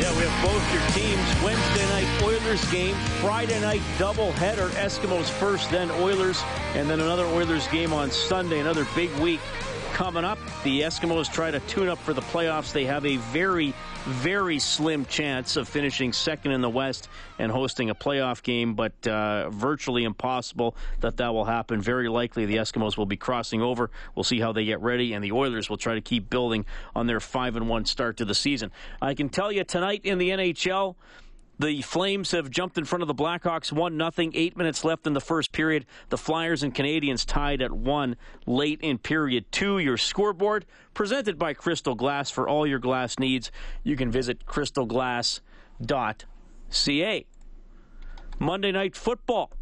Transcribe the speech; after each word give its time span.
Yeah, 0.00 0.10
we 0.18 0.24
have 0.26 0.44
both 0.44 0.72
your 0.72 0.82
teams. 0.90 1.42
Wednesday 1.42 1.86
night 1.88 2.22
Oilers 2.22 2.68
game, 2.72 2.96
Friday 3.20 3.60
night 3.60 3.80
doubleheader. 3.96 4.70
Eskimos 4.70 5.30
first, 5.30 5.70
then 5.70 5.88
Oilers, 5.92 6.42
and 6.74 6.90
then 6.90 6.98
another 6.98 7.26
Oilers 7.26 7.68
game 7.68 7.92
on 7.92 8.10
Sunday. 8.10 8.58
Another 8.58 8.86
big 8.96 9.12
week 9.18 9.40
coming 9.94 10.24
up. 10.24 10.40
The 10.64 10.80
Eskimos 10.80 11.32
try 11.32 11.52
to 11.52 11.60
tune 11.60 11.88
up 11.88 11.98
for 11.98 12.12
the 12.12 12.20
playoffs. 12.20 12.72
They 12.72 12.84
have 12.84 13.06
a 13.06 13.16
very, 13.16 13.72
very 14.06 14.58
slim 14.58 15.04
chance 15.04 15.54
of 15.54 15.68
finishing 15.68 16.12
second 16.12 16.50
in 16.50 16.62
the 16.62 16.68
West 16.68 17.08
and 17.38 17.50
hosting 17.52 17.90
a 17.90 17.94
playoff 17.94 18.42
game, 18.42 18.74
but 18.74 19.06
uh, 19.06 19.50
virtually 19.50 20.02
impossible 20.02 20.74
that 20.98 21.18
that 21.18 21.32
will 21.32 21.44
happen. 21.44 21.80
Very 21.80 22.08
likely 22.08 22.44
the 22.44 22.56
Eskimos 22.56 22.96
will 22.96 23.06
be 23.06 23.16
crossing 23.16 23.62
over. 23.62 23.88
We'll 24.16 24.24
see 24.24 24.40
how 24.40 24.50
they 24.50 24.64
get 24.64 24.80
ready, 24.80 25.12
and 25.12 25.22
the 25.22 25.30
Oilers 25.30 25.70
will 25.70 25.76
try 25.76 25.94
to 25.94 26.00
keep 26.00 26.28
building 26.28 26.66
on 26.96 27.06
their 27.06 27.20
five 27.20 27.54
and 27.54 27.68
one 27.68 27.84
start 27.84 28.16
to 28.16 28.24
the 28.24 28.34
season. 28.34 28.72
I 29.00 29.14
can 29.14 29.28
tell 29.28 29.52
you 29.52 29.62
tonight 29.62 30.00
in 30.02 30.18
the 30.18 30.30
NHL. 30.30 30.96
The 31.58 31.82
Flames 31.82 32.30
have 32.32 32.50
jumped 32.50 32.78
in 32.78 32.84
front 32.84 33.02
of 33.02 33.08
the 33.08 33.14
Blackhawks 33.14 33.70
1 33.70 33.96
0. 33.96 34.10
Eight 34.34 34.56
minutes 34.56 34.84
left 34.84 35.06
in 35.06 35.12
the 35.12 35.20
first 35.20 35.52
period. 35.52 35.86
The 36.08 36.18
Flyers 36.18 36.64
and 36.64 36.74
Canadiens 36.74 37.24
tied 37.24 37.62
at 37.62 37.70
1 37.72 38.16
late 38.46 38.80
in 38.80 38.98
period 38.98 39.44
2. 39.52 39.78
Your 39.78 39.96
scoreboard 39.96 40.66
presented 40.94 41.38
by 41.38 41.54
Crystal 41.54 41.94
Glass. 41.94 42.28
For 42.30 42.48
all 42.48 42.66
your 42.66 42.80
glass 42.80 43.20
needs, 43.20 43.52
you 43.84 43.94
can 43.96 44.10
visit 44.10 44.46
crystalglass.ca. 44.46 47.26
Monday 48.40 48.72
Night 48.72 48.96
Football. 48.96 49.52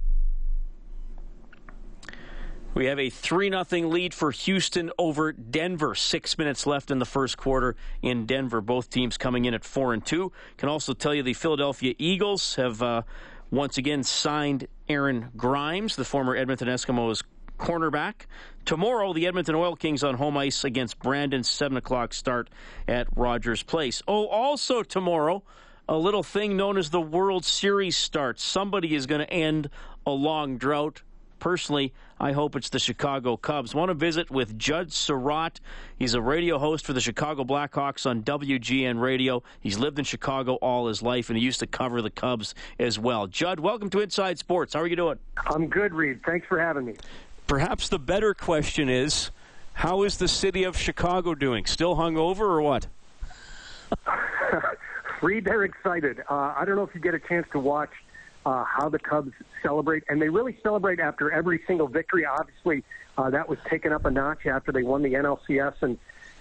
We 2.75 2.87
have 2.87 2.99
a 2.99 3.11
3 3.11 3.51
0 3.51 3.89
lead 3.89 4.15
for 4.15 4.31
Houston 4.31 4.91
over 4.99 5.33
Denver. 5.33 5.95
Six 5.95 6.39
minutes 6.39 6.67
left 6.67 6.91
in 6.91 6.99
the 6.99 7.05
first 7.05 7.37
quarter 7.37 7.77
in 8.01 8.25
Denver. 8.25 8.63
Both 8.63 8.89
teams 8.89 9.19
coming 9.19 9.45
in 9.45 9.53
at 9.53 9.63
4 9.63 9.93
and 9.93 10.05
2. 10.05 10.33
Can 10.57 10.71
also 10.71 10.95
tell 10.95 11.15
you 11.15 11.23
the 11.23 11.35
Philadelphia 11.35 11.95
Eagles 11.99 12.55
have 12.55 12.83
uh, 12.83 13.03
once 13.51 13.77
again 13.77 14.03
signed 14.03 14.69
Aaron 14.89 15.29
Grimes, 15.37 15.97
the 15.97 16.05
former 16.05 16.35
Edmonton 16.35 16.69
Eskimos 16.69 17.23
cornerback. 17.59 18.27
Tomorrow, 18.65 19.13
the 19.13 19.27
Edmonton 19.27 19.55
Oil 19.55 19.77
Kings 19.77 20.03
on 20.03 20.15
home 20.15 20.39
ice 20.39 20.65
against 20.65 20.99
Brandon, 20.99 21.45
7 21.45 21.77
o'clock 21.77 22.15
start 22.15 22.49
at 22.89 23.07
Rogers 23.15 23.63
Place. 23.63 24.03
Oh, 24.09 24.29
also 24.29 24.83
tomorrow, 24.83 25.43
a 25.87 25.99
little 25.99 26.23
thing 26.23 26.57
known 26.57 26.79
as 26.79 26.89
the 26.89 27.03
World 27.03 27.45
Series 27.45 27.99
starts. 27.99 28.43
Somebody 28.43 28.95
is 28.95 29.05
going 29.05 29.21
to 29.21 29.31
end 29.31 29.69
a 30.07 30.11
long 30.11 30.57
drought 30.57 31.03
personally, 31.43 31.93
I 32.21 32.31
hope 32.31 32.55
it's 32.55 32.69
the 32.69 32.79
Chicago 32.79 33.37
Cubs. 33.37 33.75
Want 33.75 33.89
to 33.89 33.95
visit 33.95 34.31
with 34.31 34.57
Judd 34.57 34.93
Surratt. 34.93 35.59
He's 35.99 36.15
a 36.15 36.21
radio 36.21 36.57
host 36.57 36.87
for 36.87 36.93
the 36.93 37.01
Chicago 37.01 37.43
Blackhawks 37.43 38.07
on 38.07 38.23
WGN 38.23 39.01
Radio. 39.01 39.43
He's 39.61 39.77
lived 39.77 39.99
in 39.99 40.05
Chicago 40.05 40.55
all 40.63 40.87
his 40.87 41.03
life, 41.03 41.31
and 41.31 41.37
he 41.37 41.45
used 41.45 41.59
to 41.59 41.67
cover 41.67 42.01
the 42.01 42.11
Cubs 42.11 42.55
as 42.79 42.97
well. 42.97 43.27
Judd, 43.27 43.59
welcome 43.59 43.91
to 43.91 43.99
Inside 43.99 44.39
Sports. 44.39 44.75
How 44.75 44.83
are 44.83 44.87
you 44.87 44.95
doing? 44.95 45.19
I'm 45.49 45.67
good, 45.67 45.93
Reed. 45.93 46.21
Thanks 46.25 46.47
for 46.47 46.61
having 46.61 46.85
me. 46.85 46.95
Perhaps 47.49 47.89
the 47.89 47.99
better 47.99 48.35
question 48.35 48.89
is, 48.89 49.33
how 49.73 50.05
is 50.05 50.19
the 50.19 50.29
city 50.29 50.63
of 50.63 50.77
Chicago 50.77 51.35
doing? 51.35 51.67
Still 51.67 51.97
hungover 51.97 52.43
or 52.43 52.63
what? 52.63 52.87
Reed, 55.23 55.45
they're 55.45 55.65
excited. 55.65 56.21
Uh, 56.31 56.55
I 56.57 56.65
don't 56.65 56.77
know 56.77 56.85
if 56.85 56.95
you 56.95 57.01
get 57.01 57.15
a 57.15 57.21
chance 57.21 57.49
to 57.51 57.59
watch 57.59 57.91
uh, 58.45 58.65
how 58.65 58.89
the 58.89 58.99
Cubs 58.99 59.33
celebrate, 59.63 60.05
and 60.09 60.21
they 60.21 60.29
really 60.29 60.59
celebrate 60.63 61.01
after 61.01 61.31
every 61.31 61.63
single 61.67 61.89
victory. 61.89 62.25
Obviously, 62.25 62.85
uh, 63.17 63.31
that 63.31 63.49
was 63.49 63.59
taken 63.69 63.93
up 63.93 64.05
a 64.05 64.11
notch 64.11 64.47
after 64.47 64.73
they 64.73 64.83
won 64.83 65.03
the 65.03 65.15
NLCS 65.15 65.75
and 65.83 65.99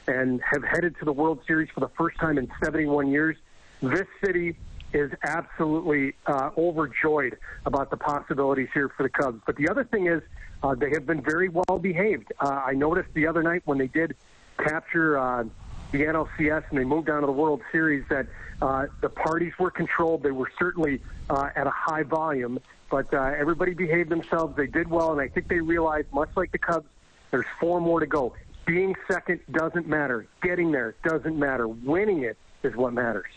and 0.07 0.41
have 0.41 0.63
headed 0.63 0.97
to 0.97 1.05
the 1.05 1.13
World 1.13 1.39
Series 1.45 1.69
for 1.69 1.79
the 1.79 1.89
first 1.89 2.17
time 2.17 2.37
in 2.37 2.51
71 2.63 3.11
years. 3.11 3.37
This 3.81 4.07
city 4.23 4.57
is 4.93 5.11
absolutely 5.23 6.15
uh, 6.25 6.49
overjoyed 6.57 7.37
about 7.65 7.91
the 7.91 7.97
possibilities 7.97 8.69
here 8.73 8.89
for 8.89 9.03
the 9.03 9.09
Cubs. 9.09 9.41
But 9.45 9.55
the 9.55 9.69
other 9.69 9.83
thing 9.83 10.07
is, 10.07 10.21
uh, 10.63 10.75
they 10.75 10.89
have 10.89 11.05
been 11.05 11.21
very 11.21 11.49
well 11.49 11.79
behaved. 11.79 12.33
Uh, 12.39 12.61
I 12.65 12.73
noticed 12.73 13.09
the 13.13 13.27
other 13.27 13.41
night 13.41 13.61
when 13.65 13.77
they 13.77 13.87
did 13.87 14.15
capture 14.57 15.17
uh, 15.17 15.45
the 15.91 16.03
NLCS 16.03 16.63
and 16.69 16.79
they 16.79 16.83
moved 16.83 17.09
on 17.09 17.21
to 17.21 17.25
the 17.25 17.31
World 17.31 17.61
Series 17.71 18.03
that 18.09 18.27
uh, 18.61 18.87
the 19.01 19.09
parties 19.09 19.53
were 19.59 19.71
controlled. 19.71 20.23
They 20.23 20.31
were 20.31 20.51
certainly 20.57 21.01
uh, 21.29 21.49
at 21.55 21.67
a 21.67 21.71
high 21.71 22.03
volume, 22.03 22.59
but 22.89 23.13
uh, 23.13 23.33
everybody 23.37 23.73
behaved 23.73 24.09
themselves. 24.09 24.55
They 24.55 24.67
did 24.67 24.89
well, 24.89 25.11
and 25.11 25.21
I 25.21 25.27
think 25.27 25.47
they 25.47 25.59
realized, 25.59 26.07
much 26.13 26.29
like 26.35 26.51
the 26.51 26.57
Cubs, 26.57 26.87
there's 27.31 27.45
four 27.59 27.81
more 27.81 27.99
to 27.99 28.05
go. 28.05 28.33
Being 28.65 28.95
second 29.09 29.39
doesn't 29.51 29.87
matter. 29.87 30.27
Getting 30.41 30.71
there 30.71 30.95
doesn't 31.03 31.37
matter. 31.37 31.67
Winning 31.67 32.23
it 32.23 32.37
is 32.63 32.75
what 32.75 32.93
matters. 32.93 33.31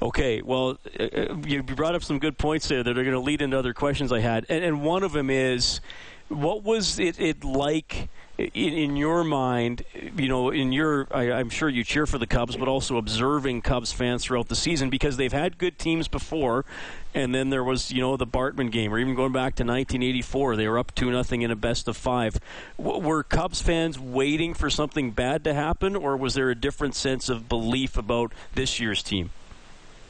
Okay, 0.00 0.42
well, 0.42 0.78
uh, 0.98 1.36
you 1.46 1.62
brought 1.62 1.94
up 1.94 2.02
some 2.02 2.18
good 2.18 2.36
points 2.36 2.68
there 2.68 2.82
that 2.82 2.90
are 2.98 3.02
going 3.02 3.14
to 3.14 3.20
lead 3.20 3.40
into 3.40 3.58
other 3.58 3.72
questions 3.72 4.12
I 4.12 4.20
had, 4.20 4.44
and, 4.48 4.82
one 4.82 5.02
of 5.02 5.12
them 5.12 5.30
is, 5.30 5.80
what 6.28 6.62
was 6.62 6.98
it 6.98 7.44
like? 7.44 8.08
In, 8.38 8.96
your 8.96 9.24
mind, 9.24 9.82
you 10.16 10.28
know, 10.28 10.50
in 10.50 10.72
your, 10.72 11.06
I, 11.10 11.32
I'm 11.32 11.48
sure 11.48 11.68
you 11.68 11.84
cheer 11.84 12.06
for 12.06 12.18
the 12.18 12.26
Cubs, 12.26 12.56
but 12.56 12.68
also 12.68 12.98
observing 12.98 13.62
Cubs 13.62 13.92
fans 13.92 14.24
throughout 14.24 14.48
the 14.48 14.56
season 14.56 14.90
because 14.90 15.16
they've 15.16 15.32
had 15.32 15.56
good 15.56 15.78
teams 15.78 16.06
before, 16.06 16.66
and 17.14 17.34
then 17.34 17.48
there 17.48 17.64
was, 17.64 17.90
you 17.90 18.00
know, 18.00 18.16
the 18.16 18.26
Bartman 18.26 18.70
game, 18.70 18.92
or 18.92 18.98
even 18.98 19.14
going 19.14 19.32
back 19.32 19.54
to 19.56 19.62
1984, 19.62 20.56
they 20.56 20.68
were 20.68 20.78
up 20.78 20.94
two 20.94 21.10
nothing 21.10 21.42
in 21.42 21.50
a 21.50 21.56
best 21.56 21.88
of 21.88 21.96
five. 21.96 22.38
W- 22.76 23.00
were 23.00 23.22
Cubs 23.22 23.62
fans 23.62 23.98
waiting 23.98 24.52
for 24.52 24.68
something 24.68 25.12
bad 25.12 25.42
to 25.44 25.54
happen, 25.54 25.96
or 25.96 26.16
was 26.16 26.34
there 26.34 26.50
a 26.50 26.54
different 26.54 26.94
sense 26.94 27.30
of 27.30 27.48
belief 27.48 27.96
about 27.96 28.32
this 28.54 28.78
year's 28.78 29.02
team? 29.02 29.30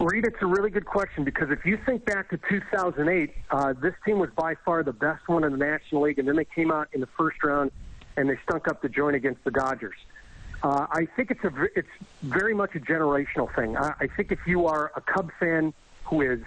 Reed, 0.01 0.27
it's 0.27 0.43
a 0.43 0.47
really 0.47 0.69
good 0.69 0.85
question 0.85 1.25
because 1.25 1.51
if 1.51 1.65
you 1.65 1.79
think 1.87 2.05
back 2.05 2.29
to 2.29 2.39
2008, 2.51 3.35
uh, 3.51 3.73
this 3.81 3.95
team 4.05 4.19
was 4.19 4.29
by 4.37 4.55
far 4.57 4.83
the 4.83 4.93
best 4.93 5.27
one 5.27 5.43
in 5.43 5.53
the 5.53 5.59
National 5.59 6.03
League, 6.03 6.19
and 6.19 6.29
then 6.29 6.37
they 6.37 6.45
came 6.45 6.71
out 6.71 6.89
in 6.93 7.01
the 7.01 7.09
first 7.17 7.43
round 7.43 7.71
and 8.17 8.29
they 8.29 8.39
stunk 8.49 8.69
up 8.69 8.83
the 8.83 8.89
joint 8.89 9.17
against 9.17 9.43
the 9.45 9.51
Dodgers. 9.51 9.97
Uh, 10.63 10.87
I 10.91 11.07
think 11.17 11.31
it's 11.31 11.45
a 11.45 11.53
it's 11.75 11.89
very 12.23 12.55
much 12.55 12.75
a 12.75 12.81
generational 12.81 13.55
thing. 13.55 13.77
I, 13.77 13.95
I 14.01 14.07
think 14.07 14.33
if 14.33 14.41
you 14.47 14.67
are 14.67 14.91
a 14.97 15.01
Cub 15.01 15.31
fan 15.39 15.75
who 16.05 16.23
is 16.23 16.41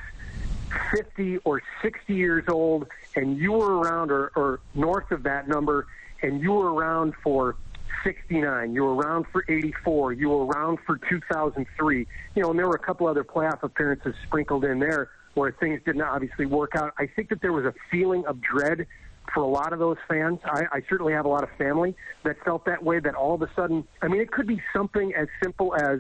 50 0.92 1.38
or 1.40 1.62
60 1.82 2.14
years 2.14 2.46
old 2.48 2.88
and 3.16 3.38
you 3.38 3.54
were 3.54 3.78
around 3.78 4.12
or, 4.12 4.32
or 4.36 4.60
north 4.74 5.12
of 5.12 5.24
that 5.24 5.48
number 5.48 5.88
and 6.22 6.42
you 6.42 6.54
were 6.54 6.74
around 6.74 7.14
for 7.24 7.56
69, 8.04 8.74
you 8.74 8.84
were 8.84 8.96
around 8.96 9.26
for 9.32 9.44
84, 9.48 10.14
you 10.14 10.30
were 10.30 10.46
around 10.46 10.80
for 10.86 10.98
2003, 11.10 12.08
you 12.36 12.42
know, 12.42 12.50
and 12.50 12.60
there 12.60 12.68
were 12.68 12.76
a 12.76 12.80
couple 12.80 13.08
other 13.08 13.24
playoff 13.24 13.64
appearances 13.64 14.16
sprinkled 14.26 14.64
in 14.64 14.80
there 14.80 15.10
where 15.34 15.52
things 15.52 15.82
didn't 15.86 16.02
obviously 16.02 16.46
work 16.46 16.76
out. 16.76 16.94
I 16.98 17.08
think 17.08 17.30
that 17.30 17.42
there 17.42 17.54
was 17.54 17.66
a 17.66 17.74
feeling 17.92 18.26
of 18.26 18.42
dread 18.42 18.88
for 19.34 19.42
a 19.42 19.48
lot 19.48 19.74
of 19.74 19.80
those 19.80 19.98
fans. 20.08 20.40
I, 20.46 20.64
I 20.72 20.82
certainly 20.90 21.14
have 21.14 21.26
a 21.26 21.30
lot 21.30 21.44
of 21.44 21.50
family 21.58 21.96
that 22.24 22.38
felt 22.44 22.66
that 22.66 22.84
way. 22.84 23.00
That 23.00 23.16
all 23.16 23.34
of 23.34 23.42
a 23.42 23.50
sudden, 23.56 23.88
I 24.02 24.08
mean, 24.08 24.22
it 24.22 24.32
could 24.32 24.48
be 24.48 24.62
something 24.74 25.14
as 25.16 25.28
simple 25.42 25.76
as 25.76 26.00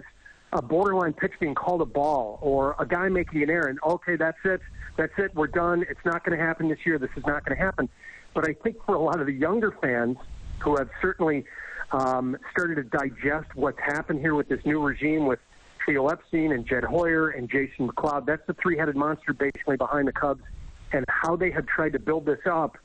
a 0.53 0.61
borderline 0.61 1.13
pitch 1.13 1.33
being 1.39 1.55
called 1.55 1.81
a 1.81 1.85
ball 1.85 2.39
or 2.41 2.75
a 2.79 2.85
guy 2.85 3.07
making 3.09 3.43
an 3.43 3.49
error. 3.49 3.67
And 3.67 3.79
okay, 3.85 4.15
that's 4.15 4.39
it. 4.43 4.61
That's 4.97 5.13
it. 5.17 5.33
We're 5.35 5.47
done. 5.47 5.85
It's 5.89 6.03
not 6.05 6.23
going 6.23 6.37
to 6.37 6.43
happen 6.43 6.69
this 6.69 6.79
year. 6.85 6.97
This 6.97 7.11
is 7.15 7.25
not 7.25 7.45
going 7.45 7.57
to 7.57 7.63
happen. 7.63 7.89
But 8.33 8.49
I 8.49 8.53
think 8.53 8.77
for 8.85 8.95
a 8.95 9.01
lot 9.01 9.19
of 9.19 9.27
the 9.27 9.33
younger 9.33 9.75
fans 9.81 10.17
who 10.59 10.75
have 10.77 10.89
certainly 11.01 11.45
um, 11.91 12.37
started 12.51 12.75
to 12.75 12.83
digest 12.83 13.55
what's 13.55 13.79
happened 13.79 14.19
here 14.19 14.35
with 14.35 14.49
this 14.49 14.63
new 14.65 14.81
regime 14.81 15.25
with 15.25 15.39
Theo 15.85 16.07
Epstein 16.07 16.51
and 16.51 16.65
Jed 16.65 16.83
Hoyer 16.83 17.29
and 17.29 17.49
Jason 17.49 17.87
McLeod. 17.87 18.25
That's 18.25 18.45
the 18.45 18.53
three-headed 18.53 18.95
monster 18.95 19.33
basically 19.33 19.77
behind 19.77 20.07
the 20.07 20.11
Cubs 20.11 20.43
and 20.91 21.05
how 21.07 21.35
they 21.35 21.51
have 21.51 21.65
tried 21.65 21.93
to 21.93 21.99
build 21.99 22.25
this 22.25 22.39
up 22.45 22.77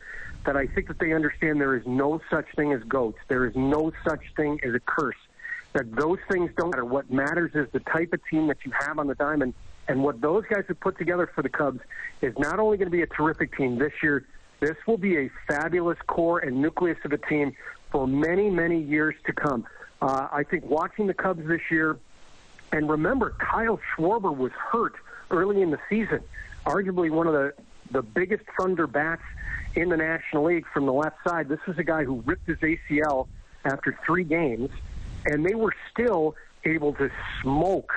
that 0.45 0.57
I 0.57 0.67
think 0.67 0.89
that 0.89 0.99
they 0.99 1.13
understand 1.13 1.61
there 1.61 1.77
is 1.77 1.87
no 1.87 2.21
such 2.31 2.47
thing 2.55 2.73
as 2.73 2.83
goats. 2.85 3.19
There 3.29 3.47
is 3.47 3.57
no 3.57 3.93
such 4.07 4.21
thing 4.37 4.61
as 4.63 4.75
a 4.75 4.81
curse. 4.81 5.17
That 5.73 5.95
those 5.97 6.19
things 6.31 6.51
don't 6.57 6.71
matter. 6.71 6.85
What 6.85 7.11
matters 7.11 7.53
is 7.55 7.67
the 7.73 7.81
type 7.81 8.13
of 8.13 8.21
team 8.31 8.47
that 8.49 8.59
you 8.65 8.73
have 8.79 8.99
on 8.99 9.07
the 9.07 9.15
diamond. 9.15 9.55
And 9.89 10.03
what 10.03 10.21
those 10.21 10.45
guys 10.49 10.65
have 10.69 10.81
put 10.81 10.99
together 10.99 11.31
for 11.35 11.43
the 11.43 11.49
Cubs 11.49 11.81
is 12.23 12.37
not 12.39 12.59
only 12.59 12.77
going 12.77 12.87
to 12.87 12.97
be 12.97 13.03
a 13.03 13.07
terrific 13.07 13.57
team 13.57 13.79
this 13.79 13.93
year, 14.03 14.27
this 14.61 14.77
will 14.87 14.97
be 14.97 15.19
a 15.19 15.31
fabulous 15.47 15.99
core 16.07 16.39
and 16.39 16.61
nucleus 16.61 16.99
of 17.05 17.13
a 17.13 17.19
team 17.19 17.55
for 17.91 18.07
many, 18.07 18.49
many 18.51 18.81
years 18.81 19.15
to 19.27 19.33
come. 19.33 19.67
Uh, 20.01 20.29
I 20.33 20.43
think 20.43 20.65
watching 20.65 21.07
the 21.07 21.15
Cubs 21.15 21.47
this 21.47 21.61
year, 21.71 21.99
and 22.73 22.89
remember, 22.89 23.35
Kyle 23.39 23.79
Schwarber 23.95 24.35
was 24.35 24.53
hurt 24.53 24.95
early 25.31 25.61
in 25.61 25.71
the 25.71 25.79
season, 25.89 26.21
arguably 26.65 27.11
one 27.11 27.27
of 27.27 27.33
the, 27.33 27.53
the 27.91 28.03
biggest 28.03 28.45
thunder 28.59 28.87
bats 28.87 29.23
in 29.75 29.89
the 29.89 29.97
National 29.97 30.45
League 30.45 30.67
from 30.73 30.87
the 30.87 30.93
left 30.93 31.17
side. 31.27 31.49
This 31.49 31.65
was 31.67 31.79
a 31.79 31.85
guy 31.85 32.05
who 32.05 32.23
ripped 32.27 32.47
his 32.47 32.59
ACL 32.59 33.27
after 33.65 33.99
three 34.07 34.25
games, 34.25 34.71
and 35.27 35.45
they 35.45 35.55
were 35.55 35.75
still 35.91 36.37
able 36.65 36.93
to 36.95 37.11
smoke 37.43 37.93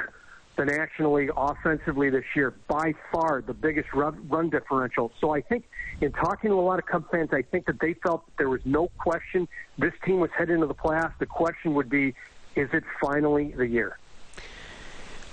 the 0.58 0.66
National 0.66 1.14
League 1.14 1.32
offensively 1.38 2.10
this 2.10 2.26
year. 2.36 2.54
By 2.68 2.94
far 3.12 3.44
the 3.46 3.54
biggest 3.54 3.94
run, 3.94 4.28
run 4.28 4.50
differential. 4.50 5.12
So 5.22 5.34
I 5.34 5.42
think 5.42 5.66
in 6.02 6.12
talking 6.12 6.50
to 6.50 6.56
a 6.56 6.62
lot 6.62 6.80
of 6.80 6.86
Cubs 6.86 7.06
fans, 7.12 7.30
I 7.32 7.44
think 7.44 7.68
that 7.68 7.80
they 7.80 7.94
felt 7.94 8.26
that 8.26 8.38
there 8.38 8.50
was 8.50 8.62
no 8.66 8.90
question 8.98 9.48
this 9.78 9.94
team 10.04 10.20
was 10.20 10.32
heading 10.36 10.56
into 10.56 10.68
the 10.68 10.76
playoffs. 10.76 11.14
The 11.20 11.28
question 11.28 11.76
would 11.76 11.90
be, 11.90 12.16
is 12.56 12.70
it 12.74 12.84
finally 13.00 13.54
the 13.56 13.68
year? 13.68 13.98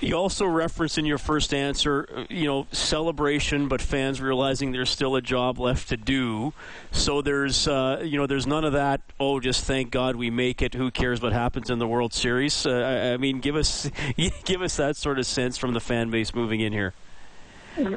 You 0.00 0.16
also 0.16 0.44
referenced 0.44 0.98
in 0.98 1.06
your 1.06 1.18
first 1.18 1.54
answer, 1.54 2.08
uh, 2.14 2.24
you 2.28 2.46
know, 2.46 2.66
celebration, 2.72 3.68
but 3.68 3.80
fans 3.80 4.20
realizing 4.20 4.72
there's 4.72 4.90
still 4.90 5.16
a 5.16 5.22
job 5.22 5.58
left 5.58 5.88
to 5.88 5.96
do. 5.96 6.52
So 6.90 7.22
there's, 7.22 7.66
uh, 7.66 8.02
you 8.04 8.18
know, 8.18 8.26
there's 8.26 8.46
none 8.46 8.64
of 8.64 8.72
that. 8.72 9.00
Oh, 9.18 9.40
just 9.40 9.64
thank 9.64 9.90
God 9.90 10.16
we 10.16 10.30
make 10.30 10.60
it. 10.62 10.74
Who 10.74 10.90
cares 10.90 11.22
what 11.22 11.32
happens 11.32 11.70
in 11.70 11.78
the 11.78 11.86
World 11.86 12.12
Series? 12.12 12.66
Uh, 12.66 13.12
I 13.14 13.16
mean, 13.16 13.40
give 13.40 13.56
us, 13.56 13.90
give 14.44 14.62
us 14.62 14.76
that 14.76 14.96
sort 14.96 15.18
of 15.18 15.26
sense 15.26 15.56
from 15.56 15.72
the 15.72 15.80
fan 15.80 16.10
base 16.10 16.34
moving 16.34 16.60
in 16.60 16.72
here. 16.72 16.92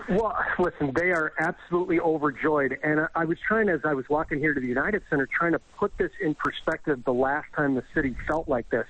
Well, 0.10 0.36
listen, 0.58 0.92
they 0.96 1.12
are 1.12 1.34
absolutely 1.40 2.00
overjoyed. 2.00 2.80
And 2.84 3.08
I 3.14 3.26
was 3.26 3.38
trying, 3.48 3.70
as 3.70 3.82
I 3.84 3.94
was 3.94 4.10
walking 4.10 4.40
here 4.40 4.54
to 4.54 4.60
the 4.60 4.68
United 4.68 5.04
Center, 5.10 5.28
trying 5.28 5.52
to 5.52 5.60
put 5.78 5.96
this 5.98 6.12
in 6.20 6.34
perspective 6.34 7.04
the 7.06 7.14
last 7.14 7.48
time 7.56 7.76
the 7.76 7.84
city 7.94 8.16
felt 8.28 8.48
like 8.48 8.70
this. 8.70 8.88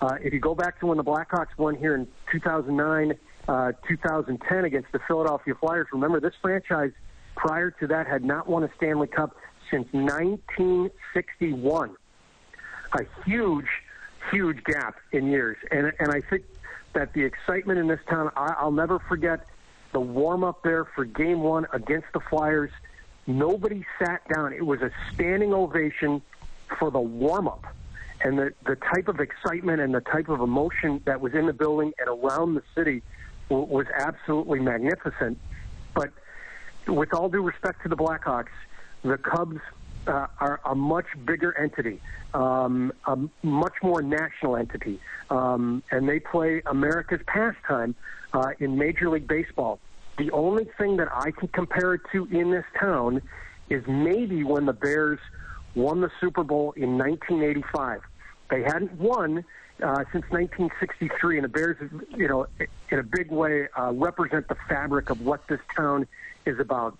Uh, 0.00 0.16
if 0.22 0.32
you 0.32 0.40
go 0.40 0.54
back 0.54 0.80
to 0.80 0.86
when 0.86 0.96
the 0.96 1.04
Blackhawks 1.04 1.58
won 1.58 1.76
here 1.76 1.94
in 1.94 2.08
2009, 2.32 3.18
uh, 3.48 3.72
2010 3.86 4.64
against 4.64 4.90
the 4.92 5.00
Philadelphia 5.06 5.54
Flyers, 5.54 5.88
remember 5.92 6.20
this 6.20 6.32
franchise 6.40 6.92
prior 7.36 7.70
to 7.72 7.86
that 7.86 8.06
had 8.06 8.24
not 8.24 8.48
won 8.48 8.64
a 8.64 8.70
Stanley 8.76 9.08
Cup 9.08 9.36
since 9.70 9.86
1961. 9.92 11.96
A 12.92 13.04
huge, 13.24 13.68
huge 14.30 14.64
gap 14.64 14.96
in 15.12 15.28
years. 15.28 15.58
And, 15.70 15.92
and 15.98 16.10
I 16.10 16.22
think 16.22 16.44
that 16.94 17.12
the 17.12 17.22
excitement 17.22 17.78
in 17.78 17.86
this 17.86 18.00
town, 18.08 18.30
I, 18.36 18.54
I'll 18.58 18.72
never 18.72 18.98
forget 18.98 19.46
the 19.92 20.00
warm 20.00 20.44
up 20.44 20.62
there 20.62 20.86
for 20.86 21.04
game 21.04 21.40
one 21.40 21.66
against 21.72 22.06
the 22.14 22.20
Flyers. 22.20 22.70
Nobody 23.26 23.84
sat 23.98 24.26
down. 24.34 24.54
It 24.54 24.64
was 24.64 24.80
a 24.80 24.90
standing 25.12 25.52
ovation 25.52 26.22
for 26.78 26.90
the 26.90 27.00
warm 27.00 27.48
up 27.48 27.66
and 28.22 28.38
the, 28.38 28.52
the 28.66 28.76
type 28.76 29.08
of 29.08 29.20
excitement 29.20 29.80
and 29.80 29.94
the 29.94 30.00
type 30.00 30.28
of 30.28 30.40
emotion 30.40 31.00
that 31.06 31.20
was 31.20 31.34
in 31.34 31.46
the 31.46 31.52
building 31.52 31.92
and 31.98 32.08
around 32.08 32.54
the 32.54 32.62
city 32.76 33.02
w- 33.48 33.66
was 33.66 33.86
absolutely 33.98 34.60
magnificent. 34.60 35.38
But 35.94 36.10
with 36.86 37.14
all 37.14 37.28
due 37.28 37.42
respect 37.42 37.82
to 37.82 37.88
the 37.88 37.96
Blackhawks, 37.96 38.52
the 39.02 39.16
Cubs 39.16 39.60
uh, 40.06 40.26
are 40.38 40.60
a 40.64 40.74
much 40.74 41.06
bigger 41.24 41.56
entity, 41.58 42.00
um, 42.34 42.92
a 43.06 43.16
much 43.42 43.74
more 43.82 44.02
national 44.02 44.56
entity, 44.56 45.00
um, 45.30 45.82
and 45.90 46.08
they 46.08 46.20
play 46.20 46.62
America's 46.66 47.20
pastime 47.26 47.94
uh, 48.32 48.50
in 48.58 48.76
Major 48.76 49.08
League 49.08 49.28
Baseball. 49.28 49.80
The 50.18 50.30
only 50.32 50.66
thing 50.78 50.96
that 50.98 51.08
I 51.12 51.30
can 51.30 51.48
compare 51.48 51.94
it 51.94 52.02
to 52.12 52.26
in 52.26 52.50
this 52.50 52.64
town 52.78 53.22
is 53.70 53.82
maybe 53.86 54.44
when 54.44 54.66
the 54.66 54.72
Bears 54.72 55.18
won 55.74 56.00
the 56.00 56.10
Super 56.20 56.42
Bowl 56.42 56.72
in 56.76 56.98
1985. 56.98 58.00
They 58.50 58.62
hadn't 58.62 58.92
won 58.98 59.44
uh, 59.82 60.04
since 60.12 60.24
1963, 60.30 61.38
and 61.38 61.44
the 61.44 61.48
Bears, 61.48 61.76
you 62.14 62.28
know, 62.28 62.46
in 62.90 62.98
a 62.98 63.02
big 63.02 63.30
way, 63.30 63.68
uh, 63.78 63.92
represent 63.92 64.48
the 64.48 64.56
fabric 64.68 65.10
of 65.10 65.22
what 65.22 65.46
this 65.48 65.60
town 65.74 66.06
is 66.44 66.58
about. 66.58 66.98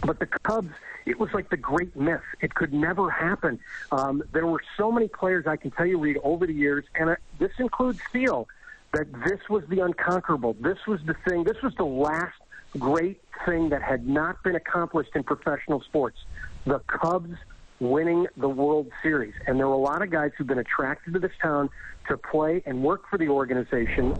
But 0.00 0.18
the 0.18 0.26
Cubs, 0.26 0.72
it 1.06 1.18
was 1.18 1.32
like 1.32 1.50
the 1.50 1.56
great 1.56 1.94
myth. 1.94 2.22
It 2.40 2.54
could 2.54 2.72
never 2.72 3.10
happen. 3.10 3.60
Um, 3.92 4.22
there 4.32 4.46
were 4.46 4.62
so 4.76 4.90
many 4.90 5.08
players 5.08 5.46
I 5.46 5.56
can 5.56 5.70
tell 5.70 5.86
you, 5.86 5.98
Reed, 5.98 6.18
over 6.22 6.46
the 6.46 6.52
years, 6.52 6.84
and 6.94 7.10
uh, 7.10 7.16
this 7.38 7.52
includes 7.58 8.00
Steele, 8.08 8.48
that 8.92 9.12
this 9.24 9.40
was 9.48 9.64
the 9.68 9.80
unconquerable. 9.80 10.56
This 10.60 10.78
was 10.86 11.00
the 11.04 11.14
thing. 11.28 11.44
This 11.44 11.60
was 11.62 11.74
the 11.74 11.84
last 11.84 12.38
great 12.78 13.20
thing 13.44 13.68
that 13.68 13.82
had 13.82 14.08
not 14.08 14.42
been 14.42 14.56
accomplished 14.56 15.10
in 15.14 15.24
professional 15.24 15.82
sports. 15.82 16.18
The 16.64 16.80
Cubs 16.80 17.36
winning 17.80 18.26
the 18.36 18.48
World 18.48 18.90
Series. 19.02 19.34
And 19.46 19.58
there 19.58 19.66
were 19.68 19.74
a 19.74 19.78
lot 19.78 20.02
of 20.02 20.10
guys 20.10 20.32
who've 20.36 20.46
been 20.46 20.58
attracted 20.58 21.14
to 21.14 21.20
this 21.20 21.32
town 21.40 21.70
to 22.08 22.16
play 22.16 22.62
and 22.66 22.82
work 22.82 23.08
for 23.08 23.18
the 23.18 23.28
organization 23.28 24.18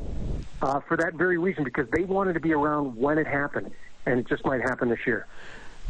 uh, 0.62 0.80
for 0.80 0.96
that 0.96 1.14
very 1.14 1.38
reason, 1.38 1.64
because 1.64 1.88
they 1.90 2.04
wanted 2.04 2.34
to 2.34 2.40
be 2.40 2.52
around 2.52 2.96
when 2.96 3.18
it 3.18 3.26
happened. 3.26 3.70
And 4.06 4.20
it 4.20 4.28
just 4.28 4.44
might 4.44 4.60
happen 4.60 4.88
this 4.88 5.06
year. 5.06 5.26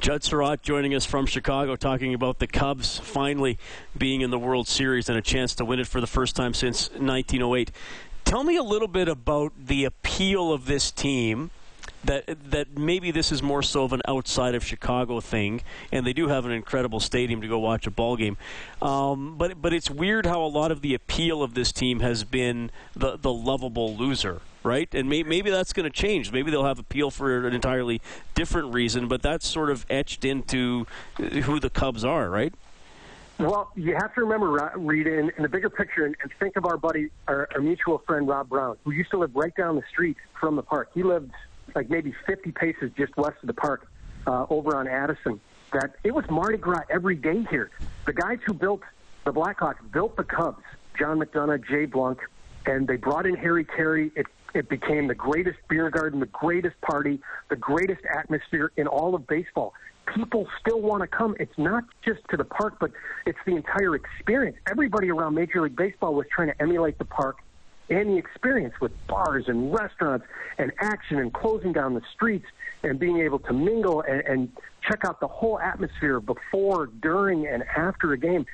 Judd 0.01 0.23
Surratt 0.23 0.63
joining 0.63 0.95
us 0.95 1.05
from 1.05 1.27
Chicago, 1.27 1.75
talking 1.75 2.15
about 2.15 2.39
the 2.39 2.47
Cubs 2.47 2.99
finally 2.99 3.59
being 3.97 4.21
in 4.21 4.31
the 4.31 4.39
World 4.39 4.69
Series 4.69 5.09
and 5.09 5.19
a 5.19 5.23
chance 5.23 5.57
to 5.57 5.65
win 5.65 5.81
it 5.81 5.89
for 5.89 6.01
the 6.01 6.07
first 6.07 6.37
time 6.37 6.55
since 6.55 6.89
1908. 6.91 7.73
Tell 8.25 8.45
me 8.45 8.57
a 8.57 8.63
little 8.63 8.87
bit 8.87 9.09
about 9.09 9.53
the 9.59 9.85
appeal 9.85 10.53
of 10.53 10.67
this 10.67 10.93
team 10.93 11.51
that 12.05 12.51
that 12.51 12.77
maybe 12.77 13.11
this 13.11 13.33
is 13.33 13.43
more 13.43 13.63
so 13.63 13.85
of 13.85 13.93
an 13.93 14.03
outside 14.07 14.55
of 14.55 14.65
Chicago 14.65 15.21
thing, 15.21 15.63
and 15.93 16.07
they 16.07 16.13
do 16.13 16.29
have 16.29 16.45
an 16.45 16.53
incredible 16.53 17.01
stadium 17.01 17.41
to 17.41 17.49
go 17.49 17.59
watch 17.59 17.87
a 17.87 17.91
ball 17.91 18.17
game. 18.17 18.37
Um, 18.81 19.37
but 19.37 19.61
but 19.61 19.73
it's 19.73 19.91
weird 19.91 20.27
how 20.27 20.43
a 20.43 20.47
lot 20.47 20.71
of 20.71 20.81
the 20.81 20.95
appeal 20.95 21.43
of 21.43 21.55
this 21.55 21.73
team 21.73 22.01
has 22.01 22.25
been 22.25 22.71
the 22.95 23.17
the 23.17 23.33
lovable 23.33 23.97
loser, 23.97 24.41
right? 24.63 24.89
And 24.95 25.09
may, 25.09 25.23
maybe 25.23 25.51
that's 25.51 25.73
going 25.73 25.85
to 25.85 25.95
change. 25.95 26.33
Maybe 26.33 26.51
they'll 26.51 26.65
have 26.65 26.79
appeal 26.79 27.11
for 27.11 27.47
an 27.47 27.55
entirely 27.55 28.01
different 28.35 28.73
reason, 28.73 29.09
but 29.09 29.23
that's 29.23 29.47
sort 29.47 29.71
of 29.71 29.85
etched 29.91 30.25
into 30.25 30.87
who 31.17 31.59
the 31.59 31.71
Cubs 31.71 32.05
are, 32.05 32.31
right? 32.31 32.55
Well, 33.39 33.71
you 33.77 33.95
have 33.95 34.13
to 34.15 34.23
remember, 34.23 34.73
Reed, 34.75 35.07
in, 35.07 35.31
in 35.37 35.43
the 35.45 35.49
bigger 35.49 35.71
picture, 35.71 36.05
and, 36.05 36.17
and 36.23 36.33
think 36.41 36.57
of 36.57 36.67
our 36.67 36.77
buddy, 36.77 37.11
our, 37.29 37.49
our 37.55 37.61
mutual 37.61 37.99
friend 37.99 38.27
Rob 38.27 38.49
Brown, 38.49 38.77
who 38.83 38.91
used 38.91 39.13
to 39.13 39.19
live 39.19 39.31
right 39.37 39.55
down 39.55 39.77
the 39.77 39.85
street 39.89 40.17
from 40.41 40.57
the 40.57 40.63
park. 40.63 40.91
He 40.93 41.05
lived 41.05 41.31
like 41.75 41.91
maybe 41.91 42.15
50 42.27 42.53
paces 42.53 42.91
just 42.97 43.17
west 43.17 43.37
of 43.43 43.47
the 43.47 43.55
park 43.55 43.89
uh, 44.27 44.47
over 44.51 44.77
on 44.77 44.87
Addison, 44.87 45.41
that 45.73 45.97
it 46.05 46.15
was 46.15 46.25
Mardi 46.31 46.59
Gras 46.59 46.83
every 46.91 47.15
day 47.15 47.45
here. 47.51 47.71
The 48.07 48.13
guys 48.13 48.39
who 48.47 48.53
built 48.53 48.83
the 49.25 49.33
Blackhawks 49.33 49.77
built 49.93 50.17
the 50.17 50.25
Cubs, 50.25 50.63
John 50.99 51.19
McDonough, 51.19 51.67
Jay 51.69 51.85
Blunk, 51.85 52.21
and 52.67 52.87
they 52.87 52.97
brought 52.97 53.27
in 53.27 53.35
Harry 53.35 53.65
Caray. 53.65 54.11
It, 54.17 54.27
it 54.55 54.69
became 54.69 55.07
the 55.07 55.15
greatest 55.15 55.59
beer 55.69 55.91
garden, 55.91 56.21
the 56.21 56.27
greatest 56.27 56.81
party, 56.81 57.21
the 57.51 57.57
greatest 57.57 58.01
atmosphere 58.07 58.73
in 58.77 58.87
all 58.87 59.15
of 59.15 59.27
baseball. 59.27 59.75
People 60.15 60.49
still 60.59 60.81
want 60.81 61.03
to 61.03 61.07
come. 61.07 61.37
It's 61.39 61.59
not 61.59 61.85
just 62.03 62.21
to 62.31 62.39
the 62.39 62.45
park, 62.45 62.79
but 62.81 62.91
it's 63.27 63.39
the 63.45 63.57
entire 63.57 63.95
experience. 63.95 64.57
Everybody 64.71 65.11
around 65.11 65.35
Major 65.35 65.61
League 65.61 65.77
Baseball 65.77 66.15
was 66.15 66.27
trying 66.35 66.49
to 66.49 66.63
emulate 66.63 66.99
the 66.99 67.05
park 67.05 67.37
and 67.91 68.11
the 68.11 68.17
experience 68.17 68.75
with 68.81 68.93
bars 69.07 69.45
and 69.49 69.73
restaurants 69.73 70.27
and 70.59 70.73
action 70.81 71.19
and 71.19 71.33
closing 71.33 71.73
down 71.73 71.95
the 71.95 72.03
streets 72.15 72.47
and 72.83 72.99
being 72.99 73.21
able 73.21 73.39
to 73.39 73.53
mingle 73.53 74.03
and, 74.03 74.21
and 74.23 74.53
check 74.87 75.05
out 75.05 75.21
the 75.21 75.29
whole 75.29 75.59
atmosphere 75.59 76.21
before, 76.21 76.87
during, 76.87 77.47
and 77.47 77.65
after 77.77 78.13
a 78.13 78.19
game. 78.19 78.47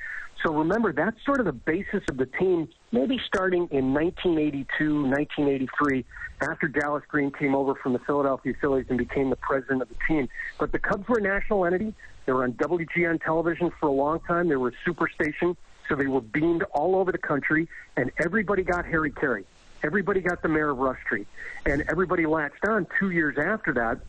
So 0.43 0.53
remember, 0.53 0.93
that's 0.93 1.17
sort 1.25 1.39
of 1.39 1.45
the 1.45 1.53
basis 1.53 2.03
of 2.09 2.17
the 2.17 2.25
team, 2.25 2.67
maybe 2.91 3.19
starting 3.25 3.67
in 3.71 3.93
1982, 3.93 5.03
1983, 5.03 6.05
after 6.41 6.67
Dallas 6.67 7.03
Green 7.07 7.31
came 7.31 7.55
over 7.55 7.73
from 7.75 7.93
the 7.93 7.99
Philadelphia 7.99 8.53
Phillies 8.59 8.85
and 8.89 8.97
became 8.97 9.29
the 9.29 9.37
president 9.37 9.81
of 9.81 9.89
the 9.89 9.95
team. 10.07 10.27
But 10.59 10.71
the 10.71 10.79
Cubs 10.79 11.07
were 11.07 11.17
a 11.17 11.21
national 11.21 11.65
entity. 11.65 11.93
They 12.25 12.33
were 12.33 12.43
on 12.43 12.53
WGN 12.53 13.23
television 13.23 13.71
for 13.79 13.87
a 13.87 13.91
long 13.91 14.19
time. 14.21 14.49
They 14.49 14.55
were 14.55 14.69
a 14.69 14.89
superstation. 14.89 15.55
So 15.87 15.95
they 15.95 16.07
were 16.07 16.21
beamed 16.21 16.63
all 16.73 16.95
over 16.95 17.11
the 17.11 17.17
country, 17.17 17.67
and 17.95 18.11
everybody 18.17 18.63
got 18.63 18.85
Harry 18.85 19.11
Caray. 19.11 19.43
Everybody 19.83 20.21
got 20.21 20.41
the 20.41 20.49
mayor 20.49 20.71
of 20.71 20.79
Rush 20.79 20.99
Street. 21.05 21.27
And 21.65 21.83
everybody 21.89 22.25
latched 22.25 22.65
on 22.67 22.87
two 22.99 23.11
years 23.11 23.37
after 23.37 23.71
that, 23.73 23.99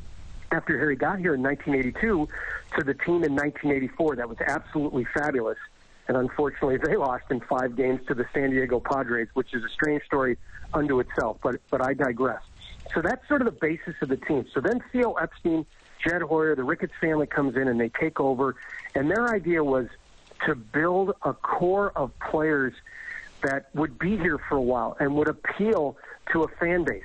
after 0.50 0.78
Harry 0.78 0.96
got 0.96 1.18
here 1.18 1.34
in 1.34 1.42
1982, 1.42 2.28
to 2.78 2.84
the 2.84 2.94
team 2.94 3.24
in 3.24 3.34
1984. 3.34 4.16
That 4.16 4.28
was 4.28 4.38
absolutely 4.40 5.04
fabulous. 5.04 5.58
and 6.08 6.16
unfortunately 6.16 6.76
they 6.78 6.96
lost 6.96 7.24
in 7.30 7.40
five 7.40 7.76
games 7.76 8.00
to 8.06 8.14
the 8.14 8.24
San 8.32 8.50
Diego 8.50 8.80
Padres, 8.80 9.28
which 9.34 9.52
is 9.52 9.64
a 9.64 9.68
strange 9.68 10.02
story 10.04 10.38
unto 10.72 11.00
itself. 11.00 11.38
But 11.42 11.56
but 11.70 11.82
I 11.82 11.94
digress. 11.94 12.42
So 12.94 13.02
that's 13.02 13.26
sort 13.28 13.42
of 13.42 13.46
the 13.46 13.58
basis 13.60 13.94
of 14.00 14.08
the 14.08 14.16
team. 14.16 14.46
So 14.54 14.60
then 14.60 14.82
Theo 14.92 15.14
Epstein, 15.14 15.66
Jed 16.02 16.22
Hoyer, 16.22 16.54
the 16.54 16.62
Ricketts 16.62 16.92
family 17.00 17.26
comes 17.26 17.56
in 17.56 17.66
and 17.66 17.80
they 17.80 17.88
take 17.88 18.20
over, 18.20 18.54
and 18.94 19.10
their 19.10 19.28
idea 19.34 19.64
was 19.64 19.88
to 20.46 20.54
build 20.54 21.14
a 21.22 21.32
core 21.32 21.92
of 21.96 22.10
players 22.30 22.74
that 23.42 23.68
would 23.74 23.98
be 23.98 24.16
here 24.16 24.38
for 24.48 24.56
a 24.56 24.62
while 24.62 24.96
and 25.00 25.14
would 25.16 25.28
appeal 25.28 25.96
to 26.32 26.42
a 26.42 26.48
fan 26.58 26.84
base. 26.84 27.02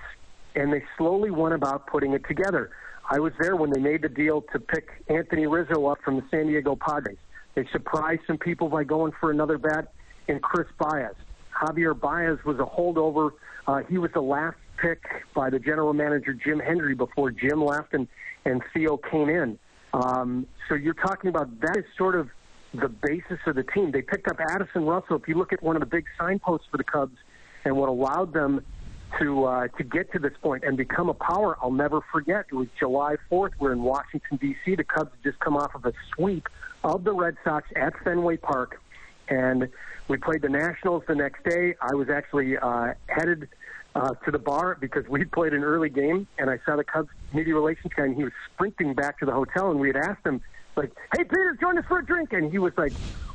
And 0.55 0.73
they 0.73 0.83
slowly 0.97 1.31
went 1.31 1.53
about 1.53 1.87
putting 1.87 2.13
it 2.13 2.23
together. 2.27 2.71
I 3.09 3.19
was 3.19 3.33
there 3.39 3.55
when 3.55 3.71
they 3.71 3.79
made 3.79 4.01
the 4.01 4.09
deal 4.09 4.41
to 4.53 4.59
pick 4.59 4.89
Anthony 5.07 5.47
Rizzo 5.47 5.85
up 5.87 5.99
from 6.03 6.15
the 6.15 6.23
San 6.31 6.47
Diego 6.47 6.75
Padres. 6.75 7.17
They 7.55 7.67
surprised 7.71 8.21
some 8.27 8.37
people 8.37 8.69
by 8.69 8.83
going 8.83 9.11
for 9.19 9.31
another 9.31 9.57
bat 9.57 9.91
in 10.27 10.39
Chris 10.39 10.67
Baez. 10.77 11.15
Javier 11.53 11.99
Baez 11.99 12.43
was 12.45 12.57
a 12.59 12.65
holdover. 12.65 13.31
Uh, 13.67 13.81
he 13.89 13.97
was 13.97 14.11
the 14.13 14.21
last 14.21 14.57
pick 14.77 15.03
by 15.35 15.49
the 15.49 15.59
general 15.59 15.93
manager 15.93 16.33
Jim 16.33 16.59
Hendry 16.59 16.95
before 16.95 17.31
Jim 17.31 17.63
left 17.63 17.93
and 17.93 18.07
and 18.45 18.63
Theo 18.73 18.97
came 18.97 19.29
in. 19.29 19.59
Um, 19.93 20.47
so 20.67 20.75
you're 20.75 20.95
talking 20.95 21.29
about 21.29 21.59
that 21.61 21.77
is 21.77 21.85
sort 21.97 22.15
of 22.15 22.29
the 22.73 22.89
basis 22.89 23.39
of 23.45 23.55
the 23.55 23.63
team. 23.63 23.91
They 23.91 24.01
picked 24.01 24.27
up 24.27 24.37
Addison 24.39 24.85
Russell. 24.85 25.17
If 25.17 25.27
you 25.27 25.35
look 25.35 25.53
at 25.53 25.61
one 25.61 25.75
of 25.75 25.81
the 25.81 25.85
big 25.85 26.05
signposts 26.17 26.67
for 26.71 26.77
the 26.77 26.83
Cubs 26.83 27.17
and 27.65 27.75
what 27.75 27.89
allowed 27.89 28.33
them 28.33 28.63
to 29.19 29.43
uh, 29.43 29.67
to 29.77 29.83
get 29.83 30.11
to 30.13 30.19
this 30.19 30.33
point 30.41 30.63
and 30.63 30.77
become 30.77 31.09
a 31.09 31.13
power, 31.13 31.57
I'll 31.61 31.71
never 31.71 32.01
forget. 32.11 32.45
It 32.51 32.55
was 32.55 32.67
July 32.79 33.15
4th. 33.29 33.51
We're 33.59 33.73
in 33.73 33.83
Washington 33.83 34.37
D.C. 34.37 34.75
The 34.75 34.83
Cubs 34.83 35.11
just 35.23 35.39
come 35.39 35.57
off 35.57 35.75
of 35.75 35.85
a 35.85 35.93
sweep 36.15 36.47
of 36.83 37.03
the 37.03 37.13
Red 37.13 37.35
Sox 37.43 37.67
at 37.75 37.93
Fenway 38.03 38.37
Park, 38.37 38.81
and 39.27 39.67
we 40.07 40.17
played 40.17 40.41
the 40.41 40.49
Nationals 40.49 41.03
the 41.07 41.15
next 41.15 41.43
day. 41.43 41.75
I 41.81 41.93
was 41.93 42.09
actually 42.09 42.57
uh, 42.57 42.93
headed 43.07 43.49
uh, 43.95 44.13
to 44.25 44.31
the 44.31 44.39
bar 44.39 44.77
because 44.79 45.07
we 45.07 45.23
played 45.25 45.53
an 45.53 45.63
early 45.63 45.89
game, 45.89 46.27
and 46.37 46.49
I 46.49 46.59
saw 46.65 46.75
the 46.75 46.83
Cubs 46.83 47.09
media 47.33 47.53
relations 47.53 47.91
guy, 47.95 48.05
and 48.05 48.15
he 48.15 48.23
was 48.23 48.33
sprinting 48.53 48.93
back 48.93 49.19
to 49.19 49.25
the 49.25 49.33
hotel, 49.33 49.71
and 49.71 49.79
we 49.79 49.87
had 49.87 49.97
asked 49.97 50.25
him 50.25 50.41
like, 50.75 50.91
"Hey, 51.15 51.23
Peter, 51.23 51.57
join 51.59 51.77
us 51.77 51.85
for 51.87 51.99
a 51.99 52.05
drink," 52.05 52.33
and 52.33 52.51
he 52.51 52.57
was 52.57 52.73
like, 52.77 52.93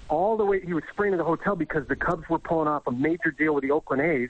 all 0.08 0.36
the 0.36 0.44
way 0.44 0.60
he 0.64 0.72
was 0.72 0.84
sprinting 0.92 1.18
to 1.18 1.18
the 1.18 1.28
hotel 1.28 1.56
because 1.56 1.86
the 1.88 1.96
Cubs 1.96 2.28
were 2.28 2.38
pulling 2.38 2.68
off 2.68 2.86
a 2.86 2.92
major 2.92 3.30
deal 3.36 3.54
with 3.54 3.62
the 3.62 3.70
Oakland 3.70 4.02
A's, 4.02 4.28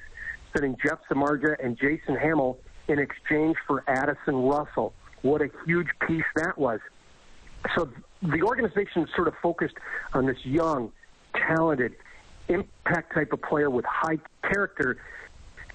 sending 0.52 0.76
Jeff 0.84 0.98
Samardzija 1.10 1.56
and 1.62 1.78
Jason 1.78 2.16
Hammel 2.16 2.58
in 2.88 2.98
exchange 2.98 3.56
for 3.66 3.84
Addison 3.86 4.36
Russell. 4.36 4.94
What 5.22 5.42
a 5.42 5.48
huge 5.66 5.88
piece 6.06 6.24
that 6.36 6.56
was. 6.56 6.80
So 7.76 7.90
the 8.22 8.42
organization 8.42 9.06
sort 9.14 9.28
of 9.28 9.34
focused 9.42 9.74
on 10.12 10.26
this 10.26 10.38
young, 10.44 10.92
talented, 11.34 11.96
impact 12.48 13.14
type 13.14 13.32
of 13.32 13.42
player 13.42 13.68
with 13.68 13.84
high 13.84 14.18
character, 14.42 14.98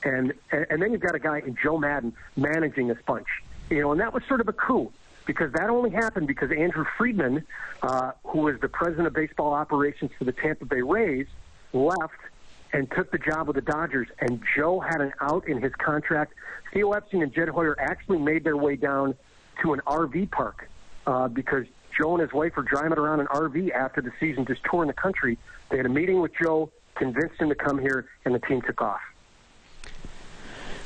and 0.03 0.33
and 0.51 0.81
then 0.81 0.91
you've 0.91 1.01
got 1.01 1.15
a 1.15 1.19
guy 1.19 1.39
in 1.39 1.55
Joe 1.61 1.77
Maddon 1.77 2.13
managing 2.35 2.87
this 2.87 2.97
bunch, 3.05 3.27
you 3.69 3.81
know, 3.81 3.91
and 3.91 4.01
that 4.01 4.13
was 4.13 4.23
sort 4.27 4.41
of 4.41 4.47
a 4.47 4.53
coup 4.53 4.91
because 5.25 5.51
that 5.53 5.69
only 5.69 5.91
happened 5.91 6.27
because 6.27 6.51
Andrew 6.51 6.85
Friedman, 6.97 7.45
uh, 7.83 8.11
who 8.23 8.39
was 8.39 8.59
the 8.59 8.67
president 8.67 9.07
of 9.07 9.13
baseball 9.13 9.53
operations 9.53 10.11
for 10.17 10.25
the 10.25 10.31
Tampa 10.31 10.65
Bay 10.65 10.81
Rays, 10.81 11.27
left 11.73 12.19
and 12.73 12.89
took 12.91 13.11
the 13.11 13.17
job 13.17 13.47
with 13.47 13.55
the 13.55 13.61
Dodgers, 13.61 14.07
and 14.19 14.41
Joe 14.55 14.79
had 14.79 15.01
an 15.01 15.11
out 15.19 15.47
in 15.47 15.61
his 15.61 15.73
contract. 15.75 16.33
Theo 16.73 16.91
Epstein 16.93 17.21
and 17.21 17.33
Jed 17.33 17.49
Hoyer 17.49 17.75
actually 17.79 18.17
made 18.19 18.43
their 18.43 18.57
way 18.57 18.75
down 18.75 19.15
to 19.61 19.73
an 19.73 19.81
RV 19.85 20.31
park 20.31 20.69
uh, 21.05 21.27
because 21.27 21.65
Joe 21.97 22.13
and 22.13 22.21
his 22.21 22.31
wife 22.33 22.55
were 22.55 22.63
driving 22.63 22.97
around 22.97 23.19
an 23.19 23.27
RV 23.27 23.71
after 23.71 24.01
the 24.01 24.11
season, 24.19 24.45
just 24.45 24.61
touring 24.63 24.87
the 24.87 24.93
country. 24.93 25.37
They 25.69 25.77
had 25.77 25.85
a 25.85 25.89
meeting 25.89 26.21
with 26.21 26.31
Joe, 26.41 26.71
convinced 26.95 27.39
him 27.39 27.49
to 27.49 27.55
come 27.55 27.77
here, 27.77 28.07
and 28.25 28.33
the 28.33 28.39
team 28.39 28.61
took 28.61 28.81
off. 28.81 29.01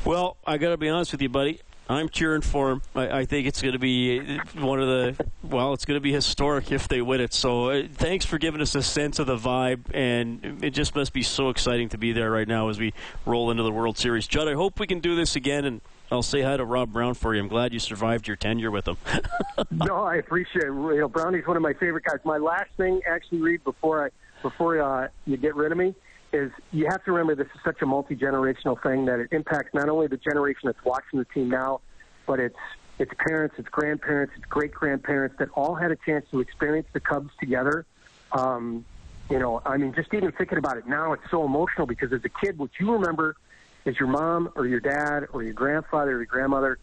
Well, 0.06 0.38
I 0.46 0.58
got 0.58 0.70
to 0.70 0.78
be 0.78 0.88
honest 0.88 1.14
with 1.14 1.22
you, 1.24 1.30
buddy. 1.30 1.62
I'm 1.90 2.10
cheering 2.10 2.42
for 2.42 2.72
him. 2.72 2.82
I, 2.96 3.20
I 3.20 3.26
think 3.26 3.48
it's 3.48 3.62
going 3.62 3.74
to 3.74 3.80
be 3.80 4.38
one 4.54 4.80
of 4.80 4.88
the 4.88 5.28
well, 5.44 5.74
it's 5.74 5.86
going 5.86 5.98
to 5.98 6.02
be 6.02 6.12
historic 6.12 6.72
if 6.72 6.88
they 6.88 7.02
win 7.02 7.22
it. 7.22 7.34
So 7.34 7.70
uh, 7.70 7.84
thanks 7.92 8.26
for 8.26 8.38
giving 8.38 8.62
us 8.62 8.74
a 8.76 8.82
sense 8.82 9.20
of 9.20 9.28
the 9.28 9.38
vibe, 9.38 9.82
and 9.94 10.64
it 10.64 10.72
just 10.72 10.96
must 10.96 11.14
be 11.14 11.22
so 11.22 11.50
exciting 11.50 11.90
to 11.90 11.98
be 11.98 12.12
there 12.12 12.32
right 12.32 12.48
now 12.48 12.70
as 12.70 12.80
we 12.80 12.94
roll 13.26 13.52
into 13.52 13.64
the 13.64 13.72
World 13.72 13.98
Series. 13.98 14.28
Judd, 14.28 14.48
I 14.48 14.54
hope 14.54 14.80
we 14.80 14.88
can 14.88 15.00
do 15.00 15.16
this 15.16 15.36
again, 15.36 15.66
and 15.66 15.82
I'll 16.12 16.24
say 16.24 16.42
hi 16.42 16.58
to 16.58 16.66
Rob 16.66 16.92
Brown 16.92 17.14
for 17.14 17.36
you. 17.36 17.42
I'm 17.42 17.48
glad 17.48 17.74
you 17.74 17.80
survived 17.80 18.28
your 18.28 18.38
tenure 18.38 18.72
with 18.72 18.88
him. 18.88 18.98
no, 19.72 20.04
I 20.04 20.16
appreciate 20.16 20.66
it. 20.66 20.74
You 20.74 21.00
know, 21.02 21.10
Brownie's 21.10 21.46
one 21.46 21.58
of 21.58 21.64
my 21.64 21.74
favorite 21.74 22.04
guys. 22.04 22.20
My 22.24 22.38
last 22.38 22.70
thing, 22.78 23.02
actually, 23.08 23.42
Reed, 23.42 23.64
before 23.64 24.06
I 24.06 24.10
before 24.42 24.82
uh, 24.82 25.08
you 25.26 25.38
get 25.38 25.56
rid 25.56 25.72
of 25.72 25.78
me, 25.78 25.96
is 26.36 26.52
you 26.72 26.86
have 26.90 27.04
to 27.06 27.12
remember 27.12 27.36
this 27.36 27.52
is 27.56 27.62
such 27.64 27.82
a 27.82 27.86
multi 27.86 28.16
generational 28.16 28.82
thing 28.82 29.06
that 29.06 29.20
it 29.20 29.30
impacts 29.32 29.74
not 29.74 29.90
only 29.90 30.08
the 30.08 30.18
generation 30.18 30.62
that's 30.66 30.84
watching 30.84 31.20
the 31.20 31.26
team 31.26 31.50
now, 31.50 31.82
but 32.28 32.40
it's 32.40 32.58
its 33.00 33.12
parents, 33.28 33.56
its 33.58 33.70
grandparents, 33.70 34.34
its 34.36 34.46
great 34.46 34.72
grandparents 34.72 35.36
that 35.40 35.50
all 35.54 35.76
had 35.76 35.92
a 35.92 35.98
chance 36.06 36.26
to 36.32 36.40
experience 36.40 36.88
the 36.94 37.00
Cubs 37.00 37.32
together. 37.40 37.86
Um, 38.32 38.86
you 39.30 39.40
know, 39.40 39.62
I 39.66 39.78
mean, 39.78 39.94
just 39.94 40.14
even 40.14 40.32
thinking 40.32 40.58
about 40.58 40.78
it 40.78 40.88
now, 40.88 41.14
it's 41.14 41.30
so 41.32 41.44
emotional 41.46 41.88
because 41.88 42.14
as 42.14 42.22
a 42.24 42.30
kid, 42.30 42.58
what 42.58 42.70
you 42.80 42.94
remember 42.94 43.36
is 43.86 43.98
your 44.00 44.08
mom 44.08 44.52
or 44.56 44.66
your 44.68 44.80
dad 44.80 45.28
or 45.34 45.44
your 45.44 45.54
grandfather 45.54 46.12
or 46.12 46.18
your 46.18 46.26
grandmother 46.26 46.80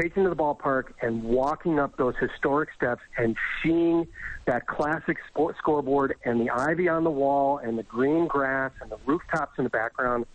taking 0.00 0.24
to 0.24 0.28
the 0.28 0.36
ballpark 0.36 0.92
and 1.00 1.22
walking 1.22 1.78
up 1.78 1.96
those 1.96 2.14
historic 2.16 2.70
steps 2.74 3.02
and 3.16 3.36
seeing 3.62 4.06
that 4.46 4.66
classic 4.66 5.18
sport 5.28 5.56
scoreboard 5.58 6.16
and 6.24 6.40
the 6.40 6.50
ivy 6.50 6.88
on 6.88 7.04
the 7.04 7.10
wall 7.10 7.58
and 7.58 7.78
the 7.78 7.82
green 7.82 8.26
grass 8.26 8.72
and 8.80 8.90
the 8.90 8.98
rooftops 9.06 9.58
in 9.58 9.64
the 9.64 9.70
background. 9.70 10.26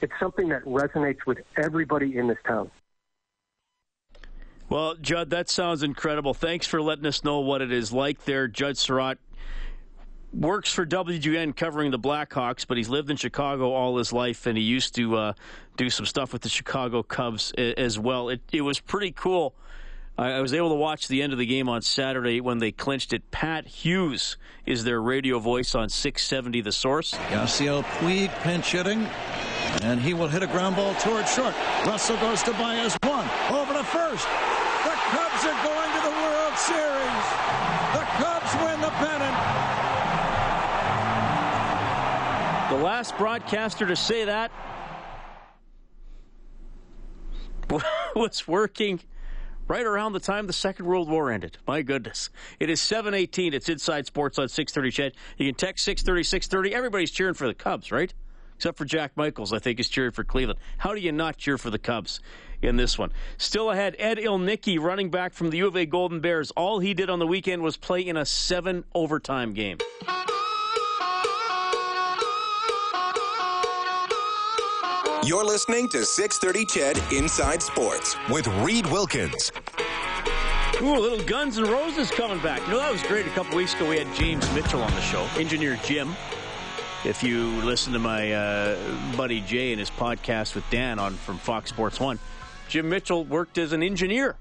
It's 0.00 0.12
something 0.20 0.48
that 0.48 0.64
resonates 0.64 1.26
with 1.26 1.38
everybody 1.56 2.16
in 2.16 2.28
this 2.28 2.38
town. 2.46 2.70
Well, 4.68 4.96
Judd, 4.96 5.30
that 5.30 5.48
sounds 5.48 5.82
incredible. 5.82 6.34
Thanks 6.34 6.66
for 6.66 6.82
letting 6.82 7.06
us 7.06 7.24
know 7.24 7.40
what 7.40 7.62
it 7.62 7.72
is 7.72 7.90
like 7.90 8.24
there. 8.24 8.48
Judd 8.48 8.76
Surratt 8.76 9.18
works 10.32 10.72
for 10.72 10.84
WGN 10.86 11.56
covering 11.56 11.90
the 11.90 11.98
Blackhawks, 11.98 12.66
but 12.66 12.76
he's 12.76 12.88
lived 12.88 13.10
in 13.10 13.16
Chicago 13.16 13.72
all 13.72 13.96
his 13.96 14.12
life, 14.12 14.46
and 14.46 14.56
he 14.56 14.64
used 14.64 14.94
to 14.96 15.16
uh, 15.16 15.32
do 15.76 15.90
some 15.90 16.06
stuff 16.06 16.32
with 16.32 16.42
the 16.42 16.48
Chicago 16.48 17.02
Cubs 17.02 17.52
as 17.52 17.98
well. 17.98 18.28
It, 18.28 18.40
it 18.52 18.62
was 18.62 18.80
pretty 18.80 19.12
cool. 19.12 19.54
I 20.18 20.40
was 20.40 20.52
able 20.52 20.70
to 20.70 20.74
watch 20.74 21.06
the 21.06 21.22
end 21.22 21.32
of 21.32 21.38
the 21.38 21.46
game 21.46 21.68
on 21.68 21.80
Saturday 21.80 22.40
when 22.40 22.58
they 22.58 22.72
clinched 22.72 23.12
it. 23.12 23.30
Pat 23.30 23.68
Hughes 23.68 24.36
is 24.66 24.82
their 24.82 25.00
radio 25.00 25.38
voice 25.38 25.76
on 25.76 25.88
670 25.88 26.60
The 26.60 26.72
Score. 26.72 27.02
Yasiel 27.02 27.84
Puig 27.84 28.28
pinch 28.42 28.72
hitting, 28.72 29.06
and 29.82 30.00
he 30.00 30.14
will 30.14 30.26
hit 30.26 30.42
a 30.42 30.48
ground 30.48 30.74
ball 30.74 30.92
toward 30.94 31.28
short. 31.28 31.54
Russell 31.86 32.16
goes 32.16 32.42
to 32.42 32.50
Baez 32.54 32.98
one 33.04 33.30
over 33.50 33.72
to 33.74 33.84
first. 33.84 34.26
The 34.82 34.96
Cubs 35.14 35.44
are 35.44 35.62
going 35.62 35.90
to 35.94 36.02
the 36.02 36.10
World 36.10 36.58
Series. 36.58 37.26
The 37.94 38.04
Cubs 38.18 38.54
win 38.56 38.80
the 38.80 38.90
pennant. 38.98 39.87
The 42.68 42.76
last 42.76 43.16
broadcaster 43.16 43.86
to 43.86 43.96
say 43.96 44.26
that 44.26 44.50
was 48.14 48.46
working 48.46 49.00
right 49.68 49.86
around 49.86 50.12
the 50.12 50.20
time 50.20 50.46
the 50.46 50.52
Second 50.52 50.84
World 50.84 51.08
War 51.08 51.30
ended. 51.30 51.56
My 51.66 51.80
goodness. 51.80 52.28
It 52.60 52.68
is 52.68 52.78
718. 52.82 53.54
It's 53.54 53.70
Inside 53.70 54.04
Sports 54.04 54.38
on 54.38 54.48
630 54.48 54.90
CHED. 54.90 55.16
You 55.38 55.46
can 55.46 55.54
text 55.54 55.82
630 55.86 56.24
630. 56.24 56.74
Everybody's 56.74 57.10
cheering 57.10 57.32
for 57.32 57.46
the 57.46 57.54
Cubs, 57.54 57.90
right? 57.90 58.12
Except 58.56 58.76
for 58.76 58.84
Jack 58.84 59.12
Michaels, 59.16 59.54
I 59.54 59.60
think, 59.60 59.80
is 59.80 59.88
cheering 59.88 60.12
for 60.12 60.24
Cleveland. 60.24 60.60
How 60.76 60.92
do 60.92 61.00
you 61.00 61.12
not 61.12 61.38
cheer 61.38 61.56
for 61.56 61.70
the 61.70 61.78
Cubs 61.78 62.20
in 62.60 62.76
this 62.76 62.98
one? 62.98 63.12
Still 63.38 63.70
ahead, 63.70 63.96
Ed 63.98 64.18
Ilnicki, 64.18 64.78
running 64.78 65.10
back 65.10 65.32
from 65.32 65.48
the 65.48 65.56
U 65.58 65.68
of 65.68 65.76
A 65.76 65.86
Golden 65.86 66.20
Bears. 66.20 66.50
All 66.50 66.80
he 66.80 66.92
did 66.92 67.08
on 67.08 67.18
the 67.18 67.26
weekend 67.26 67.62
was 67.62 67.78
play 67.78 68.06
in 68.06 68.18
a 68.18 68.26
seven 68.26 68.84
overtime 68.94 69.54
game. 69.54 69.78
You're 75.28 75.44
listening 75.44 75.90
to 75.90 76.06
630 76.06 76.64
CHED 76.64 77.12
Inside 77.12 77.62
Sports 77.62 78.16
with 78.30 78.46
Reed 78.64 78.86
Wilkins. 78.86 79.52
Ooh, 80.80 80.96
a 80.96 80.98
little 80.98 81.22
Guns 81.22 81.58
N' 81.58 81.64
Roses 81.64 82.10
coming 82.10 82.38
back. 82.38 82.62
You 82.62 82.68
know, 82.72 82.78
that 82.78 82.90
was 82.90 83.02
great. 83.02 83.26
A 83.26 83.30
couple 83.32 83.54
weeks 83.54 83.74
ago, 83.74 83.90
we 83.90 83.98
had 83.98 84.06
James 84.16 84.50
Mitchell 84.54 84.80
on 84.80 84.90
the 84.92 85.02
show, 85.02 85.28
engineer 85.36 85.78
Jim. 85.84 86.16
If 87.04 87.22
you 87.22 87.44
listen 87.62 87.92
to 87.92 87.98
my 87.98 88.32
uh, 88.32 88.78
buddy 89.18 89.42
Jay 89.42 89.70
and 89.72 89.78
his 89.78 89.90
podcast 89.90 90.54
with 90.54 90.64
Dan 90.70 90.98
on 90.98 91.12
from 91.12 91.36
Fox 91.36 91.68
Sports 91.68 92.00
One, 92.00 92.18
Jim 92.70 92.88
Mitchell 92.88 93.22
worked 93.22 93.58
as 93.58 93.74
an 93.74 93.82
engineer 93.82 94.34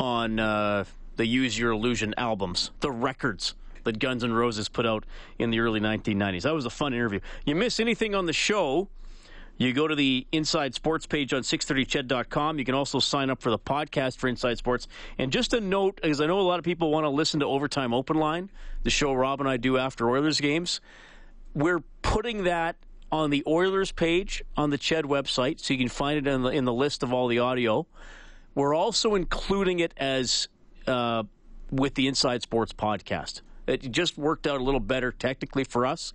on 0.00 0.40
uh, 0.40 0.82
the 1.14 1.26
Use 1.26 1.56
Your 1.56 1.70
Illusion 1.70 2.12
albums, 2.18 2.72
the 2.80 2.90
records 2.90 3.54
that 3.84 3.98
Guns 3.98 4.24
N' 4.24 4.32
Roses 4.32 4.68
put 4.68 4.86
out 4.86 5.04
in 5.38 5.50
the 5.50 5.60
early 5.60 5.80
1990s. 5.80 6.42
That 6.42 6.54
was 6.54 6.66
a 6.66 6.70
fun 6.70 6.92
interview. 6.94 7.20
You 7.44 7.54
miss 7.54 7.80
anything 7.80 8.14
on 8.14 8.26
the 8.26 8.32
show, 8.32 8.88
You 9.58 9.72
go 9.74 9.86
to 9.86 9.94
the 9.94 10.26
Inside 10.32 10.74
Sports 10.74 11.06
page 11.06 11.32
on 11.34 11.42
630ched.com. 11.42 12.58
You 12.58 12.64
can 12.64 12.74
also 12.74 12.98
sign 12.98 13.30
up 13.30 13.42
for 13.42 13.50
the 13.50 13.58
podcast 13.58 14.16
for 14.16 14.26
Inside 14.28 14.58
Sports. 14.58 14.88
And 15.18 15.30
just 15.30 15.52
a 15.52 15.60
note, 15.60 16.00
because 16.02 16.20
I 16.20 16.26
know 16.26 16.40
a 16.40 16.42
lot 16.42 16.58
of 16.58 16.64
people 16.64 16.90
want 16.90 17.04
to 17.04 17.10
listen 17.10 17.40
to 17.40 17.46
Overtime 17.46 17.92
Open 17.94 18.16
Line, 18.16 18.50
the 18.82 18.90
show 18.90 19.12
Rob 19.12 19.40
and 19.40 19.48
I 19.48 19.58
do 19.58 19.76
after 19.78 20.10
Oilers 20.10 20.40
games. 20.40 20.80
We're 21.54 21.82
putting 22.00 22.44
that 22.44 22.76
on 23.12 23.28
the 23.28 23.44
Oilers 23.46 23.92
page 23.92 24.42
on 24.56 24.70
the 24.70 24.78
Ched 24.78 25.02
website, 25.04 25.60
so 25.60 25.74
you 25.74 25.78
can 25.78 25.88
find 25.90 26.16
it 26.18 26.26
in 26.26 26.42
the, 26.42 26.48
in 26.48 26.64
the 26.64 26.72
list 26.72 27.02
of 27.02 27.12
all 27.12 27.28
the 27.28 27.40
audio. 27.40 27.86
We're 28.54 28.74
also 28.74 29.14
including 29.14 29.80
it 29.80 29.92
as 29.98 30.48
uh, 30.86 31.24
with 31.70 31.94
the 31.94 32.08
Inside 32.08 32.42
Sports 32.42 32.72
podcast. 32.72 33.42
It 33.66 33.90
just 33.92 34.18
worked 34.18 34.46
out 34.46 34.60
a 34.60 34.64
little 34.64 34.80
better 34.80 35.12
technically 35.12 35.64
for 35.64 35.86
us 35.86 36.12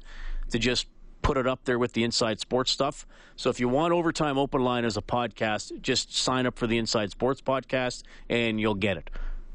to 0.50 0.60
just 0.60 0.88
put 1.22 1.38
it 1.38 1.48
up 1.48 1.66
there 1.66 1.80
with 1.80 1.94
the 1.94 2.04
Inside 2.04 2.40
Sports 2.40 2.72
stuff. 2.72 3.06
So 3.36 3.50
if 3.50 3.60
you 3.60 3.68
want 3.68 3.94
Overtime 3.94 4.38
Open 4.38 4.62
Line 4.62 4.86
as 4.86 4.98
a 4.98 5.02
podcast, 5.02 5.82
just 5.82 6.16
sign 6.16 6.46
up 6.46 6.58
for 6.58 6.68
the 6.68 6.78
Inside 6.78 7.12
Sports 7.12 7.42
podcast 7.42 8.04
and 8.30 8.60
you'll 8.60 8.76
get 8.76 8.98
it. 8.98 9.10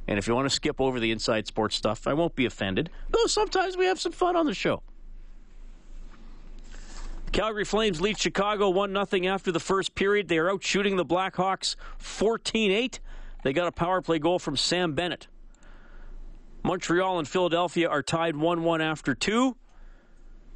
And 0.07 0.19
if 0.19 0.27
you 0.27 0.35
want 0.35 0.47
to 0.47 0.55
skip 0.55 0.81
over 0.81 1.01
the 1.01 1.11
Inside 1.11 1.47
Sports 1.47 1.77
stuff, 1.77 2.07
I 2.07 2.13
won't 2.13 2.35
be 2.35 2.45
offended. 2.45 2.91
Though 3.11 3.27
sometimes 3.27 3.77
we 3.77 3.87
have 3.87 4.01
some 4.01 4.13
fun 4.13 4.37
on 4.37 4.47
the 4.47 4.55
show. 4.55 4.83
Calgary 7.33 7.65
Flames 7.65 8.01
lead 8.01 8.19
Chicago 8.19 8.69
1 8.69 9.07
0 9.07 9.33
after 9.33 9.51
the 9.51 9.61
first 9.61 9.95
period. 9.95 10.29
They 10.29 10.37
are 10.37 10.51
out 10.51 10.63
shooting 10.63 10.97
the 10.97 11.07
Blackhawks 11.07 11.77
14 11.97 12.71
8. 12.71 13.01
They 13.43 13.53
got 13.55 13.67
a 13.67 13.73
power 13.73 14.03
play 14.03 14.19
goal 14.19 14.39
from 14.39 14.57
Sam 14.57 14.93
Bennett. 14.93 15.29
Montreal 16.63 17.19
and 17.19 17.27
Philadelphia 17.27 17.89
are 17.89 18.03
tied 18.03 18.37
1 18.37 18.63
1 18.63 18.81
after 18.81 19.15
two. 19.15 19.57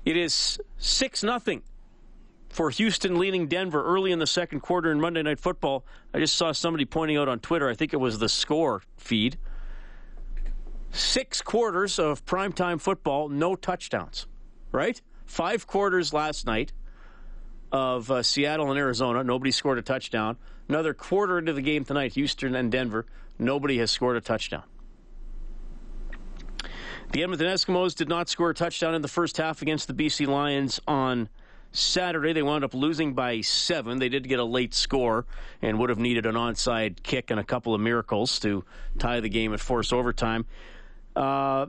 It 0.05 0.17
is 0.17 0.59
6 0.79 1.21
0 1.21 1.41
for 2.49 2.71
Houston 2.71 3.19
leading 3.19 3.49
Denver 3.49 3.85
early 3.85 4.13
in 4.13 4.19
the 4.19 4.27
second 4.27 4.61
quarter 4.61 4.93
in 4.93 5.01
Monday 5.01 5.23
Night 5.23 5.41
Football. 5.41 5.85
I 6.15 6.21
just 6.21 6.37
saw 6.37 6.53
somebody 6.53 6.85
pointing 6.85 7.17
out 7.17 7.29
on 7.29 7.41
Twitter, 7.41 7.69
I 7.69 7.75
think 7.75 7.93
it 7.93 7.99
was 7.99 8.19
the 8.19 8.29
score 8.29 8.83
feed. 8.97 9.37
Six 10.93 11.43
quarters 11.43 11.99
of 11.99 12.25
primetime 12.25 12.81
football, 12.81 13.29
no 13.29 13.57
touchdowns, 13.57 14.27
right? 14.73 15.01
Five 15.27 15.67
quarters 15.67 16.13
last 16.13 16.47
night 16.47 16.73
of 17.73 18.11
uh, 18.11 18.23
Seattle 18.23 18.71
and 18.71 18.79
Arizona, 18.79 19.25
nobody 19.25 19.51
scored 19.51 19.79
a 19.79 19.83
touchdown. 19.83 20.39
Another 20.69 20.95
quarter 20.95 21.39
into 21.39 21.53
the 21.53 21.63
game 21.63 21.85
tonight, 21.85 22.13
Houston 22.15 22.55
and 22.55 22.73
Denver, 22.73 23.07
nobody 23.39 23.79
has 23.79 23.91
scored 23.91 24.17
a 24.17 24.21
touchdown. 24.21 24.63
The 27.13 27.23
Edmonton 27.23 27.47
Eskimos 27.47 27.95
did 27.95 28.09
not 28.09 28.29
score 28.29 28.51
a 28.51 28.55
touchdown 28.55 28.95
in 28.95 29.03
the 29.03 29.09
first 29.09 29.37
half 29.37 29.63
against 29.63 29.89
the 29.89 29.95
BC 29.95 30.27
Lions 30.27 30.81
on 30.87 31.29
Saturday. 31.73 32.33
They 32.33 32.43
wound 32.43 32.65
up 32.65 32.75
losing 32.75 33.15
by 33.15 33.41
seven. 33.41 33.99
They 33.99 34.09
did 34.09 34.29
get 34.29 34.39
a 34.39 34.45
late 34.45 34.75
score 34.75 35.25
and 35.63 35.79
would 35.79 35.91
have 35.91 35.99
needed 35.99 36.27
an 36.27 36.35
onside 36.35 37.03
kick 37.03 37.31
and 37.31 37.39
a 37.39 37.45
couple 37.45 37.75
of 37.75 37.81
miracles 37.81 38.39
to 38.41 38.65
tie 38.99 39.21
the 39.21 39.29
game 39.29 39.55
at 39.55 39.61
force 39.61 39.93
overtime. 39.93 40.47
Uh, 41.15 41.67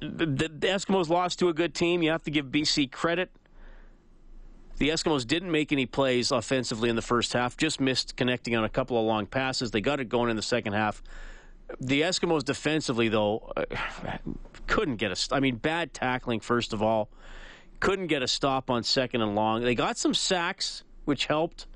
the, 0.00 0.26
the 0.26 0.48
Eskimos 0.66 1.08
lost 1.08 1.38
to 1.40 1.48
a 1.48 1.52
good 1.52 1.74
team. 1.74 2.02
You 2.02 2.10
have 2.12 2.22
to 2.22 2.30
give 2.30 2.46
BC 2.46 2.90
credit. 2.90 3.30
The 4.78 4.88
Eskimos 4.88 5.26
didn't 5.26 5.50
make 5.50 5.72
any 5.72 5.84
plays 5.84 6.30
offensively 6.30 6.88
in 6.88 6.96
the 6.96 7.02
first 7.02 7.34
half, 7.34 7.54
just 7.58 7.80
missed 7.80 8.16
connecting 8.16 8.56
on 8.56 8.64
a 8.64 8.68
couple 8.68 8.98
of 8.98 9.04
long 9.04 9.26
passes. 9.26 9.70
They 9.72 9.82
got 9.82 10.00
it 10.00 10.08
going 10.08 10.30
in 10.30 10.36
the 10.36 10.42
second 10.42 10.72
half. 10.72 11.02
The 11.78 12.02
Eskimos 12.02 12.44
defensively, 12.44 13.08
though, 13.08 13.52
uh, 13.56 13.64
couldn't 14.66 14.96
get 14.96 15.12
a. 15.12 15.34
I 15.34 15.40
mean, 15.40 15.56
bad 15.56 15.92
tackling 15.92 16.40
first 16.40 16.72
of 16.72 16.82
all, 16.82 17.08
couldn't 17.80 18.08
get 18.08 18.22
a 18.22 18.28
stop 18.28 18.70
on 18.70 18.82
second 18.82 19.22
and 19.22 19.34
long. 19.34 19.62
They 19.62 19.74
got 19.74 19.98
some 19.98 20.14
sacks, 20.14 20.84
which 21.04 21.26
helped, 21.26 21.66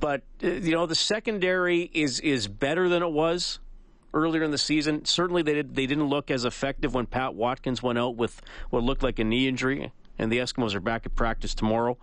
but 0.00 0.22
uh, 0.42 0.48
you 0.48 0.72
know 0.72 0.86
the 0.86 0.94
secondary 0.94 1.90
is 1.92 2.20
is 2.20 2.48
better 2.48 2.88
than 2.88 3.02
it 3.02 3.10
was 3.10 3.58
earlier 4.14 4.42
in 4.42 4.50
the 4.50 4.58
season. 4.58 5.04
Certainly, 5.04 5.42
they 5.42 5.54
did, 5.54 5.74
they 5.74 5.86
didn't 5.86 6.06
look 6.06 6.30
as 6.30 6.44
effective 6.44 6.94
when 6.94 7.06
Pat 7.06 7.34
Watkins 7.34 7.82
went 7.82 7.98
out 7.98 8.16
with 8.16 8.40
what 8.70 8.82
looked 8.82 9.02
like 9.02 9.18
a 9.18 9.24
knee 9.24 9.48
injury, 9.48 9.92
and 10.18 10.30
the 10.32 10.38
Eskimos 10.38 10.74
are 10.74 10.80
back 10.80 11.06
at 11.06 11.14
practice 11.14 11.54
tomorrow 11.54 11.98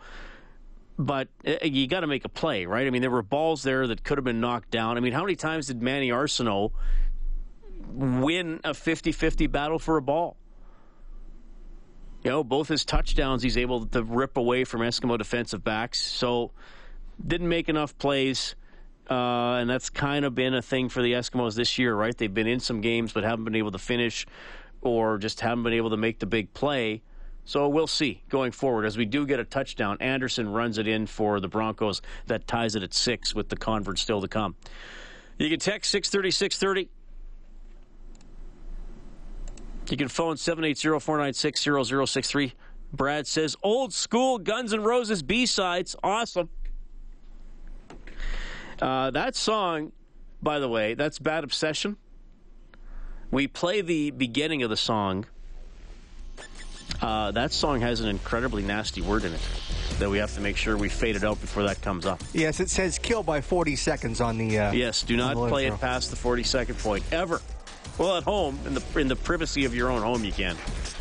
but 0.98 1.28
uh, 1.48 1.56
you 1.64 1.88
got 1.88 2.02
to 2.02 2.08
make 2.08 2.26
a 2.26 2.30
play, 2.30 2.66
right? 2.66 2.86
I 2.86 2.90
mean, 2.90 3.02
there 3.02 3.12
were 3.12 3.24
balls 3.24 3.64
there 3.64 3.88
that 3.88 4.04
could 4.04 4.18
have 4.18 4.26
been 4.26 4.40
knocked 4.40 4.72
down. 4.72 4.98
I 4.98 5.00
mean, 5.00 5.14
how 5.14 5.22
many 5.22 5.36
times 5.36 5.68
did 5.68 5.82
Manny 5.82 6.10
Arceneaux 6.10 6.72
win 7.88 8.60
a 8.64 8.74
50 8.74 9.12
50 9.12 9.48
battle 9.48 9.80
for 9.80 9.98
a 9.98 10.02
ball? 10.02 10.38
You 12.24 12.32
know, 12.32 12.44
both 12.44 12.70
his 12.70 12.86
touchdowns 12.86 13.44
he's 13.44 13.58
able 13.58 13.86
to 13.88 14.04
rip 14.04 14.38
away 14.38 14.64
from 14.64 14.82
Eskimo 14.82 15.18
defensive 15.18 15.64
backs. 15.64 16.00
So, 16.00 16.52
didn't 17.26 17.50
make 17.50 17.70
enough 17.70 17.98
plays. 17.98 18.56
Uh, 19.10 19.56
and 19.56 19.70
that's 19.70 19.90
kind 19.90 20.24
of 20.24 20.34
been 20.34 20.54
a 20.54 20.62
thing 20.62 20.88
for 20.88 21.02
the 21.02 21.14
Eskimos 21.14 21.56
this 21.56 21.78
year, 21.78 21.94
right? 21.94 22.18
They've 22.18 22.34
been 22.34 22.48
in 22.48 22.62
some 22.62 22.80
games 22.80 23.12
but 23.12 23.24
haven't 23.24 23.44
been 23.44 23.56
able 23.56 23.72
to 23.72 23.78
finish 23.78 24.26
or 24.82 25.18
just 25.18 25.42
haven't 25.42 25.64
been 25.64 25.74
able 25.74 25.90
to 25.90 25.98
make 25.98 26.20
the 26.20 26.26
big 26.26 26.54
play. 26.54 27.02
So 27.46 27.68
we'll 27.68 27.88
see 27.88 28.24
going 28.30 28.52
forward. 28.52 28.86
As 28.86 28.98
we 28.98 29.06
do 29.06 29.26
get 29.26 29.40
a 29.40 29.44
touchdown, 29.44 29.98
Anderson 30.00 30.52
runs 30.52 30.78
it 30.78 30.88
in 30.88 31.06
for 31.08 31.40
the 31.40 31.48
Broncos. 31.48 32.02
That 32.28 32.48
ties 32.48 32.76
it 32.76 32.84
at 32.84 32.94
six 32.94 33.36
with 33.36 33.50
the 33.50 33.58
convert 33.58 34.00
still 34.00 34.22
to 34.22 34.28
come. 34.28 34.56
You 35.38 35.50
can 35.50 35.60
text 35.60 35.92
630 35.92 36.32
630. 36.32 36.90
You 39.90 39.98
can 39.98 40.08
phone 40.08 40.38
780 40.38 41.00
496 41.00 42.12
0063. 42.12 42.54
Brad 42.94 43.28
says, 43.28 43.58
old 43.64 43.92
school 43.92 44.38
Guns 44.38 44.74
N' 44.74 44.82
Roses 44.82 45.24
B 45.24 45.46
sides. 45.46 45.96
Awesome. 46.04 46.50
Uh, 48.82 49.12
that 49.12 49.36
song, 49.36 49.92
by 50.42 50.60
the 50.60 50.70
way, 50.70 50.94
that's 50.94 51.20
Bad 51.20 51.44
Obsession. 51.44 51.98
We 53.32 53.48
play 53.48 53.82
the 53.82 54.12
beginning 54.12 54.62
of 54.62 54.70
the 54.70 54.78
song 54.78 55.26
uh, 57.04 57.32
that 57.32 57.52
song 57.52 57.82
has 57.82 58.00
an 58.00 58.08
incredibly 58.08 58.64
nasty 58.64 59.02
word 59.02 59.26
in 59.26 59.34
it 59.34 59.42
that 60.00 60.10
we 60.10 60.18
have 60.20 60.34
to 60.36 60.42
make 60.42 60.56
sure 60.56 60.78
we 60.78 60.88
fade 60.88 61.16
it 61.18 61.24
out 61.24 61.40
before 61.42 61.64
that 61.64 61.82
comes 61.82 62.06
up. 62.06 62.22
Yes, 62.34 62.60
it 62.60 62.70
says 62.70 62.98
kill 62.98 63.24
by 63.24 63.42
40 63.42 63.76
seconds 63.76 64.22
on 64.22 64.38
the. 64.38 64.58
Uh, 64.58 64.72
yes, 64.72 65.04
do 65.04 65.18
not 65.18 65.36
play 65.36 65.68
it 65.68 65.80
past 65.80 66.10
the 66.10 66.16
40 66.16 66.44
second 66.44 66.80
point 66.80 67.04
ever. 67.12 67.42
Well, 67.98 68.18
at 68.18 68.24
home 68.24 68.58
in 68.66 68.74
the 68.74 68.84
in 68.96 69.08
the 69.08 69.16
privacy 69.18 69.66
of 69.66 69.76
your 69.76 69.92
own 69.92 70.02
home, 70.02 70.24
you 70.24 70.32
can. 70.32 70.56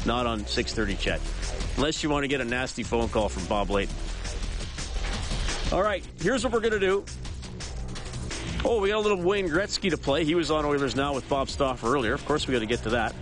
Not 0.04 0.26
on 0.26 0.40
6:30 0.40 0.98
CHED, 0.98 1.20
unless 1.76 2.02
you 2.02 2.10
want 2.10 2.24
to 2.24 2.28
get 2.28 2.40
a 2.40 2.44
nasty 2.44 2.82
phone 2.82 3.08
call 3.08 3.28
from 3.28 3.46
Bob 3.46 3.70
Layton. 3.70 3.94
All 5.72 5.82
right, 5.82 6.04
here's 6.20 6.42
what 6.42 6.52
we're 6.52 6.60
gonna 6.60 6.80
do. 6.80 7.04
Oh, 8.64 8.80
we 8.80 8.90
got 8.90 8.98
a 8.98 9.00
little 9.00 9.22
Wayne 9.22 9.48
Gretzky 9.48 9.90
to 9.90 9.96
play. 9.96 10.24
He 10.24 10.34
was 10.34 10.50
on 10.50 10.64
Oilers 10.64 10.94
Now 10.94 11.14
with 11.14 11.28
Bob 11.28 11.48
Stauffer 11.48 11.92
earlier. 11.94 12.12
Of 12.12 12.24
course, 12.26 12.46
we 12.46 12.52
got 12.52 12.60
to 12.60 12.66
get 12.66 12.82
to 12.84 12.90
that. 12.90 13.14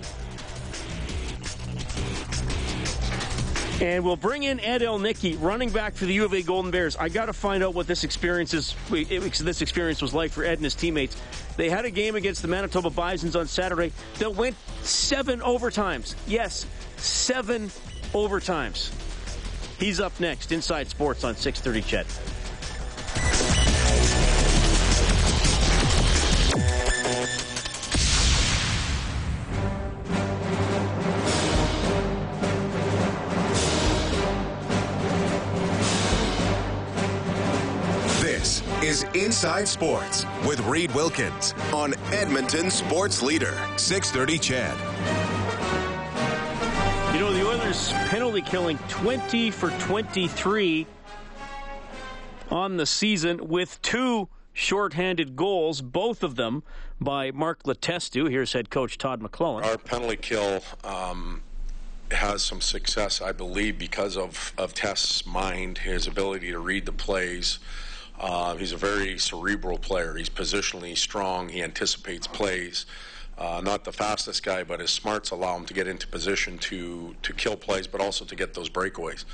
And 3.81 4.05
we'll 4.05 4.17
bring 4.17 4.43
in 4.43 4.61
Ed 4.61 4.83
Ilnicki, 4.83 5.41
running 5.41 5.71
back 5.71 5.95
for 5.95 6.05
the 6.05 6.13
U 6.13 6.27
of 6.27 6.35
A 6.35 6.43
Golden 6.43 6.71
Bears. 6.71 6.97
I 6.97 7.09
got 7.09 7.27
to 7.27 7.33
find 7.33 7.65
out 7.65 7.73
what 7.75 7.87
this 7.87 8.05
experience 8.05 8.53
is. 8.53 8.75
This 8.91 9.63
experience 9.63 10.03
was 10.03 10.13
like 10.13 10.33
for 10.33 10.45
Ed 10.45 10.55
and 10.55 10.65
his 10.65 10.75
teammates. 10.75 11.17
They 11.57 11.71
had 11.71 11.87
a 11.87 11.91
game 11.91 12.15
against 12.15 12.43
the 12.43 12.49
Manitoba 12.49 12.91
Bisons 12.91 13.37
on 13.37 13.47
Saturday 13.47 13.93
that 14.19 14.35
went 14.35 14.55
seven 14.83 15.41
overtimes. 15.41 16.15
Yes, 16.27 16.67
seven 16.99 17.69
overtimes. 18.13 18.91
He's 19.79 19.99
up 19.99 20.19
next. 20.21 20.53
Inside 20.53 20.89
Sports 20.89 21.25
on 21.25 21.35
6:30. 21.35 21.81
Ched. 21.83 22.07
Inside 39.41 39.69
Sports 39.69 40.27
with 40.47 40.61
Reed 40.67 40.95
Wilkins 40.95 41.55
on 41.73 41.95
Edmonton 42.13 42.71
Sports 42.71 43.23
Leader, 43.23 43.59
630 43.79 44.39
CHED. 44.39 44.77
You 47.15 47.21
know, 47.21 47.33
the 47.33 47.49
Oilers 47.49 47.91
penalty 48.11 48.43
killing 48.43 48.77
20 48.91 49.51
for 49.51 49.71
23 49.71 50.87
on 52.51 52.77
the 52.77 52.85
season 52.85 53.49
with 53.49 53.81
two 53.81 54.29
shorthanded 54.53 55.37
goals, 55.37 55.81
both 55.81 56.23
of 56.23 56.37
them 56.37 56.63
by 57.01 57.31
Mark 57.31 57.63
Letestu. 57.63 58.29
Here's 58.29 58.53
head 58.53 58.69
coach 58.69 58.99
Todd 58.99 59.23
McLellan. 59.23 59.65
Our 59.65 59.79
penalty 59.79 60.19
kill 60.19 60.61
um, 60.85 61.41
has 62.11 62.43
some 62.43 62.61
success, 62.61 63.23
I 63.23 63.33
believe, 63.33 63.79
because 63.79 64.19
of, 64.19 64.53
of 64.59 64.75
Test's 64.75 65.25
mind, 65.25 65.79
his 65.79 66.07
ability 66.07 66.51
to 66.51 66.59
read 66.59 66.85
the 66.85 66.93
plays. 66.93 67.59
Uh, 68.21 68.55
he's 68.57 68.73
a 68.73 68.77
very 68.77 69.19
cerebral 69.19 69.79
player. 69.79 70.15
He's 70.15 70.29
positionally 70.29 70.97
strong. 70.97 71.49
He 71.49 71.63
anticipates 71.63 72.27
plays. 72.27 72.85
Uh, 73.39 73.63
not 73.65 73.85
the 73.85 73.93
fastest 73.93 74.43
guy, 74.43 74.63
but 74.63 74.79
his 74.81 74.91
smarts 74.91 75.31
allow 75.31 75.57
him 75.57 75.65
to 75.65 75.73
get 75.73 75.89
into 75.89 76.07
position 76.07 76.59
to 76.59 77.17
to 77.23 77.33
kill 77.33 77.57
plays, 77.57 77.87
but 77.87 78.03
also 78.03 78.27
to 78.27 78.37
get 78.37 78.53
those 78.53 78.69
breakaways. 78.69 79.25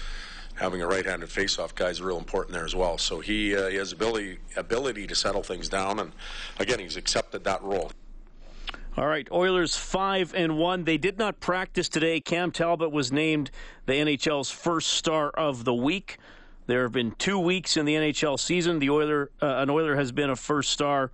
having 0.54 0.80
a 0.80 0.86
right-handed 0.86 1.28
face-off 1.28 1.74
guy 1.74 1.90
is 1.90 2.00
real 2.00 2.16
important 2.16 2.54
there 2.54 2.64
as 2.64 2.74
well. 2.74 2.96
So 2.96 3.20
he, 3.20 3.54
uh, 3.54 3.68
he 3.68 3.76
has 3.76 3.92
ability 3.92 4.38
ability 4.56 5.06
to 5.08 5.14
settle 5.14 5.42
things 5.42 5.68
down, 5.68 5.98
and 5.98 6.12
again, 6.58 6.78
he's 6.78 6.96
accepted 6.96 7.44
that 7.44 7.62
role. 7.62 7.92
All 8.96 9.06
right, 9.06 9.28
Oilers 9.30 9.76
five 9.76 10.32
and 10.34 10.56
one. 10.56 10.84
They 10.84 10.96
did 10.96 11.18
not 11.18 11.40
practice 11.40 11.88
today. 11.88 12.20
Cam 12.20 12.52
Talbot 12.52 12.90
was 12.90 13.12
named 13.12 13.50
the 13.84 13.92
NHL's 13.94 14.50
first 14.50 14.92
star 14.92 15.28
of 15.30 15.64
the 15.64 15.74
week. 15.74 16.16
There 16.66 16.82
have 16.82 16.92
been 16.92 17.12
two 17.12 17.38
weeks 17.38 17.76
in 17.76 17.86
the 17.86 17.94
NHL 17.94 18.38
season. 18.38 18.78
The 18.80 18.90
Oiler, 18.90 19.30
uh, 19.40 19.56
an 19.58 19.70
Oiler 19.70 19.94
has 19.94 20.10
been 20.10 20.30
a 20.30 20.36
first 20.36 20.70
star 20.70 21.12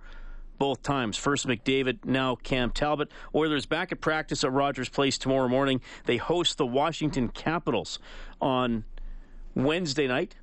both 0.57 0.81
times. 0.81 1.17
First 1.17 1.47
McDavid, 1.47 2.05
now 2.05 2.35
Cam 2.35 2.71
Talbot. 2.71 3.11
Oilers 3.35 3.65
back 3.65 3.91
at 3.91 4.01
practice 4.01 4.43
at 4.43 4.51
Rogers 4.51 4.89
Place 4.89 5.17
tomorrow 5.17 5.47
morning. 5.47 5.81
They 6.05 6.17
host 6.17 6.57
the 6.57 6.65
Washington 6.65 7.29
Capitals 7.29 7.99
on 8.41 8.85
Wednesday 9.55 10.07
night. 10.07 10.35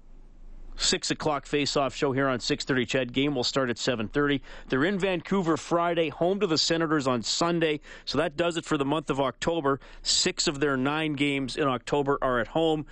Six 0.77 1.11
o'clock 1.11 1.45
face-off 1.45 1.95
show 1.95 2.13
here 2.13 2.27
on 2.27 2.41
six 2.41 2.65
thirty. 2.65 2.87
CHED 2.87 3.13
game 3.13 3.35
will 3.35 3.45
start 3.45 3.69
at 3.69 3.77
7:30. 3.77 4.41
They're 4.69 4.85
in 4.85 4.99
Vancouver 4.99 5.59
Friday, 5.59 6.09
home 6.09 6.41
to 6.41 6.47
the 6.47 6.57
Senators 6.57 7.07
on 7.07 7.23
Sunday. 7.23 7.81
So 8.07 8.17
that 8.17 8.37
does 8.37 8.57
it 8.57 8.65
for 8.65 8.79
the 8.79 8.85
month 8.85 9.11
of 9.11 9.21
October. 9.21 9.79
Six 10.03 10.47
of 10.47 10.61
their 10.61 10.79
nine 10.79 11.15
games 11.15 11.57
in 11.57 11.69
October 11.69 12.17
are 12.23 12.41
at 12.41 12.49
home. 12.49 12.87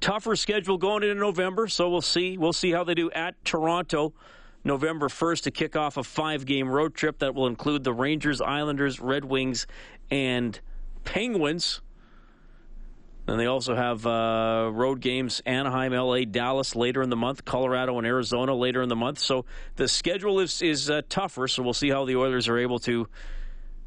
Tougher 0.00 0.34
schedule 0.34 0.78
going 0.78 1.02
into 1.02 1.14
November, 1.14 1.68
so 1.68 1.90
we'll 1.90 2.00
see. 2.00 2.38
We'll 2.38 2.52
see 2.52 2.70
how 2.70 2.84
they 2.84 2.94
do 2.94 3.10
at 3.10 3.42
Toronto. 3.44 4.14
November 4.62 5.08
1st 5.08 5.44
to 5.44 5.50
kick 5.50 5.74
off 5.74 5.96
a 5.96 6.04
five 6.04 6.44
game 6.44 6.68
road 6.68 6.94
trip 6.94 7.20
that 7.20 7.34
will 7.34 7.46
include 7.46 7.82
the 7.82 7.94
Rangers, 7.94 8.40
Islanders, 8.40 9.00
Red 9.00 9.24
Wings, 9.24 9.66
and 10.10 10.58
Penguins. 11.04 11.80
And 13.26 13.38
they 13.38 13.46
also 13.46 13.74
have 13.74 14.06
uh, 14.06 14.70
road 14.72 15.00
games 15.00 15.40
Anaheim, 15.46 15.92
LA, 15.92 16.24
Dallas 16.24 16.74
later 16.74 17.00
in 17.00 17.10
the 17.10 17.16
month, 17.16 17.44
Colorado 17.44 17.96
and 17.96 18.06
Arizona 18.06 18.54
later 18.54 18.82
in 18.82 18.88
the 18.88 18.96
month. 18.96 19.18
So 19.18 19.44
the 19.76 19.86
schedule 19.86 20.40
is, 20.40 20.60
is 20.62 20.90
uh, 20.90 21.02
tougher, 21.08 21.46
so 21.46 21.62
we'll 21.62 21.72
see 21.72 21.90
how 21.90 22.04
the 22.04 22.16
Oilers 22.16 22.48
are 22.48 22.58
able 22.58 22.80
to 22.80 23.08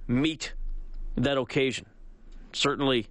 meet 0.08 0.54
that 1.18 1.38
occasion. 1.38 1.86
Certainly 2.54 3.08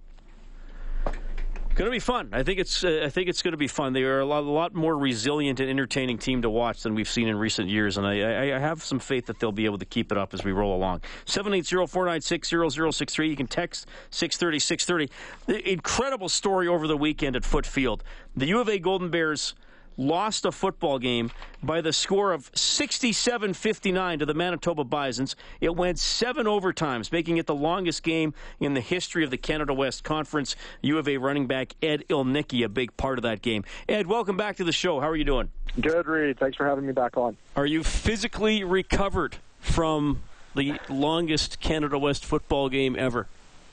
Going 1.75 1.89
to 1.89 1.91
be 1.91 1.99
fun. 1.99 2.29
I 2.31 2.43
think 2.43 2.59
it's. 2.59 2.83
Uh, 2.83 3.01
I 3.03 3.09
think 3.09 3.29
it's 3.29 3.41
going 3.41 3.53
to 3.53 3.57
be 3.57 3.67
fun. 3.67 3.93
They 3.93 4.03
are 4.03 4.19
a 4.19 4.25
lot, 4.25 4.43
a 4.43 4.49
lot, 4.49 4.75
more 4.75 4.95
resilient 4.95 5.59
and 5.59 5.67
entertaining 5.67 6.19
team 6.19 6.43
to 6.43 6.49
watch 6.49 6.83
than 6.83 6.93
we've 6.93 7.09
seen 7.09 7.27
in 7.27 7.35
recent 7.35 7.67
years, 7.67 7.97
and 7.97 8.05
I, 8.05 8.55
I, 8.55 8.59
have 8.59 8.83
some 8.83 8.99
faith 8.99 9.25
that 9.25 9.39
they'll 9.39 9.51
be 9.51 9.65
able 9.65 9.79
to 9.79 9.85
keep 9.85 10.11
it 10.11 10.17
up 10.17 10.35
as 10.35 10.43
we 10.43 10.51
roll 10.51 10.75
along. 10.75 11.01
780-496-0063. 11.25 13.27
You 13.27 13.35
can 13.35 13.47
text 13.47 13.87
630 14.11 14.59
630. 14.59 15.71
Incredible 15.71 16.29
story 16.29 16.67
over 16.67 16.87
the 16.87 16.97
weekend 16.97 17.35
at 17.35 17.43
Foote 17.43 17.65
Field. 17.65 18.03
The 18.35 18.45
U 18.45 18.59
of 18.59 18.69
A 18.69 18.77
Golden 18.77 19.09
Bears 19.09 19.55
lost 19.97 20.45
a 20.45 20.51
football 20.51 20.99
game 20.99 21.31
by 21.61 21.81
the 21.81 21.93
score 21.93 22.31
of 22.31 22.51
67 22.53 23.53
59 23.53 24.19
to 24.19 24.25
the 24.25 24.33
Manitoba 24.33 24.83
Bisons. 24.83 25.35
It 25.61 25.75
went 25.75 25.99
seven 25.99 26.45
overtimes, 26.45 27.11
making 27.11 27.37
it 27.37 27.45
the 27.45 27.55
longest 27.55 28.03
game 28.03 28.33
in 28.59 28.73
the 28.73 28.81
history 28.81 29.23
of 29.23 29.31
the 29.31 29.37
Canada 29.37 29.73
West 29.73 30.03
Conference. 30.03 30.55
U 30.81 30.97
of 30.97 31.07
A 31.07 31.17
running 31.17 31.47
back 31.47 31.75
Ed 31.81 32.03
Ilnicki, 32.09 32.63
a 32.65 32.69
big 32.69 32.95
part 32.97 33.17
of 33.17 33.23
that 33.23 33.41
game. 33.41 33.63
Ed, 33.87 34.07
welcome 34.07 34.37
back 34.37 34.57
to 34.57 34.63
the 34.63 34.71
show. 34.71 34.99
How 34.99 35.09
are 35.09 35.15
you 35.15 35.23
doing? 35.23 35.49
Good, 35.79 36.07
Reed. 36.07 36.37
Thanks 36.39 36.57
for 36.57 36.65
having 36.65 36.85
me 36.85 36.93
back 36.93 37.17
on. 37.17 37.37
Are 37.55 37.65
you 37.65 37.83
physically 37.83 38.63
recovered 38.63 39.37
from 39.59 40.21
the 40.55 40.79
longest 40.89 41.59
Canada 41.59 41.97
West 41.97 42.25
football 42.25 42.69
game 42.69 42.95
ever? 42.97 43.27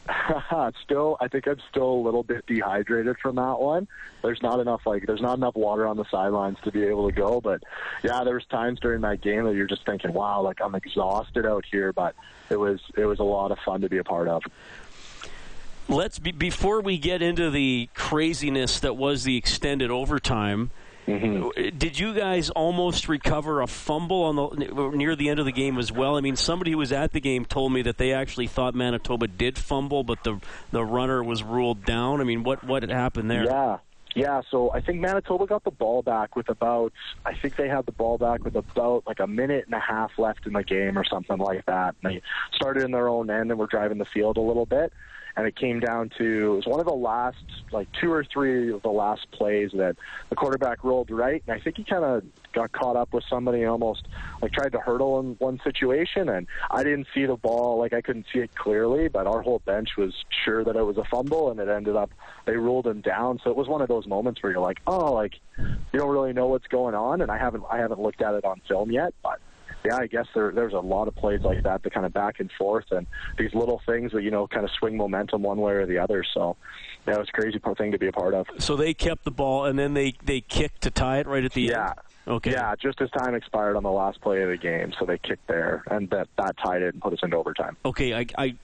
still, 0.83 1.17
I 1.21 1.29
think 1.29 1.47
I'm 1.47 1.61
still 1.71 1.93
a 1.93 2.03
little 2.03 2.23
bit 2.23 2.47
dehydrated 2.47 3.17
from 3.19 3.37
that 3.37 3.61
one. 3.61 3.87
There's 4.23 4.43
not 4.43 4.61
enough 4.61 4.83
like 4.87 5.07
there's 5.07 5.21
not 5.21 5.37
enough 5.37 5.55
water 5.55 5.87
on 5.87 5.97
the 5.97 6.05
sidelines 6.11 6.59
to 6.65 6.73
be 6.73 6.83
able 6.85 7.09
to 7.09 7.15
go. 7.15 7.41
But 7.41 7.63
yeah, 8.03 8.25
there 8.25 8.35
was 8.35 8.47
times 8.47 8.81
during 8.81 9.01
that 9.03 9.21
game 9.21 9.45
that 9.45 9.55
you're 9.55 9.67
just 9.67 9.85
thinking, 9.85 10.13
wow, 10.13 10.43
like 10.43 10.61
I'm 10.63 10.75
exhausted 10.75 11.47
out 11.47 11.65
here. 11.71 11.93
But 11.93 12.15
it 12.49 12.57
was 12.57 12.81
it 12.97 13.05
was 13.05 13.19
a 13.19 13.25
lot 13.25 13.53
of 13.53 13.59
fun 13.65 13.81
to 13.83 13.89
be 13.89 13.99
a 13.99 14.05
part 14.05 14.29
of. 14.29 14.43
Let's 15.89 16.21
be, 16.21 16.31
before 16.31 16.81
we 16.81 16.99
get 16.99 17.21
into 17.21 17.51
the 17.51 17.89
craziness 17.95 18.79
that 18.81 18.97
was 18.97 19.25
the 19.25 19.37
extended 19.37 19.91
overtime. 19.91 20.71
Mm-hmm. 21.07 21.77
Did 21.77 21.99
you 21.99 22.15
guys 22.15 22.51
almost 22.51 23.09
recover 23.09 23.63
a 23.63 23.67
fumble 23.67 24.23
on 24.23 24.37
the 24.37 24.91
near 24.95 25.17
the 25.17 25.29
end 25.29 25.41
of 25.41 25.47
the 25.47 25.53
game 25.53 25.79
as 25.79 25.91
well? 25.91 26.17
I 26.17 26.21
mean, 26.21 26.37
somebody 26.37 26.73
who 26.73 26.79
was 26.79 26.93
at 26.93 27.13
the 27.13 27.21
game 27.21 27.45
told 27.45 27.73
me 27.73 27.83
that 27.83 27.99
they 27.99 28.13
actually 28.13 28.47
thought 28.47 28.75
Manitoba 28.75 29.27
did 29.27 29.59
fumble, 29.59 30.05
but 30.05 30.23
the 30.25 30.41
the 30.71 30.85
runner 30.85 31.23
was 31.23 31.43
ruled 31.43 31.85
down. 31.85 32.21
I 32.21 32.25
mean, 32.25 32.45
what 32.45 32.65
what 32.65 32.83
had 32.83 32.91
happened 32.91 33.31
there? 33.31 33.45
Yeah. 33.45 33.79
Yeah, 34.17 34.43
so 34.51 34.73
I 34.73 34.81
think 34.81 35.01
Manitoba 35.01 35.47
got 35.47 35.63
the 35.63 35.71
ball 35.71 36.03
back 36.03 36.35
with 36.35 36.49
about 36.49 36.93
I 37.25 37.33
think 37.35 37.55
they 37.55 37.69
had 37.69 37.87
the 37.87 37.93
ball 37.93 38.19
back 38.19 38.45
with 38.45 38.57
about 38.57 39.05
like 39.07 39.21
a 39.21 39.27
minute 39.27 39.67
and 39.67 39.75
a 39.75 39.79
half 39.79 40.19
left 40.19 40.47
in 40.47 40.53
the 40.53 40.65
game 40.65 40.99
or 40.99 41.05
something 41.05 41.39
like 41.39 41.65
that. 41.67 41.95
And 42.03 42.15
they 42.15 42.23
started 42.53 42.83
in 42.83 42.91
their 42.91 43.09
own 43.09 43.31
end 43.31 43.53
and 43.53 43.59
were 43.59 43.69
driving 43.69 43.99
the 43.99 44.05
field 44.05 44.37
a 44.37 44.41
little 44.41 44.67
bit 44.67 44.93
and 45.41 45.49
it 45.49 45.57
came 45.57 45.81
down 45.81 46.11
to 46.19 46.53
it 46.53 46.57
was 46.57 46.67
one 46.67 46.81
of 46.81 46.87
the 46.87 46.93
last 46.93 47.39
like 47.73 47.89
two 47.99 48.13
or 48.13 48.23
three 48.23 48.71
of 48.71 48.83
the 48.83 48.91
last 48.91 49.27
plays 49.31 49.71
that 49.73 49.97
the 50.29 50.37
quarterback 50.37 50.85
rolled 50.85 51.11
right, 51.11 51.43
and 51.47 51.57
I 51.57 51.59
think 51.59 51.79
he 51.79 51.85
kind 51.85 52.05
of 52.05 52.25
got 52.53 52.73
caught 52.73 52.95
up 52.95 53.15
with 53.15 53.25
somebody 53.31 53.65
almost 53.65 54.07
like 54.43 54.53
tried 54.53 54.73
to 54.73 54.79
hurdle 54.79 55.19
in 55.19 55.37
one 55.39 55.59
situation, 55.65 56.29
and 56.29 56.47
I 56.71 56.85
didn't 56.85 57.07
see 57.15 57.25
the 57.25 57.37
ball 57.37 57.79
like 57.79 57.95
I 57.95 58.03
couldn't 58.03 58.27
see 58.31 58.41
it 58.41 58.55
clearly, 58.55 59.09
but 59.09 59.27
our 59.27 59.41
whole 59.41 59.61
bench 59.61 59.97
was 59.97 60.13
sure 60.45 60.63
that 60.63 60.77
it 60.77 60.83
was 60.83 60.99
a 60.99 61.05
fumble, 61.05 61.51
and 61.51 61.59
it 61.59 61.71
ended 61.71 61.97
up 61.97 62.11
they 62.45 62.59
ruled 62.59 62.87
him 62.87 63.01
down. 63.01 63.41
So 63.43 63.49
it 63.49 63.57
was 63.57 63.67
one 63.67 63.81
of 63.81 63.89
those 63.89 64.07
moments 64.07 64.43
where 64.43 64.53
you're 64.53 64.61
like, 64.61 64.81
oh, 64.87 65.15
like 65.15 65.37
you 65.57 65.99
don't 65.99 66.11
really 66.11 66.35
know 66.35 66.49
what's 66.49 66.67
going 66.67 66.95
on, 66.95 67.23
and 67.23 67.31
I 67.31 67.39
haven't 67.39 67.65
I 67.71 67.79
haven't 67.79 68.01
looked 68.01 68.21
at 68.21 68.35
it 68.35 68.45
on 68.45 68.61
film 68.69 68.91
yet, 68.91 69.15
but 69.23 69.41
yeah, 69.85 69.97
I 69.97 70.07
guess 70.07 70.27
there 70.35 70.53
there's 70.53 70.73
a 70.73 70.81
lot 70.81 71.09
of 71.09 71.15
plays 71.15 71.41
like 71.43 71.63
that, 71.63 71.83
the 71.83 71.91
kind 71.91 72.07
of 72.07 72.13
back 72.13 72.41
and 72.41 72.51
forth, 72.53 72.91
and 72.91 73.07
these 73.39 73.55
little 73.55 73.81
things 73.87 74.13
that 74.13 74.23
you 74.23 74.31
know 74.31 74.47
kind 74.47 74.65
of 74.65 74.71
swing 74.79 74.97
momentum 74.97 75.43
one 75.43 75.59
way 75.59 75.73
or 75.73 75.87
the 75.87 75.99
other. 75.99 76.25
So, 76.35 76.57
yeah, 77.07 77.15
it 77.15 77.19
was 77.19 77.29
a 77.29 77.33
crazy 77.33 77.61
thing 77.79 77.93
to 77.93 77.99
be 77.99 78.09
a 78.09 78.13
part 78.13 78.35
of. 78.35 78.47
So 78.59 78.77
they 78.77 78.95
kept 78.95 79.25
the 79.25 79.31
ball, 79.31 79.65
and 79.65 79.79
then 79.79 79.95
they 79.95 80.15
they 80.23 80.41
kicked 80.41 80.83
to 80.83 80.91
tie 80.91 81.19
it 81.19 81.27
right 81.27 81.45
at 81.45 81.53
the 81.53 81.69
end. 81.69 81.71
yeah. 81.73 81.89
end. 81.89 81.99
Okay. 82.29 82.53
Yeah, 82.53 82.75
just 82.81 83.01
as 83.01 83.11
time 83.11 83.35
expired 83.35 83.77
on 83.77 83.83
the 83.83 83.91
last 83.91 84.21
play 84.21 84.43
of 84.43 84.51
the 84.51 84.57
game, 84.57 84.93
so 84.99 85.07
they 85.07 85.19
kicked 85.19 85.47
there, 85.49 85.83
and 85.91 86.09
that 86.11 86.29
that 86.39 86.57
tied 86.59 86.83
it 86.83 86.95
and 86.95 87.03
put 87.03 87.13
us 87.13 87.19
into 87.23 87.37
overtime. 87.37 87.77
Okay, 87.85 88.15
I, 88.15 88.27
I 88.37 88.55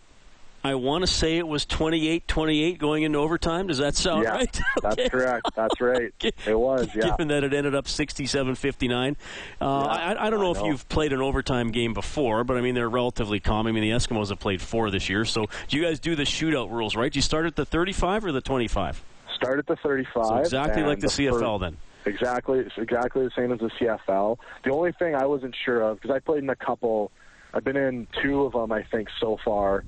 I 0.66 0.74
want 0.74 1.02
to 1.02 1.06
say 1.06 1.38
it 1.38 1.46
was 1.46 1.64
28-28 1.64 2.78
going 2.78 3.04
into 3.04 3.18
overtime. 3.18 3.68
Does 3.68 3.78
that 3.78 3.94
sound 3.94 4.24
yeah, 4.24 4.30
right? 4.30 4.60
okay. 4.84 4.96
That's 4.96 5.10
correct. 5.10 5.50
That's 5.54 5.80
right. 5.80 6.12
It 6.46 6.58
was, 6.58 6.88
yeah. 6.94 7.10
Given 7.10 7.28
that 7.28 7.44
it 7.44 7.54
ended 7.54 7.74
up 7.74 7.86
67-59. 7.86 9.12
Uh, 9.12 9.14
yeah, 9.60 9.64
I, 9.64 10.26
I, 10.26 10.30
don't 10.30 10.40
know, 10.40 10.52
know 10.52 10.60
if 10.60 10.66
you've 10.66 10.88
played 10.88 11.12
an 11.12 11.20
overtime 11.20 11.70
game 11.70 11.94
before, 11.94 12.44
but 12.44 12.56
I 12.56 12.60
mean, 12.60 12.74
they're 12.74 12.88
relatively 12.88 13.40
common. 13.40 13.70
I 13.70 13.80
mean, 13.80 13.82
the 13.82 13.96
Eskimos 13.96 14.28
have 14.28 14.40
played 14.40 14.60
four 14.60 14.90
this 14.90 15.08
year. 15.08 15.24
So 15.24 15.46
do 15.68 15.76
you 15.76 15.84
guys 15.84 15.98
do 15.98 16.14
the 16.14 16.24
shootout 16.24 16.70
rules, 16.70 16.96
right? 16.96 17.12
Do 17.12 17.18
you 17.18 17.22
start 17.22 17.46
at 17.46 17.56
the 17.56 17.64
35 17.64 18.24
or 18.24 18.32
the 18.32 18.40
25? 18.40 19.02
Start 19.34 19.58
at 19.58 19.66
the 19.66 19.76
35. 19.76 20.24
So 20.24 20.36
exactly 20.36 20.82
like 20.82 21.00
the, 21.00 21.06
the 21.06 21.12
CFL 21.12 21.40
first, 21.40 21.60
then. 21.60 21.76
Exactly. 22.12 22.58
It's 22.60 22.76
exactly 22.76 23.24
the 23.24 23.32
same 23.36 23.52
as 23.52 23.60
the 23.60 23.70
CFL. 23.80 24.38
The 24.64 24.72
only 24.72 24.92
thing 24.92 25.14
I 25.14 25.26
wasn't 25.26 25.54
sure 25.64 25.82
of, 25.82 26.00
because 26.00 26.14
I 26.14 26.18
played 26.18 26.42
in 26.42 26.50
a 26.50 26.56
couple, 26.56 27.12
I've 27.54 27.64
been 27.64 27.76
in 27.76 28.06
two 28.22 28.42
of 28.42 28.52
them, 28.52 28.72
I 28.72 28.82
think, 28.82 29.08
so 29.20 29.38
far 29.44 29.84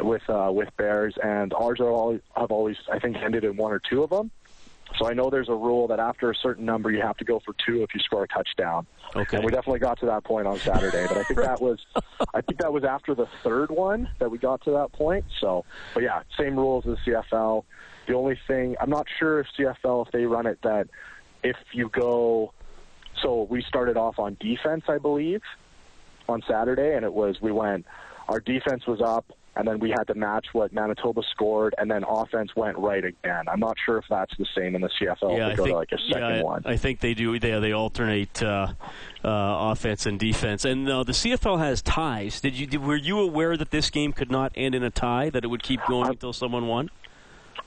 with 0.00 0.28
uh, 0.28 0.50
with 0.52 0.68
Bears, 0.76 1.14
and 1.22 1.52
ours 1.52 1.80
are 1.80 1.90
all 1.90 2.18
have 2.36 2.50
always 2.50 2.76
I 2.90 2.98
think 2.98 3.16
ended 3.16 3.44
in 3.44 3.56
one 3.56 3.72
or 3.72 3.80
two 3.80 4.02
of 4.02 4.10
them. 4.10 4.30
So 4.98 5.08
I 5.08 5.12
know 5.12 5.28
there's 5.28 5.48
a 5.48 5.54
rule 5.54 5.88
that 5.88 5.98
after 5.98 6.30
a 6.30 6.34
certain 6.34 6.64
number 6.64 6.90
you 6.90 7.00
have 7.00 7.16
to 7.16 7.24
go 7.24 7.40
for 7.40 7.54
two 7.66 7.82
if 7.82 7.94
you 7.94 8.00
score 8.00 8.24
a 8.24 8.28
touchdown. 8.28 8.86
Okay. 9.16 9.38
And 9.38 9.44
we 9.44 9.50
definitely 9.50 9.80
got 9.80 9.98
to 10.00 10.06
that 10.06 10.22
point 10.24 10.46
on 10.46 10.58
Saturday, 10.58 11.06
but 11.08 11.16
I 11.16 11.24
think 11.24 11.40
that 11.42 11.60
was 11.60 11.84
I 12.32 12.40
think 12.40 12.60
that 12.60 12.72
was 12.72 12.84
after 12.84 13.14
the 13.14 13.26
third 13.42 13.70
one 13.70 14.08
that 14.18 14.30
we 14.30 14.38
got 14.38 14.62
to 14.64 14.70
that 14.72 14.92
point. 14.92 15.24
So, 15.40 15.64
but 15.94 16.02
yeah, 16.02 16.22
same 16.38 16.56
rules 16.56 16.86
as 16.86 16.96
CFL. 17.06 17.64
The 18.06 18.14
only 18.14 18.38
thing 18.46 18.76
I'm 18.80 18.90
not 18.90 19.06
sure 19.18 19.40
if 19.40 19.46
CFL 19.58 20.06
if 20.06 20.12
they 20.12 20.26
run 20.26 20.46
it 20.46 20.58
that 20.62 20.88
if 21.42 21.56
you 21.72 21.88
go 21.88 22.52
so 23.22 23.46
we 23.50 23.62
started 23.62 23.96
off 23.96 24.18
on 24.18 24.36
defense, 24.38 24.84
I 24.88 24.98
believe, 24.98 25.42
on 26.28 26.42
Saturday 26.48 26.94
and 26.94 27.04
it 27.04 27.12
was 27.12 27.40
we 27.40 27.52
went 27.52 27.86
our 28.28 28.40
defense 28.40 28.86
was 28.86 29.00
up 29.00 29.32
and 29.56 29.66
then 29.66 29.78
we 29.78 29.90
had 29.90 30.04
to 30.08 30.14
match 30.14 30.46
what 30.52 30.72
Manitoba 30.72 31.22
scored, 31.30 31.74
and 31.78 31.90
then 31.90 32.04
offense 32.08 32.50
went 32.56 32.76
right 32.78 33.04
again. 33.04 33.44
I'm 33.48 33.60
not 33.60 33.76
sure 33.84 33.98
if 33.98 34.04
that's 34.10 34.32
the 34.38 34.46
same 34.56 34.74
in 34.74 34.80
the 34.80 34.90
CFL. 35.00 35.36
Yeah, 35.36 35.48
I 35.48 35.56
think, 35.56 35.70
like 35.70 35.92
a 35.92 35.98
second 36.12 36.36
yeah, 36.36 36.42
one. 36.42 36.62
I 36.64 36.76
think 36.76 37.00
they 37.00 37.14
do. 37.14 37.38
They 37.38 37.58
they 37.60 37.72
alternate 37.72 38.42
uh, 38.42 38.72
uh, 39.24 39.72
offense 39.72 40.06
and 40.06 40.18
defense. 40.18 40.64
And 40.64 40.88
uh, 40.88 41.04
the 41.04 41.12
CFL 41.12 41.58
has 41.58 41.82
ties. 41.82 42.40
Did 42.40 42.58
you 42.58 42.66
did, 42.66 42.82
were 42.82 42.96
you 42.96 43.20
aware 43.20 43.56
that 43.56 43.70
this 43.70 43.90
game 43.90 44.12
could 44.12 44.30
not 44.30 44.52
end 44.54 44.74
in 44.74 44.82
a 44.82 44.90
tie? 44.90 45.30
That 45.30 45.44
it 45.44 45.48
would 45.48 45.62
keep 45.62 45.80
going 45.88 46.10
until 46.10 46.32
someone 46.32 46.66
won? 46.66 46.90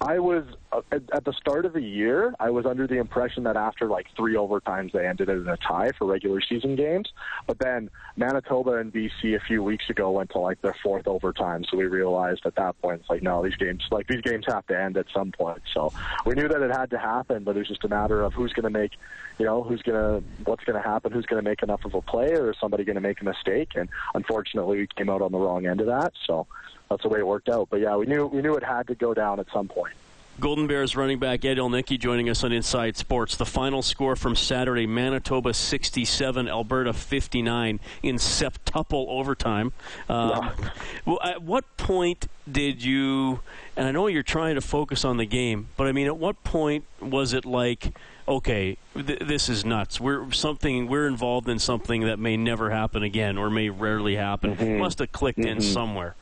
I 0.01 0.19
was 0.19 0.45
uh, 0.71 0.81
at 0.91 1.25
the 1.25 1.33
start 1.33 1.65
of 1.65 1.73
the 1.73 1.81
year. 1.81 2.35
I 2.39 2.49
was 2.49 2.65
under 2.65 2.87
the 2.87 2.97
impression 2.97 3.43
that 3.43 3.57
after 3.57 3.87
like 3.87 4.07
three 4.15 4.35
overtimes, 4.35 4.91
they 4.91 5.07
ended 5.07 5.29
it 5.29 5.37
in 5.37 5.47
a 5.47 5.57
tie 5.57 5.91
for 5.97 6.05
regular 6.05 6.41
season 6.41 6.75
games. 6.75 7.11
But 7.45 7.59
then 7.59 7.89
Manitoba 8.15 8.77
and 8.77 8.93
BC 8.93 9.35
a 9.35 9.39
few 9.39 9.63
weeks 9.63 9.89
ago 9.89 10.11
went 10.11 10.31
to 10.31 10.39
like 10.39 10.61
their 10.61 10.75
fourth 10.83 11.07
overtime, 11.07 11.63
so 11.69 11.77
we 11.77 11.85
realized 11.85 12.41
at 12.45 12.55
that 12.55 12.79
point 12.81 13.01
it's 13.01 13.09
like 13.09 13.23
no, 13.23 13.43
these 13.43 13.55
games 13.55 13.83
like 13.91 14.07
these 14.07 14.21
games 14.21 14.45
have 14.47 14.65
to 14.67 14.79
end 14.79 14.97
at 14.97 15.07
some 15.13 15.31
point. 15.31 15.61
So 15.73 15.91
we 16.25 16.35
knew 16.35 16.47
that 16.47 16.61
it 16.61 16.71
had 16.71 16.89
to 16.91 16.99
happen, 16.99 17.43
but 17.43 17.55
it 17.55 17.59
was 17.59 17.67
just 17.67 17.83
a 17.83 17.89
matter 17.89 18.21
of 18.21 18.33
who's 18.33 18.53
going 18.53 18.65
to 18.65 18.69
make, 18.69 18.91
you 19.39 19.45
know, 19.45 19.63
who's 19.63 19.81
going 19.81 19.97
to 19.97 20.27
what's 20.45 20.63
going 20.63 20.81
to 20.81 20.87
happen, 20.87 21.11
who's 21.11 21.25
going 21.25 21.43
to 21.43 21.49
make 21.49 21.63
enough 21.63 21.85
of 21.85 21.93
a 21.95 22.01
play, 22.01 22.33
or 22.33 22.51
is 22.51 22.57
somebody 22.59 22.83
going 22.83 22.95
to 22.95 23.01
make 23.01 23.21
a 23.21 23.25
mistake. 23.25 23.69
And 23.75 23.89
unfortunately, 24.13 24.79
we 24.79 24.87
came 24.87 25.09
out 25.09 25.21
on 25.21 25.31
the 25.31 25.39
wrong 25.39 25.65
end 25.65 25.81
of 25.81 25.87
that. 25.87 26.13
So 26.25 26.47
that's 26.89 27.03
the 27.03 27.09
way 27.09 27.19
it 27.19 27.27
worked 27.27 27.49
out. 27.49 27.69
But 27.69 27.81
yeah, 27.81 27.95
we 27.95 28.05
knew 28.05 28.25
we 28.25 28.41
knew 28.41 28.55
it 28.55 28.63
had 28.63 28.87
to 28.87 28.95
go 28.95 29.13
down 29.13 29.39
at 29.39 29.47
some 29.53 29.67
point. 29.67 29.93
Golden 30.39 30.67
Bears 30.67 30.95
running 30.95 31.17
back 31.17 31.43
Ed 31.45 31.57
Ilnicki 31.57 31.99
joining 31.99 32.29
us 32.29 32.43
on 32.43 32.51
Inside 32.51 32.95
Sports. 32.95 33.35
The 33.37 33.45
final 33.45 33.81
score 33.81 34.15
from 34.15 34.35
Saturday: 34.35 34.85
Manitoba 34.85 35.53
67, 35.53 36.47
Alberta 36.47 36.93
59 36.93 37.79
in 38.03 38.15
septuple 38.17 39.07
overtime. 39.07 39.73
Um, 40.07 40.29
yeah. 40.29 40.69
Well, 41.05 41.19
at 41.23 41.41
what 41.41 41.77
point 41.77 42.27
did 42.49 42.83
you? 42.83 43.39
And 43.75 43.87
I 43.87 43.91
know 43.91 44.07
you're 44.07 44.21
trying 44.21 44.55
to 44.55 44.61
focus 44.61 45.03
on 45.03 45.17
the 45.17 45.25
game, 45.25 45.69
but 45.75 45.87
I 45.87 45.91
mean, 45.91 46.05
at 46.05 46.17
what 46.17 46.43
point 46.43 46.85
was 47.01 47.33
it 47.33 47.45
like? 47.45 47.93
okay, 48.27 48.77
th- 48.93 49.19
this 49.19 49.49
is 49.49 49.63
nuts. 49.63 49.99
We're 49.99 50.31
something. 50.31 50.87
We're 50.87 51.07
involved 51.07 51.47
in 51.49 51.59
something 51.59 52.01
that 52.01 52.19
may 52.19 52.37
never 52.37 52.69
happen 52.69 53.03
again, 53.03 53.37
or 53.37 53.49
may 53.49 53.69
rarely 53.69 54.15
happen. 54.15 54.55
Mm-hmm. 54.55 54.79
Must 54.79 54.99
have 54.99 55.11
clicked 55.11 55.39
mm-hmm. 55.39 55.57
in 55.57 55.61
somewhere. 55.61 56.15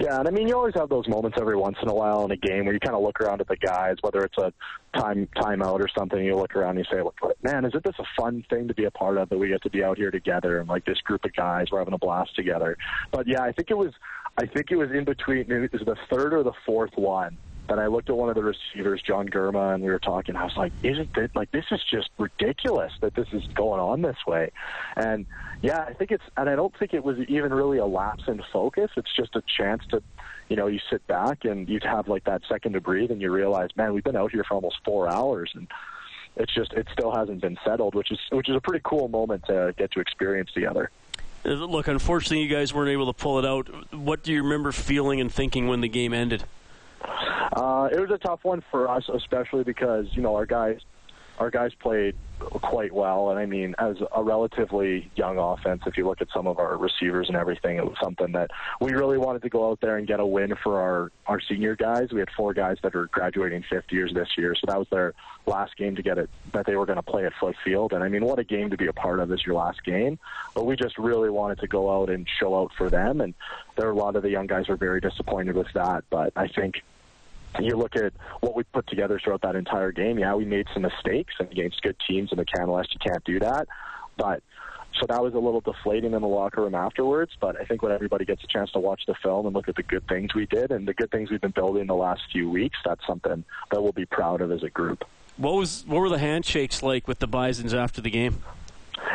Yeah, 0.00 0.18
and 0.18 0.28
I 0.28 0.30
mean, 0.30 0.48
you 0.48 0.56
always 0.56 0.74
have 0.74 0.88
those 0.88 1.06
moments 1.08 1.38
every 1.40 1.56
once 1.56 1.76
in 1.82 1.88
a 1.88 1.94
while 1.94 2.24
in 2.24 2.30
a 2.30 2.36
game 2.36 2.64
where 2.64 2.74
you 2.74 2.80
kind 2.80 2.96
of 2.96 3.02
look 3.02 3.20
around 3.20 3.40
at 3.40 3.48
the 3.48 3.56
guys, 3.56 3.96
whether 4.02 4.24
it's 4.24 4.36
a 4.38 4.52
time 4.98 5.28
timeout 5.36 5.80
or 5.80 5.88
something. 5.96 6.22
You 6.22 6.36
look 6.36 6.56
around 6.56 6.76
and 6.76 6.78
you 6.80 6.96
say, 6.96 7.02
"Look, 7.02 7.16
"Man, 7.42 7.64
isn't 7.64 7.84
this 7.84 7.94
a 7.98 8.04
fun 8.20 8.44
thing 8.50 8.68
to 8.68 8.74
be 8.74 8.84
a 8.84 8.90
part 8.90 9.18
of? 9.18 9.28
That 9.28 9.38
we 9.38 9.48
get 9.48 9.62
to 9.62 9.70
be 9.70 9.84
out 9.84 9.96
here 9.96 10.10
together 10.10 10.58
and 10.58 10.68
like 10.68 10.84
this 10.84 11.00
group 11.02 11.24
of 11.24 11.32
guys, 11.34 11.66
we're 11.70 11.78
having 11.78 11.94
a 11.94 11.98
blast 11.98 12.34
together." 12.34 12.76
But 13.12 13.26
yeah, 13.28 13.42
I 13.42 13.52
think 13.52 13.70
it 13.70 13.78
was, 13.78 13.92
I 14.36 14.46
think 14.46 14.70
it 14.70 14.76
was 14.76 14.90
in 14.90 15.04
between. 15.04 15.50
It 15.50 15.72
was 15.72 15.82
the 15.86 15.96
third 16.10 16.34
or 16.34 16.42
the 16.42 16.54
fourth 16.66 16.96
one 16.96 17.36
and 17.68 17.80
I 17.80 17.86
looked 17.86 18.10
at 18.10 18.16
one 18.16 18.28
of 18.28 18.34
the 18.34 18.42
receivers, 18.42 19.00
John 19.02 19.28
Germa, 19.28 19.74
and 19.74 19.82
we 19.82 19.90
were 19.90 19.98
talking. 19.98 20.36
I 20.36 20.44
was 20.44 20.56
like, 20.56 20.72
"Isn't 20.82 21.16
it 21.16 21.30
like 21.34 21.50
this 21.50 21.64
is 21.70 21.80
just 21.90 22.10
ridiculous 22.18 22.92
that 23.00 23.14
this 23.14 23.28
is 23.32 23.46
going 23.54 23.80
on 23.80 24.02
this 24.02 24.16
way?" 24.26 24.50
And 24.96 25.26
yeah, 25.62 25.80
I 25.80 25.94
think 25.94 26.10
it's, 26.10 26.24
and 26.36 26.50
I 26.50 26.56
don't 26.56 26.76
think 26.78 26.92
it 26.92 27.02
was 27.02 27.18
even 27.20 27.54
really 27.54 27.78
a 27.78 27.86
lapse 27.86 28.24
in 28.28 28.42
focus. 28.52 28.90
It's 28.96 29.14
just 29.14 29.34
a 29.34 29.42
chance 29.56 29.82
to, 29.90 30.02
you 30.48 30.56
know, 30.56 30.66
you 30.66 30.78
sit 30.90 31.06
back 31.06 31.44
and 31.44 31.68
you 31.68 31.80
have 31.82 32.06
like 32.06 32.24
that 32.24 32.42
second 32.48 32.74
to 32.74 32.80
breathe, 32.80 33.10
and 33.10 33.22
you 33.22 33.32
realize, 33.32 33.70
man, 33.76 33.94
we've 33.94 34.04
been 34.04 34.16
out 34.16 34.30
here 34.30 34.44
for 34.44 34.54
almost 34.54 34.76
four 34.84 35.08
hours, 35.08 35.50
and 35.54 35.66
it's 36.36 36.52
just 36.54 36.74
it 36.74 36.86
still 36.92 37.14
hasn't 37.14 37.40
been 37.40 37.58
settled, 37.64 37.94
which 37.94 38.12
is 38.12 38.18
which 38.30 38.48
is 38.50 38.56
a 38.56 38.60
pretty 38.60 38.82
cool 38.84 39.08
moment 39.08 39.44
to 39.46 39.74
get 39.78 39.90
to 39.92 40.00
experience 40.00 40.50
together. 40.52 40.90
Uh, 41.46 41.50
look, 41.50 41.88
unfortunately, 41.88 42.42
you 42.42 42.54
guys 42.54 42.74
weren't 42.74 42.90
able 42.90 43.06
to 43.06 43.18
pull 43.18 43.38
it 43.38 43.46
out. 43.46 43.92
What 43.94 44.22
do 44.22 44.32
you 44.32 44.42
remember 44.42 44.70
feeling 44.72 45.20
and 45.20 45.32
thinking 45.32 45.68
when 45.68 45.80
the 45.80 45.88
game 45.88 46.12
ended? 46.12 46.44
Uh, 47.04 47.88
it 47.92 48.00
was 48.00 48.10
a 48.10 48.18
tough 48.18 48.44
one 48.44 48.62
for 48.70 48.88
us, 48.88 49.08
especially 49.12 49.64
because 49.64 50.06
you 50.12 50.22
know 50.22 50.34
our 50.34 50.46
guys, 50.46 50.80
our 51.38 51.50
guys 51.50 51.72
played 51.74 52.14
quite 52.38 52.92
well, 52.92 53.30
and 53.30 53.38
I 53.38 53.46
mean, 53.46 53.74
as 53.78 53.96
a 54.14 54.22
relatively 54.22 55.10
young 55.14 55.38
offense, 55.38 55.82
if 55.86 55.96
you 55.96 56.06
look 56.06 56.20
at 56.20 56.28
some 56.34 56.46
of 56.46 56.58
our 56.58 56.76
receivers 56.76 57.28
and 57.28 57.36
everything, 57.36 57.76
it 57.76 57.84
was 57.84 57.96
something 58.02 58.32
that 58.32 58.50
we 58.80 58.92
really 58.92 59.18
wanted 59.18 59.42
to 59.42 59.48
go 59.48 59.70
out 59.70 59.80
there 59.80 59.96
and 59.98 60.06
get 60.06 60.20
a 60.20 60.26
win 60.26 60.54
for 60.62 60.80
our 60.80 61.12
our 61.26 61.40
senior 61.40 61.76
guys. 61.76 62.12
We 62.12 62.20
had 62.20 62.30
four 62.36 62.54
guys 62.54 62.78
that 62.82 62.94
are 62.94 63.06
graduating 63.06 63.64
fifth 63.70 63.90
years 63.90 64.12
this 64.12 64.28
year, 64.36 64.54
so 64.54 64.66
that 64.66 64.78
was 64.78 64.88
their 64.90 65.14
last 65.46 65.76
game 65.76 65.96
to 65.96 66.02
get 66.02 66.18
it 66.18 66.30
that 66.52 66.66
they 66.66 66.76
were 66.76 66.86
going 66.86 66.96
to 66.96 67.02
play 67.02 67.24
at 67.26 67.32
Foote 67.38 67.56
Field. 67.64 67.92
And 67.92 68.02
I 68.02 68.08
mean, 68.08 68.24
what 68.24 68.38
a 68.38 68.44
game 68.44 68.70
to 68.70 68.76
be 68.76 68.86
a 68.86 68.92
part 68.92 69.20
of 69.20 69.30
is 69.32 69.44
your 69.44 69.54
last 69.54 69.84
game. 69.84 70.18
But 70.54 70.64
we 70.66 70.76
just 70.76 70.98
really 70.98 71.30
wanted 71.30 71.60
to 71.60 71.68
go 71.68 72.02
out 72.02 72.10
and 72.10 72.26
show 72.40 72.60
out 72.60 72.72
for 72.76 72.90
them, 72.90 73.20
and 73.20 73.34
there 73.76 73.86
are 73.86 73.92
a 73.92 73.96
lot 73.96 74.16
of 74.16 74.22
the 74.22 74.30
young 74.30 74.46
guys 74.46 74.68
were 74.68 74.76
very 74.76 75.00
disappointed 75.00 75.54
with 75.54 75.72
that. 75.74 76.04
But 76.10 76.32
I 76.36 76.48
think 76.48 76.82
you 77.60 77.76
look 77.76 77.96
at 77.96 78.12
what 78.40 78.54
we 78.54 78.64
put 78.64 78.86
together 78.88 79.20
throughout 79.22 79.42
that 79.42 79.56
entire 79.56 79.92
game. 79.92 80.18
Yeah, 80.18 80.34
we 80.34 80.44
made 80.44 80.66
some 80.72 80.82
mistakes 80.82 81.34
and 81.38 81.50
against 81.50 81.82
good 81.82 81.96
teams 82.08 82.30
in 82.32 82.38
the 82.38 82.44
Canada 82.44 82.84
you 82.90 83.00
can't 83.10 83.24
do 83.24 83.38
that. 83.40 83.66
But 84.16 84.42
so 85.00 85.06
that 85.08 85.22
was 85.22 85.34
a 85.34 85.38
little 85.38 85.60
deflating 85.60 86.14
in 86.14 86.22
the 86.22 86.28
locker 86.28 86.62
room 86.62 86.74
afterwards. 86.74 87.32
But 87.40 87.60
I 87.60 87.64
think 87.64 87.82
when 87.82 87.92
everybody 87.92 88.24
gets 88.24 88.44
a 88.44 88.46
chance 88.46 88.70
to 88.72 88.78
watch 88.78 89.02
the 89.06 89.14
film 89.22 89.46
and 89.46 89.54
look 89.54 89.68
at 89.68 89.76
the 89.76 89.82
good 89.82 90.06
things 90.08 90.34
we 90.34 90.46
did 90.46 90.70
and 90.70 90.86
the 90.86 90.94
good 90.94 91.10
things 91.10 91.30
we've 91.30 91.40
been 91.40 91.50
building 91.50 91.86
the 91.86 91.94
last 91.94 92.22
few 92.30 92.48
weeks, 92.48 92.78
that's 92.84 93.04
something 93.06 93.44
that 93.70 93.82
we'll 93.82 93.92
be 93.92 94.06
proud 94.06 94.40
of 94.40 94.52
as 94.52 94.62
a 94.62 94.70
group. 94.70 95.04
What 95.36 95.54
was 95.54 95.84
what 95.86 96.00
were 96.00 96.08
the 96.08 96.18
handshakes 96.18 96.82
like 96.82 97.08
with 97.08 97.18
the 97.18 97.26
Bisons 97.26 97.74
after 97.74 98.00
the 98.00 98.10
game? 98.10 98.42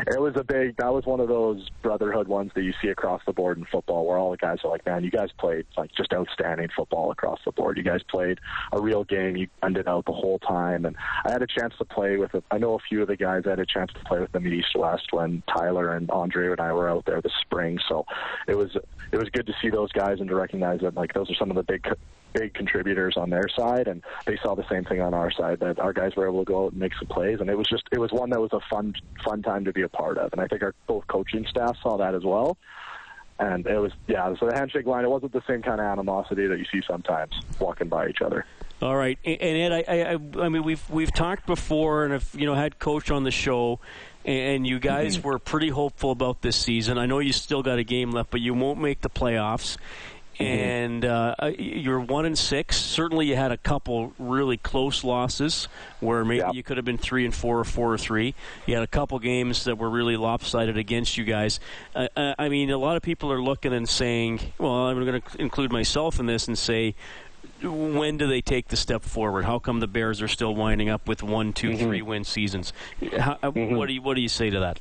It 0.07 0.19
was 0.19 0.35
a 0.35 0.43
big. 0.43 0.77
That 0.77 0.93
was 0.93 1.05
one 1.05 1.19
of 1.19 1.27
those 1.27 1.69
brotherhood 1.81 2.27
ones 2.27 2.51
that 2.55 2.63
you 2.63 2.73
see 2.81 2.89
across 2.89 3.21
the 3.25 3.33
board 3.33 3.57
in 3.57 3.65
football, 3.65 4.05
where 4.05 4.17
all 4.17 4.31
the 4.31 4.37
guys 4.37 4.59
are 4.63 4.71
like, 4.71 4.85
"Man, 4.85 5.03
you 5.03 5.11
guys 5.11 5.29
played 5.37 5.65
like 5.77 5.91
just 5.95 6.13
outstanding 6.13 6.69
football 6.75 7.11
across 7.11 7.39
the 7.45 7.51
board. 7.51 7.77
You 7.77 7.83
guys 7.83 8.01
played 8.03 8.39
a 8.71 8.81
real 8.81 9.03
game. 9.03 9.35
You 9.35 9.47
ended 9.63 9.87
out 9.87 10.05
the 10.05 10.13
whole 10.13 10.39
time." 10.39 10.85
And 10.85 10.95
I 11.25 11.31
had 11.31 11.41
a 11.41 11.47
chance 11.47 11.73
to 11.77 11.85
play 11.85 12.17
with. 12.17 12.31
I 12.51 12.57
know 12.57 12.75
a 12.75 12.79
few 12.79 13.01
of 13.01 13.07
the 13.07 13.15
guys. 13.15 13.43
I 13.45 13.51
had 13.51 13.59
a 13.59 13.65
chance 13.65 13.91
to 13.93 13.99
play 14.01 14.19
with 14.19 14.31
them 14.31 14.45
at 14.45 14.53
East 14.53 14.75
West 14.75 15.07
when 15.11 15.43
Tyler 15.47 15.93
and 15.93 16.09
Andre 16.11 16.51
and 16.51 16.59
I 16.59 16.73
were 16.73 16.89
out 16.89 17.05
there 17.05 17.21
this 17.21 17.33
spring. 17.41 17.79
So 17.87 18.05
it 18.47 18.55
was 18.55 18.75
it 19.11 19.17
was 19.17 19.29
good 19.29 19.47
to 19.47 19.53
see 19.61 19.69
those 19.69 19.91
guys 19.91 20.19
and 20.19 20.29
to 20.29 20.35
recognize 20.35 20.81
that 20.81 20.95
like 20.95 21.13
those 21.13 21.29
are 21.29 21.35
some 21.35 21.49
of 21.49 21.55
the 21.55 21.63
big 21.63 21.87
big 22.33 22.53
contributors 22.53 23.15
on 23.17 23.29
their 23.29 23.47
side, 23.49 23.87
and 23.87 24.03
they 24.25 24.37
saw 24.43 24.55
the 24.55 24.67
same 24.69 24.85
thing 24.85 25.01
on 25.01 25.13
our 25.13 25.31
side 25.31 25.59
that 25.59 25.79
our 25.79 25.93
guys 25.93 26.15
were 26.15 26.27
able 26.27 26.45
to 26.45 26.51
go 26.51 26.65
out 26.65 26.71
and 26.71 26.79
make 26.79 26.93
some 26.95 27.07
plays, 27.07 27.39
and 27.39 27.49
it 27.49 27.57
was 27.57 27.67
just 27.67 27.83
it 27.91 27.99
was 27.99 28.11
one 28.11 28.29
that 28.29 28.39
was 28.39 28.53
a 28.53 28.59
fun 28.69 28.93
fun 29.23 29.41
time 29.41 29.65
to 29.65 29.73
be 29.73 29.81
a 29.81 29.89
part 29.89 30.17
of, 30.17 30.31
and 30.31 30.41
I 30.41 30.47
think 30.47 30.63
our 30.63 30.73
both 30.87 31.07
coaching 31.07 31.45
staff 31.49 31.77
saw 31.81 31.97
that 31.97 32.15
as 32.15 32.23
well. 32.23 32.57
And 33.39 33.65
it 33.65 33.79
was 33.79 33.93
yeah, 34.07 34.33
so 34.37 34.47
the 34.47 34.55
handshake 34.55 34.85
line 34.85 35.05
it 35.05 35.09
wasn't 35.09 35.31
the 35.31 35.43
same 35.47 35.61
kind 35.61 35.79
of 35.79 35.85
animosity 35.85 36.47
that 36.47 36.59
you 36.59 36.65
see 36.71 36.81
sometimes 36.85 37.31
walking 37.59 37.87
by 37.87 38.07
each 38.07 38.21
other. 38.21 38.45
All 38.81 38.95
right, 38.95 39.17
and 39.25 39.41
Ed, 39.41 39.71
I, 39.73 39.83
I, 39.87 40.45
I 40.45 40.49
mean 40.49 40.63
we've 40.63 40.89
we've 40.89 41.13
talked 41.13 41.45
before, 41.45 42.03
and 42.03 42.13
have 42.13 42.29
you 42.33 42.45
know 42.45 42.55
had 42.55 42.79
coach 42.79 43.11
on 43.11 43.23
the 43.23 43.31
show, 43.31 43.79
and 44.25 44.67
you 44.67 44.79
guys 44.79 45.17
mm-hmm. 45.17 45.27
were 45.27 45.39
pretty 45.39 45.69
hopeful 45.69 46.11
about 46.11 46.41
this 46.41 46.55
season. 46.55 46.97
I 46.97 47.05
know 47.05 47.19
you 47.19 47.33
still 47.33 47.63
got 47.63 47.79
a 47.79 47.83
game 47.83 48.11
left, 48.11 48.29
but 48.29 48.41
you 48.41 48.53
won't 48.53 48.79
make 48.79 49.01
the 49.01 49.09
playoffs. 49.09 49.77
Mm-hmm. 50.39 50.53
and 50.53 51.05
uh, 51.05 51.35
uh, 51.37 51.51
you're 51.57 51.99
one 51.99 52.25
and 52.25 52.37
six. 52.37 52.77
Certainly, 52.77 53.25
you 53.25 53.35
had 53.35 53.51
a 53.51 53.57
couple 53.57 54.13
really 54.17 54.55
close 54.55 55.03
losses 55.03 55.67
where 55.99 56.23
maybe 56.23 56.45
you 56.53 56.63
could 56.63 56.77
have 56.77 56.85
been 56.85 56.97
three 56.97 57.25
and 57.25 57.35
four 57.35 57.59
or 57.59 57.65
four 57.65 57.93
or 57.93 57.97
three. 57.97 58.33
You 58.65 58.75
had 58.75 58.83
a 58.83 58.87
couple 58.87 59.19
games 59.19 59.65
that 59.65 59.77
were 59.77 59.89
really 59.89 60.15
lopsided 60.15 60.77
against 60.77 61.17
you 61.17 61.25
guys. 61.25 61.59
Uh, 61.93 62.07
uh 62.15 62.35
I 62.39 62.47
mean, 62.47 62.69
a 62.69 62.77
lot 62.77 62.95
of 62.95 63.03
people 63.03 63.33
are 63.33 63.41
looking 63.41 63.73
and 63.73 63.87
saying, 63.87 64.39
"Well, 64.57 64.71
I'm 64.71 65.03
going 65.03 65.21
to 65.21 65.41
include 65.41 65.73
myself 65.73 66.19
in 66.19 66.25
this 66.25 66.47
and 66.47 66.57
say." 66.57 66.95
When 67.61 68.17
do 68.17 68.25
they 68.25 68.39
take 68.39 68.69
the 68.69 68.77
step 68.77 69.03
forward? 69.03 69.43
How 69.43 69.59
come 69.59 69.81
the 69.81 69.87
Bears 69.87 70.21
are 70.21 70.29
still 70.29 70.55
winding 70.55 70.87
up 70.87 71.09
with 71.09 71.21
one, 71.21 71.51
two, 71.51 71.71
mm-hmm. 71.71 71.83
three 71.83 72.01
win 72.01 72.23
seasons? 72.23 72.71
How, 73.17 73.35
mm-hmm. 73.35 73.75
What 73.75 73.87
do 73.87 73.93
you 73.93 74.01
what 74.01 74.13
do 74.13 74.21
you 74.21 74.29
say 74.29 74.49
to 74.49 74.59
that? 74.61 74.79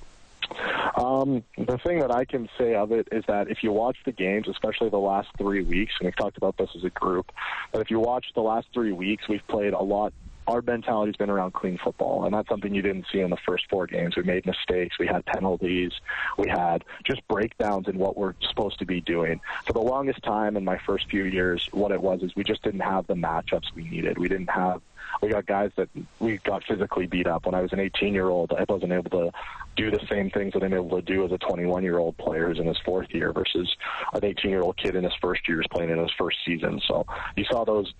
Um, 0.98 1.44
the 1.56 1.78
thing 1.78 2.00
that 2.00 2.10
I 2.10 2.24
can 2.24 2.48
say 2.58 2.74
of 2.74 2.90
it 2.90 3.08
is 3.12 3.24
that 3.28 3.48
if 3.48 3.62
you 3.62 3.72
watch 3.72 3.96
the 4.04 4.12
games, 4.12 4.48
especially 4.48 4.90
the 4.90 4.98
last 4.98 5.28
three 5.38 5.62
weeks, 5.62 5.94
and 6.00 6.06
we've 6.06 6.16
talked 6.16 6.36
about 6.36 6.56
this 6.58 6.70
as 6.74 6.82
a 6.82 6.90
group, 6.90 7.30
but 7.72 7.80
if 7.80 7.90
you 7.90 8.00
watch 8.00 8.26
the 8.34 8.40
last 8.40 8.66
three 8.74 8.92
weeks, 8.92 9.28
we've 9.28 9.46
played 9.46 9.74
a 9.74 9.82
lot 9.82 10.12
our 10.48 10.62
mentality's 10.62 11.16
been 11.16 11.30
around 11.30 11.52
clean 11.52 11.78
football, 11.82 12.24
and 12.24 12.34
that's 12.34 12.48
something 12.48 12.74
you 12.74 12.80
didn't 12.82 13.04
see 13.12 13.20
in 13.20 13.28
the 13.30 13.36
first 13.46 13.64
four 13.68 13.86
games. 13.86 14.16
We 14.16 14.22
made 14.22 14.46
mistakes, 14.46 14.98
we 14.98 15.06
had 15.06 15.24
penalties, 15.26 15.92
we 16.38 16.48
had 16.48 16.84
just 17.04 17.26
breakdowns 17.28 17.86
in 17.86 17.98
what 17.98 18.16
we're 18.16 18.34
supposed 18.48 18.78
to 18.78 18.86
be 18.86 19.00
doing. 19.02 19.40
For 19.66 19.74
the 19.74 19.80
longest 19.80 20.22
time 20.22 20.56
in 20.56 20.64
my 20.64 20.78
first 20.78 21.10
few 21.10 21.24
years, 21.24 21.68
what 21.72 21.92
it 21.92 22.00
was 22.00 22.22
is 22.22 22.34
we 22.34 22.44
just 22.44 22.62
didn't 22.62 22.80
have 22.80 23.06
the 23.06 23.14
matchups 23.14 23.74
we 23.74 23.84
needed. 23.84 24.16
We 24.16 24.28
didn't 24.28 24.50
have 24.50 24.80
we 25.22 25.28
got 25.30 25.46
guys 25.46 25.70
that 25.76 25.88
we 26.18 26.38
got 26.38 26.64
physically 26.64 27.06
beat 27.06 27.26
up. 27.26 27.46
When 27.46 27.54
I 27.54 27.62
was 27.62 27.72
an 27.72 27.80
18 27.80 28.14
year 28.14 28.28
old, 28.28 28.52
I 28.52 28.64
wasn't 28.68 28.92
able 28.92 29.10
to 29.10 29.32
do 29.76 29.90
the 29.90 30.00
same 30.08 30.30
things 30.30 30.52
that 30.54 30.62
I'm 30.62 30.74
able 30.74 31.00
to 31.00 31.02
do 31.02 31.24
as 31.24 31.32
a 31.32 31.38
21 31.38 31.82
year 31.82 31.98
old 31.98 32.16
player 32.18 32.48
who's 32.48 32.58
in 32.58 32.66
his 32.66 32.78
fourth 32.84 33.08
year 33.10 33.32
versus 33.32 33.68
an 34.12 34.24
18 34.24 34.50
year 34.50 34.62
old 34.62 34.76
kid 34.76 34.96
in 34.96 35.04
his 35.04 35.14
first 35.20 35.48
year 35.48 35.60
is 35.60 35.66
playing 35.70 35.90
in 35.90 35.98
his 35.98 36.12
first 36.18 36.38
season. 36.44 36.80
So 36.86 37.06
you 37.36 37.44
saw 37.50 37.64
those 37.64 37.92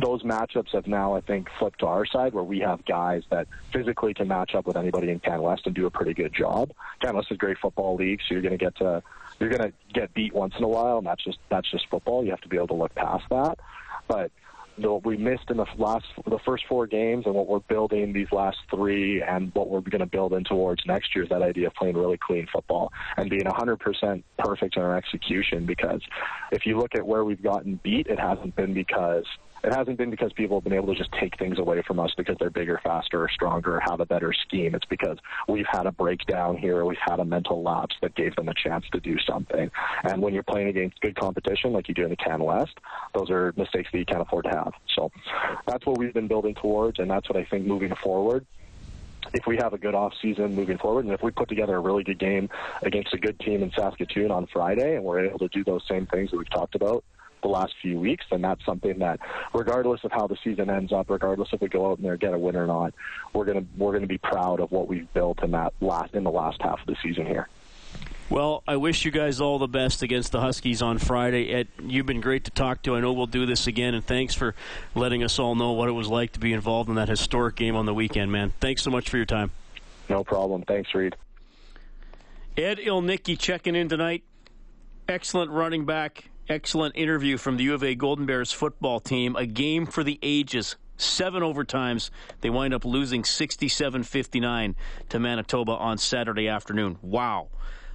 those 0.00 0.22
matchups 0.22 0.72
have 0.72 0.86
now, 0.86 1.14
I 1.14 1.20
think, 1.20 1.48
flipped 1.58 1.80
to 1.80 1.86
our 1.86 2.04
side 2.04 2.34
where 2.34 2.42
we 2.42 2.58
have 2.60 2.84
guys 2.84 3.22
that 3.30 3.46
physically 3.72 4.12
can 4.12 4.26
match 4.26 4.54
up 4.54 4.66
with 4.66 4.76
anybody 4.76 5.10
in 5.10 5.20
Can 5.20 5.40
West 5.40 5.62
and 5.66 5.74
do 5.74 5.86
a 5.86 5.90
pretty 5.90 6.14
good 6.14 6.34
job. 6.34 6.72
Can 7.00 7.14
West 7.14 7.28
is 7.30 7.36
a 7.36 7.38
great 7.38 7.58
football 7.58 7.94
league, 7.94 8.20
so 8.26 8.34
you're 8.34 8.42
going 8.42 8.58
to 8.58 8.64
get 8.64 8.76
to 8.76 9.02
you're 9.40 9.50
going 9.50 9.70
to 9.70 9.72
get 9.92 10.14
beat 10.14 10.32
once 10.32 10.54
in 10.56 10.64
a 10.64 10.68
while, 10.68 10.98
and 10.98 11.06
that's 11.06 11.22
just 11.22 11.38
that's 11.48 11.70
just 11.70 11.88
football. 11.88 12.24
You 12.24 12.30
have 12.30 12.40
to 12.40 12.48
be 12.48 12.56
able 12.56 12.68
to 12.68 12.74
look 12.74 12.94
past 12.94 13.24
that. 13.30 13.58
But 14.08 14.32
what 14.76 15.04
we 15.04 15.16
missed 15.16 15.50
in 15.50 15.56
the 15.56 15.66
last 15.78 16.04
the 16.26 16.38
first 16.44 16.64
four 16.68 16.86
games 16.86 17.24
and 17.26 17.34
what 17.34 17.46
we're 17.46 17.60
building 17.60 18.12
these 18.12 18.30
last 18.32 18.58
three 18.70 19.22
and 19.22 19.52
what 19.54 19.68
we're 19.68 19.80
going 19.80 20.00
to 20.00 20.06
build 20.06 20.32
in 20.32 20.44
towards 20.44 20.84
next 20.86 21.14
year 21.14 21.24
is 21.24 21.30
that 21.30 21.42
idea 21.42 21.68
of 21.68 21.74
playing 21.74 21.96
really 21.96 22.18
clean 22.18 22.46
football 22.52 22.92
and 23.16 23.30
being 23.30 23.42
100% 23.44 24.22
perfect 24.38 24.76
in 24.76 24.82
our 24.82 24.96
execution 24.96 25.64
because 25.64 26.00
if 26.50 26.66
you 26.66 26.78
look 26.78 26.94
at 26.94 27.06
where 27.06 27.24
we've 27.24 27.42
gotten 27.42 27.78
beat 27.82 28.06
it 28.08 28.18
hasn't 28.18 28.54
been 28.56 28.74
because 28.74 29.24
it 29.64 29.74
hasn't 29.74 29.96
been 29.96 30.10
because 30.10 30.32
people 30.34 30.58
have 30.58 30.64
been 30.64 30.74
able 30.74 30.88
to 30.88 30.94
just 30.94 31.10
take 31.12 31.38
things 31.38 31.58
away 31.58 31.82
from 31.82 31.98
us 31.98 32.12
because 32.16 32.36
they're 32.38 32.50
bigger, 32.50 32.78
faster, 32.84 33.22
or 33.22 33.30
stronger, 33.30 33.76
or 33.76 33.80
have 33.80 34.00
a 34.00 34.06
better 34.06 34.32
scheme. 34.32 34.74
It's 34.74 34.84
because 34.84 35.16
we've 35.48 35.66
had 35.70 35.86
a 35.86 35.92
breakdown 35.92 36.56
here, 36.58 36.84
we've 36.84 36.98
had 37.00 37.18
a 37.18 37.24
mental 37.24 37.62
lapse 37.62 37.96
that 38.02 38.14
gave 38.14 38.36
them 38.36 38.48
a 38.48 38.54
chance 38.54 38.84
to 38.92 39.00
do 39.00 39.16
something. 39.26 39.70
And 40.02 40.20
when 40.20 40.34
you're 40.34 40.42
playing 40.42 40.68
against 40.68 41.00
good 41.00 41.16
competition 41.16 41.72
like 41.72 41.88
you 41.88 41.94
do 41.94 42.04
in 42.04 42.10
the 42.10 42.16
Can 42.16 42.42
West, 42.42 42.78
those 43.14 43.30
are 43.30 43.54
mistakes 43.56 43.88
that 43.92 43.98
you 43.98 44.04
can't 44.04 44.20
afford 44.20 44.44
to 44.44 44.50
have. 44.50 44.72
So 44.94 45.10
that's 45.66 45.86
what 45.86 45.96
we've 45.96 46.14
been 46.14 46.28
building 46.28 46.54
towards, 46.54 46.98
and 46.98 47.10
that's 47.10 47.28
what 47.28 47.38
I 47.38 47.44
think 47.44 47.66
moving 47.66 47.94
forward 48.02 48.46
if 49.32 49.46
we 49.46 49.56
have 49.56 49.72
a 49.72 49.78
good 49.78 49.94
off 49.94 50.12
season 50.20 50.54
moving 50.54 50.76
forward, 50.76 51.06
and 51.06 51.14
if 51.14 51.22
we 51.22 51.30
put 51.30 51.48
together 51.48 51.76
a 51.76 51.80
really 51.80 52.04
good 52.04 52.18
game 52.18 52.48
against 52.82 53.14
a 53.14 53.18
good 53.18 53.40
team 53.40 53.62
in 53.62 53.72
Saskatoon 53.72 54.30
on 54.30 54.46
Friday, 54.46 54.96
and 54.96 55.04
we're 55.04 55.24
able 55.24 55.38
to 55.38 55.48
do 55.48 55.64
those 55.64 55.82
same 55.88 56.06
things 56.06 56.30
that 56.30 56.36
we've 56.36 56.50
talked 56.50 56.74
about 56.74 57.02
the 57.44 57.48
last 57.48 57.74
few 57.80 58.00
weeks, 58.00 58.24
then 58.30 58.40
that's 58.40 58.64
something 58.64 58.98
that, 58.98 59.20
regardless 59.52 60.02
of 60.02 60.10
how 60.10 60.26
the 60.26 60.36
season 60.42 60.68
ends 60.70 60.92
up, 60.92 61.10
regardless 61.10 61.50
if 61.52 61.60
we 61.60 61.68
go 61.68 61.90
out 61.90 61.98
and 61.98 62.06
there 62.06 62.16
get 62.16 62.34
a 62.34 62.38
win 62.38 62.56
or 62.56 62.66
not, 62.66 62.94
we're 63.32 63.44
gonna 63.44 63.64
we're 63.76 63.92
gonna 63.92 64.06
be 64.06 64.18
proud 64.18 64.58
of 64.60 64.72
what 64.72 64.88
we've 64.88 65.12
built 65.12 65.42
in 65.44 65.52
that 65.52 65.72
last 65.80 66.14
in 66.14 66.24
the 66.24 66.30
last 66.30 66.60
half 66.60 66.80
of 66.80 66.86
the 66.86 66.96
season 67.02 67.26
here. 67.26 67.48
Well, 68.30 68.62
I 68.66 68.76
wish 68.76 69.04
you 69.04 69.10
guys 69.10 69.40
all 69.40 69.58
the 69.58 69.68
best 69.68 70.02
against 70.02 70.32
the 70.32 70.40
Huskies 70.40 70.80
on 70.80 70.96
Friday. 70.98 71.52
Ed, 71.52 71.68
you've 71.82 72.06
been 72.06 72.22
great 72.22 72.44
to 72.44 72.50
talk 72.50 72.82
to. 72.82 72.96
I 72.96 73.00
know 73.00 73.12
we'll 73.12 73.26
do 73.26 73.44
this 73.44 73.66
again, 73.66 73.94
and 73.94 74.02
thanks 74.02 74.34
for 74.34 74.54
letting 74.94 75.22
us 75.22 75.38
all 75.38 75.54
know 75.54 75.72
what 75.72 75.90
it 75.90 75.92
was 75.92 76.08
like 76.08 76.32
to 76.32 76.40
be 76.40 76.54
involved 76.54 76.88
in 76.88 76.94
that 76.94 77.08
historic 77.08 77.54
game 77.54 77.76
on 77.76 77.84
the 77.84 77.92
weekend, 77.92 78.32
man. 78.32 78.54
Thanks 78.60 78.82
so 78.82 78.90
much 78.90 79.10
for 79.10 79.18
your 79.18 79.26
time. 79.26 79.50
No 80.08 80.24
problem. 80.24 80.62
Thanks, 80.62 80.94
Reed. 80.94 81.14
Ed 82.56 82.78
Ilnicki 82.78 83.38
checking 83.38 83.76
in 83.76 83.90
tonight. 83.90 84.24
Excellent 85.06 85.50
running 85.50 85.84
back. 85.84 86.30
Excellent 86.46 86.94
interview 86.94 87.38
from 87.38 87.56
the 87.56 87.64
U 87.64 87.74
of 87.74 87.82
A 87.82 87.94
Golden 87.94 88.26
Bears 88.26 88.52
football 88.52 89.00
team. 89.00 89.34
A 89.34 89.46
game 89.46 89.86
for 89.86 90.04
the 90.04 90.18
ages. 90.22 90.76
Seven 90.98 91.42
overtimes. 91.42 92.10
They 92.42 92.50
wind 92.50 92.74
up 92.74 92.84
losing 92.84 93.24
67 93.24 94.02
59 94.02 94.76
to 95.08 95.18
Manitoba 95.18 95.72
on 95.72 95.96
Saturday 95.96 96.46
afternoon. 96.46 96.98
Wow. 97.00 97.48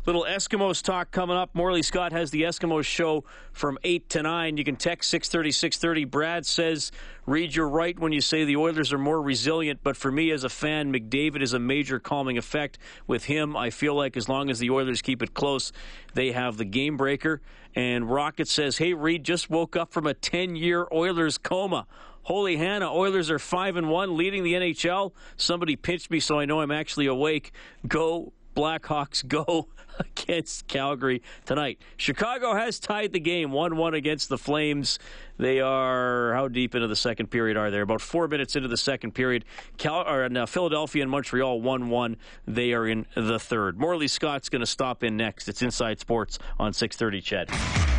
Little 0.10 0.26
Eskimos 0.28 0.82
talk 0.82 1.12
coming 1.12 1.38
up. 1.38 1.54
Morley 1.54 1.84
Scott 1.84 2.12
has 2.14 2.32
the 2.32 2.42
Eskimos 2.42 2.84
show 2.84 3.26
from 3.52 3.78
8 3.84 4.10
to 4.10 4.24
9. 4.24 4.58
You 4.58 4.64
can 4.64 4.76
text 4.76 5.08
630 5.12 5.52
630. 5.52 6.06
Brad 6.06 6.48
says, 6.48 6.92
Reed, 7.28 7.54
you're 7.54 7.70
right 7.70 7.98
when 8.00 8.12
you 8.12 8.20
say 8.20 8.44
the 8.44 8.56
Oilers 8.56 8.92
are 8.92 8.98
more 8.98 9.22
resilient, 9.22 9.82
but 9.84 9.96
for 9.96 10.12
me 10.12 10.32
as 10.32 10.44
a 10.44 10.50
fan, 10.50 10.92
McDavid 10.92 11.44
is 11.44 11.54
a 11.54 11.60
major 11.60 12.00
calming 12.00 12.40
effect. 12.40 12.80
With 13.06 13.26
him, 13.26 13.56
I 13.56 13.70
feel 13.70 13.94
like 13.94 14.18
as 14.18 14.28
long 14.28 14.50
as 14.50 14.58
the 14.58 14.72
Oilers 14.72 15.04
keep 15.04 15.22
it 15.22 15.36
close, 15.36 15.72
they 16.16 16.32
have 16.32 16.58
the 16.58 16.66
game 16.66 16.98
breaker. 16.98 17.40
And 17.76 18.10
Rocket 18.10 18.48
says, 18.48 18.80
Hey, 18.80 18.96
Reed, 18.96 19.24
just 19.24 19.52
woke 19.52 19.76
up 19.76 19.94
from 19.94 20.08
a 20.08 20.16
10 20.16 20.56
year 20.56 20.88
Oilers 20.92 21.38
coma. 21.38 21.86
Holy 22.24 22.58
Hannah, 22.58 22.92
Oilers 22.92 23.30
are 23.30 23.38
5 23.38 23.76
and 23.76 23.90
1, 23.90 24.18
leading 24.18 24.44
the 24.44 24.54
NHL. 24.54 25.12
Somebody 25.38 25.76
pinched 25.76 26.10
me 26.10 26.20
so 26.20 26.40
I 26.40 26.46
know 26.46 26.62
I'm 26.62 26.72
actually 26.72 27.06
awake. 27.06 27.52
Go 27.88 28.34
Blackhawks 28.60 29.26
go 29.26 29.70
against 30.00 30.68
Calgary 30.68 31.22
tonight. 31.46 31.80
Chicago 31.96 32.54
has 32.54 32.78
tied 32.78 33.14
the 33.14 33.20
game 33.22 33.54
1 33.54 33.78
1 33.78 33.94
against 33.94 34.28
the 34.28 34.38
Flames. 34.38 35.00
They 35.38 35.62
are, 35.62 36.34
how 36.34 36.50
deep 36.50 36.76
into 36.76 36.88
the 36.88 36.96
second 36.98 37.28
period 37.28 37.56
are 37.56 37.72
they? 37.72 37.80
About 37.80 38.02
four 38.02 38.28
minutes 38.28 38.58
into 38.58 38.68
the 38.68 38.76
second 38.76 39.14
period. 39.14 39.46
Cal, 39.78 40.02
or, 40.02 40.26
uh, 40.26 40.46
Philadelphia 40.46 41.04
and 41.04 41.10
Montreal 41.10 41.62
1 41.62 41.90
1. 41.90 42.18
They 42.48 42.74
are 42.74 42.86
in 42.86 43.06
the 43.16 43.40
third. 43.40 43.80
Morley 43.80 44.10
Scott's 44.10 44.50
going 44.50 44.60
to 44.60 44.66
stop 44.66 45.06
in 45.06 45.16
next. 45.16 45.48
It's 45.48 45.62
Inside 45.62 46.02
Sports 46.02 46.38
on 46.60 46.74
630 46.74 47.22
CHED. 47.22 47.99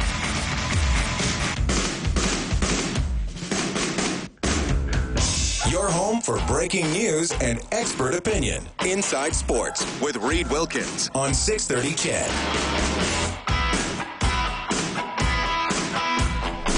Your 5.70 5.88
home 5.88 6.20
for 6.20 6.44
breaking 6.48 6.90
news 6.90 7.30
and 7.40 7.60
expert 7.70 8.12
opinion. 8.12 8.64
Inside 8.84 9.36
Sports 9.36 9.86
with 10.00 10.16
Reed 10.16 10.50
Wilkins 10.50 11.08
on 11.14 11.32
630 11.32 11.94
CHED. 11.94 12.28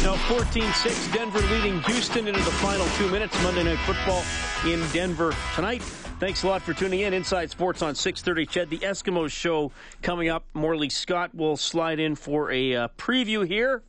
Now 0.03 0.15
14-6, 0.29 1.11
Denver 1.11 1.41
leading 1.41 1.81
Houston 1.85 2.29
into 2.29 2.41
the 2.41 2.51
final 2.51 2.87
two 2.99 3.09
minutes. 3.09 3.35
Monday 3.43 3.65
Night 3.65 3.79
Football 3.79 4.23
in 4.71 4.87
Denver 4.93 5.35
tonight. 5.55 5.81
Thanks 6.21 6.43
a 6.43 6.49
lot 6.49 6.61
for 6.61 6.75
tuning 6.75 7.01
in. 7.01 7.15
Inside 7.15 7.51
Sports 7.51 7.81
on 7.81 7.95
630 7.95 8.45
CHED, 8.45 8.69
The 8.69 8.87
Eskimos 8.87 9.31
show 9.31 9.73
coming 10.03 10.29
up. 10.29 10.45
Morley 10.53 10.91
Scott 10.91 11.35
will 11.35 11.57
slide 11.57 11.99
in 11.99 12.15
for 12.15 12.51
a 12.51 12.77
uh, 12.77 12.89
preview 12.99 13.49
here 13.49 13.83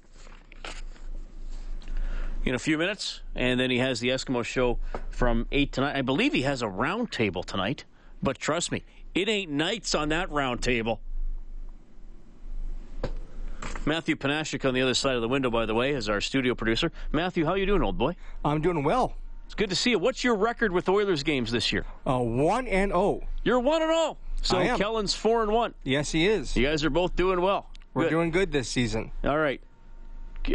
in 2.46 2.56
a 2.56 2.60
few 2.60 2.78
minutes, 2.78 3.22
and 3.36 3.60
then 3.60 3.70
he 3.72 3.78
has 3.80 4.00
the 4.00 4.10
Eskimo 4.10 4.44
show 4.44 4.80
from 5.10 5.48
eight 5.52 5.72
tonight. 5.72 5.96
I 5.96 6.02
believe 6.02 6.34
he 6.34 6.42
has 6.44 6.62
a 6.62 6.68
round 6.68 7.12
table 7.12 7.44
tonight, 7.44 7.86
but 8.22 8.38
trust 8.38 8.72
me, 8.72 8.84
it 9.16 9.30
ain't 9.30 9.52
nights 9.52 9.96
on 9.96 10.10
that 10.10 10.30
round 10.30 10.62
table. 10.62 11.00
Matthew 13.86 14.16
Panashik 14.16 14.68
on 14.68 14.74
the 14.74 14.82
other 14.82 14.94
side 14.94 15.16
of 15.16 15.22
the 15.22 15.28
window, 15.28 15.50
by 15.50 15.66
the 15.66 15.74
way, 15.74 15.92
is 15.92 16.08
our 16.08 16.22
studio 16.22 16.56
producer. 16.56 16.92
Matthew, 17.12 17.46
how 17.46 17.56
you 17.56 17.66
doing, 17.66 17.82
old 17.84 17.98
boy? 17.98 18.16
I'm 18.44 18.62
doing 18.62 18.84
well. 18.84 19.16
It's 19.46 19.56
good 19.56 19.70
to 19.70 19.76
see 19.76 19.92
you. 19.92 20.00
What's 20.00 20.24
your 20.24 20.36
record 20.36 20.72
with 20.72 20.88
Oilers 20.88 21.22
games 21.24 21.52
this 21.52 21.72
year? 21.72 21.86
Uh, 22.08 22.20
one 22.20 22.66
and 22.68 22.92
zero. 22.92 23.02
Oh. 23.02 23.22
You're 23.44 23.60
one 23.60 23.82
and 23.82 23.90
zero. 23.90 23.98
Oh. 23.98 24.18
So 24.42 24.58
I 24.58 24.64
am. 24.64 24.78
Kellen's 24.78 25.14
four 25.14 25.44
and 25.44 25.52
one. 25.52 25.74
Yes, 25.84 26.12
he 26.12 26.28
is. 26.28 26.56
You 26.56 26.66
guys 26.66 26.84
are 26.84 26.90
both 26.90 27.16
doing 27.16 27.42
well. 27.42 27.70
We're 27.94 28.04
Good. 28.04 28.10
doing 28.10 28.32
good 28.32 28.52
this 28.52 28.70
season. 28.70 29.12
All 29.24 29.38
right. 29.38 29.62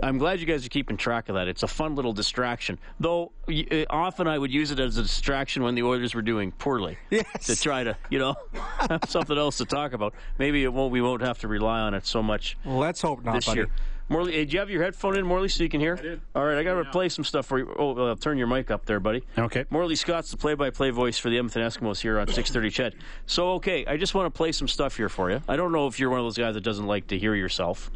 I'm 0.02 0.18
glad 0.18 0.40
you 0.40 0.46
guys 0.46 0.64
are 0.66 0.68
keeping 0.68 0.96
track 0.96 1.28
of 1.28 1.34
that. 1.34 1.48
It's 1.48 1.62
a 1.62 1.68
fun 1.68 1.94
little 1.94 2.12
distraction. 2.12 2.78
Though 3.00 3.32
uh, 3.48 3.84
often 3.90 4.26
I 4.26 4.38
would 4.38 4.52
use 4.52 4.70
it 4.70 4.78
as 4.78 4.96
a 4.96 5.02
distraction 5.02 5.62
when 5.62 5.74
the 5.74 5.82
Oilers 5.82 6.14
were 6.14 6.22
doing 6.22 6.52
poorly. 6.52 6.98
Yes. 7.10 7.46
To 7.46 7.56
try 7.56 7.82
to, 7.84 7.96
you 8.10 8.18
know, 8.18 8.36
have 8.52 9.00
something 9.08 9.36
else 9.36 9.58
to 9.58 9.64
talk 9.64 9.92
about. 9.92 10.14
Maybe 10.38 10.62
it 10.62 10.72
won't. 10.72 10.92
We 10.92 11.00
won't 11.00 11.22
have 11.22 11.38
to 11.40 11.48
rely 11.48 11.80
on 11.80 11.94
it 11.94 12.06
so 12.06 12.22
much. 12.22 12.56
Let's 12.64 13.00
hope 13.00 13.24
not, 13.24 13.34
this 13.34 13.46
buddy. 13.46 13.60
year. 13.60 13.68
Morley, 14.10 14.32
hey, 14.32 14.44
do 14.46 14.54
you 14.54 14.58
have 14.60 14.70
your 14.70 14.82
headphone 14.82 15.16
in, 15.18 15.26
Morley, 15.26 15.48
so 15.48 15.62
you 15.62 15.68
can 15.68 15.80
hear? 15.80 15.96
I 15.98 16.02
did. 16.02 16.20
All 16.34 16.44
right, 16.44 16.56
I 16.56 16.62
got 16.62 16.82
to 16.82 16.90
play 16.90 17.10
some 17.10 17.24
stuff 17.24 17.44
for 17.44 17.58
you. 17.58 17.74
Oh, 17.78 17.94
uh, 17.94 18.14
turn 18.14 18.38
your 18.38 18.46
mic 18.46 18.70
up 18.70 18.86
there, 18.86 19.00
buddy. 19.00 19.22
Okay. 19.36 19.66
Morley 19.68 19.96
Scott's 19.96 20.30
the 20.30 20.38
play-by-play 20.38 20.90
voice 20.90 21.18
for 21.18 21.28
the 21.28 21.36
Edmonton 21.36 21.62
Eskimos 21.62 22.00
here 22.00 22.18
on 22.18 22.26
6:30 22.26 22.72
CHED. 22.72 22.94
So, 23.26 23.52
okay, 23.54 23.84
I 23.84 23.98
just 23.98 24.14
want 24.14 24.32
to 24.32 24.36
play 24.36 24.52
some 24.52 24.66
stuff 24.66 24.96
here 24.96 25.10
for 25.10 25.30
you. 25.30 25.42
I 25.46 25.56
don't 25.56 25.72
know 25.72 25.86
if 25.88 26.00
you're 26.00 26.08
one 26.08 26.20
of 26.20 26.24
those 26.24 26.38
guys 26.38 26.54
that 26.54 26.62
doesn't 26.62 26.86
like 26.86 27.08
to 27.08 27.18
hear 27.18 27.34
yourself. 27.34 27.90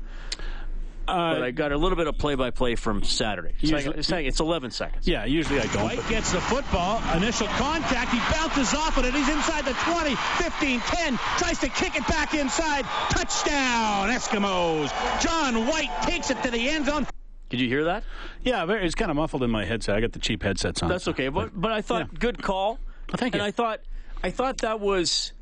Uh, 1.08 1.34
but 1.34 1.42
I 1.42 1.50
got 1.50 1.72
a 1.72 1.76
little 1.76 1.96
bit 1.96 2.06
of 2.06 2.16
play-by-play 2.16 2.76
from 2.76 3.02
Saturday. 3.02 3.50
It's, 3.60 3.62
Usually- 3.70 3.84
like- 3.86 3.96
it's, 3.96 4.10
like- 4.10 4.26
it's 4.26 4.40
11 4.40 4.70
seconds. 4.70 5.06
yeah, 5.08 5.24
usually 5.24 5.58
I 5.60 5.66
don't. 5.66 5.82
White 5.84 5.96
but- 5.98 6.08
gets 6.08 6.32
the 6.32 6.40
football. 6.40 7.02
Initial 7.16 7.48
contact. 7.48 8.12
He 8.12 8.18
bounces 8.32 8.72
off 8.74 8.96
of 8.96 9.04
it. 9.04 9.12
He's 9.14 9.28
inside 9.28 9.64
the 9.64 9.72
20, 9.72 10.14
15, 10.14 10.80
10. 10.80 11.18
Tries 11.38 11.58
to 11.58 11.68
kick 11.68 11.96
it 11.96 12.06
back 12.06 12.34
inside. 12.34 12.84
Touchdown, 13.10 14.10
Eskimos. 14.10 14.90
John 15.20 15.66
White 15.66 15.90
takes 16.02 16.30
it 16.30 16.42
to 16.42 16.50
the 16.50 16.68
end 16.68 16.86
zone. 16.86 17.06
Did 17.48 17.60
you 17.60 17.68
hear 17.68 17.84
that? 17.84 18.04
yeah, 18.42 18.64
very, 18.64 18.86
it's 18.86 18.94
kind 18.94 19.10
of 19.10 19.16
muffled 19.16 19.42
in 19.42 19.50
my 19.50 19.64
headset. 19.64 19.96
I 19.96 20.00
got 20.00 20.12
the 20.12 20.18
cheap 20.18 20.42
headsets 20.42 20.82
on. 20.82 20.88
That's 20.88 21.08
okay. 21.08 21.28
But 21.28 21.50
but 21.60 21.70
I 21.72 21.82
thought 21.82 22.08
Yeah. 22.12 22.18
good 22.18 22.42
call. 22.42 22.78
Well, 23.08 23.16
thank 23.18 23.34
and. 23.34 23.42
I 23.42 23.50
thought 23.50 23.80
I 24.22 24.30
thought 24.30 24.58
that 24.58 24.80
was 24.80 25.32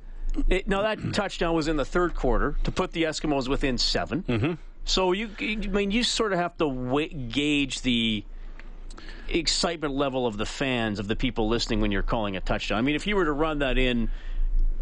it, 0.49 0.66
now 0.68 0.83
that 0.83 0.99
touchdown 1.14 1.55
was 1.55 1.68
in 1.68 1.77
the 1.77 1.85
third 1.85 2.14
quarter 2.14 2.57
to 2.64 2.73
put 2.73 2.92
the 2.92 3.05
Eskimos 3.05 3.46
within 3.49 3.79
7 3.79 4.23
Mm-hmm. 4.25 4.53
So 4.85 5.12
you 5.12 5.31
I 5.40 5.57
mean 5.57 5.90
you 5.90 6.05
sort 6.05 6.33
of 6.33 6.38
have 6.38 6.57
to 6.59 7.09
gauge 7.31 7.83
the 7.83 8.25
excitement 9.29 9.95
level 9.95 10.27
of 10.27 10.37
the 10.37 10.47
fans 10.47 10.99
of 10.99 11.07
the 11.07 11.16
people 11.16 11.49
listening 11.49 11.81
when 11.81 11.93
you're 11.93 12.03
calling 12.03 12.37
a 12.37 12.40
touchdown. 12.40 12.79
I 12.79 12.83
mean 12.83 12.97
if 12.97 13.07
you 13.07 13.16
were 13.16 13.25
to 13.25 13.33
run 13.33 13.61
that 13.61 13.79
in 13.79 14.11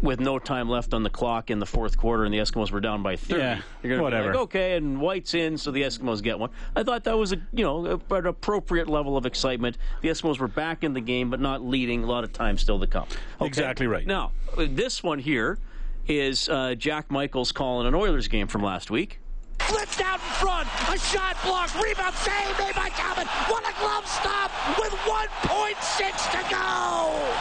with 0.01 0.19
no 0.19 0.39
time 0.39 0.69
left 0.69 0.93
on 0.93 1.03
the 1.03 1.09
clock 1.09 1.49
in 1.49 1.59
the 1.59 1.65
fourth 1.65 1.97
quarter 1.97 2.23
and 2.23 2.33
the 2.33 2.37
Eskimos 2.37 2.71
were 2.71 2.79
down 2.79 3.03
by 3.03 3.15
30. 3.15 3.39
Yeah, 3.39 3.61
you're 3.83 3.97
going 3.97 4.11
to 4.11 4.17
be 4.17 4.27
like, 4.27 4.35
okay, 4.35 4.77
and 4.77 4.99
White's 4.99 5.33
in, 5.33 5.57
so 5.57 5.71
the 5.71 5.81
Eskimos 5.81 6.21
get 6.23 6.39
one. 6.39 6.49
I 6.75 6.83
thought 6.83 7.03
that 7.03 7.17
was 7.17 7.33
a 7.33 7.37
you 7.51 7.63
know 7.63 8.01
an 8.09 8.25
appropriate 8.25 8.87
level 8.87 9.17
of 9.17 9.25
excitement. 9.25 9.77
The 10.01 10.09
Eskimos 10.09 10.39
were 10.39 10.47
back 10.47 10.83
in 10.83 10.93
the 10.93 11.01
game, 11.01 11.29
but 11.29 11.39
not 11.39 11.63
leading. 11.63 12.03
A 12.03 12.07
lot 12.07 12.23
of 12.23 12.33
time 12.33 12.57
still 12.57 12.79
to 12.79 12.87
come. 12.87 13.07
Okay? 13.35 13.47
Exactly 13.47 13.87
right. 13.87 14.05
Now, 14.05 14.31
this 14.57 15.03
one 15.03 15.19
here 15.19 15.59
is 16.07 16.49
uh, 16.49 16.75
Jack 16.75 17.11
Michaels 17.11 17.51
calling 17.51 17.87
an 17.87 17.93
Oilers 17.93 18.27
game 18.27 18.47
from 18.47 18.63
last 18.63 18.89
week. 18.89 19.19
Flipped 19.61 20.01
out 20.01 20.15
in 20.19 20.29
front. 20.41 20.67
A 20.89 20.97
shot 20.97 21.37
blocked. 21.43 21.75
Rebound 21.81 22.15
save 22.15 22.57
made 22.59 22.75
by 22.75 22.89
Talbot. 22.89 23.27
What 23.47 23.63
a 23.69 23.73
glove 23.79 24.07
stop 24.07 24.51
with 24.79 24.91
1.6 24.91 26.31
to 26.31 26.49
go. 26.49 27.33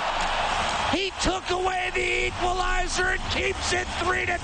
He 0.96 1.10
took 1.22 1.48
away 1.50 1.90
the 1.94 2.26
equalizer 2.28 3.08
and 3.08 3.20
keeps 3.30 3.72
it 3.72 3.86
3 4.04 4.26
to 4.26 4.38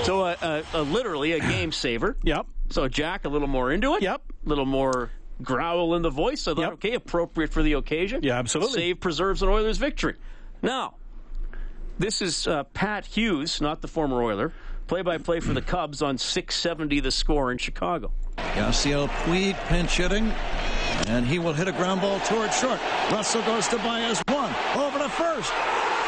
2. 0.00 0.04
So, 0.04 0.20
uh, 0.22 0.36
uh, 0.42 0.62
uh, 0.74 0.82
literally 0.82 1.32
a 1.32 1.40
game 1.40 1.72
saver. 1.72 2.16
Yep. 2.24 2.46
So 2.70 2.86
Jack 2.88 3.24
a 3.24 3.28
little 3.28 3.48
more 3.48 3.72
into 3.72 3.94
it. 3.96 4.02
Yep. 4.02 4.22
A 4.46 4.48
little 4.48 4.66
more 4.66 5.10
growl 5.42 5.94
in 5.96 6.02
the 6.02 6.10
voice. 6.10 6.46
I 6.46 6.52
thought, 6.54 6.60
Yep. 6.60 6.72
okay, 6.74 6.94
appropriate 6.94 7.52
for 7.52 7.62
the 7.64 7.72
occasion. 7.72 8.20
Yeah, 8.22 8.38
absolutely. 8.38 8.74
Save 8.80 9.00
preserves 9.00 9.42
an 9.42 9.48
Oilers 9.48 9.78
victory. 9.78 10.14
Now, 10.62 10.94
this 11.98 12.22
is 12.22 12.46
uh, 12.46 12.64
Pat 12.64 13.06
Hughes, 13.06 13.60
not 13.60 13.80
the 13.80 13.88
former 13.88 14.22
Oiler, 14.22 14.52
play-by-play 14.90 15.38
for 15.38 15.54
the 15.54 15.62
Cubs 15.62 16.02
on 16.02 16.18
670 16.18 16.98
the 16.98 17.12
score 17.12 17.52
in 17.52 17.58
Chicago. 17.58 18.10
Yasiel 18.58 19.06
Puig 19.22 19.54
pinch 19.68 19.98
hitting. 19.98 20.34
And 21.06 21.24
he 21.24 21.38
will 21.38 21.52
hit 21.52 21.68
a 21.68 21.72
ground 21.72 22.00
ball 22.00 22.18
toward 22.26 22.52
short. 22.52 22.80
Russell 23.12 23.42
goes 23.42 23.68
to 23.68 23.76
Baez 23.86 24.20
one. 24.26 24.52
Over 24.74 24.98
to 24.98 25.08
first. 25.08 25.54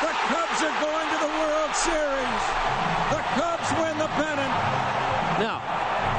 The 0.03 0.11
Cubs 0.26 0.66
are 0.66 0.76
going 0.83 1.09
to 1.14 1.18
the 1.22 1.30
World 1.30 1.72
Series. 1.78 2.43
The 3.14 3.22
Cubs 3.39 3.70
win 3.78 3.95
the 4.03 4.11
pennant. 4.18 4.51
Now, 5.39 5.62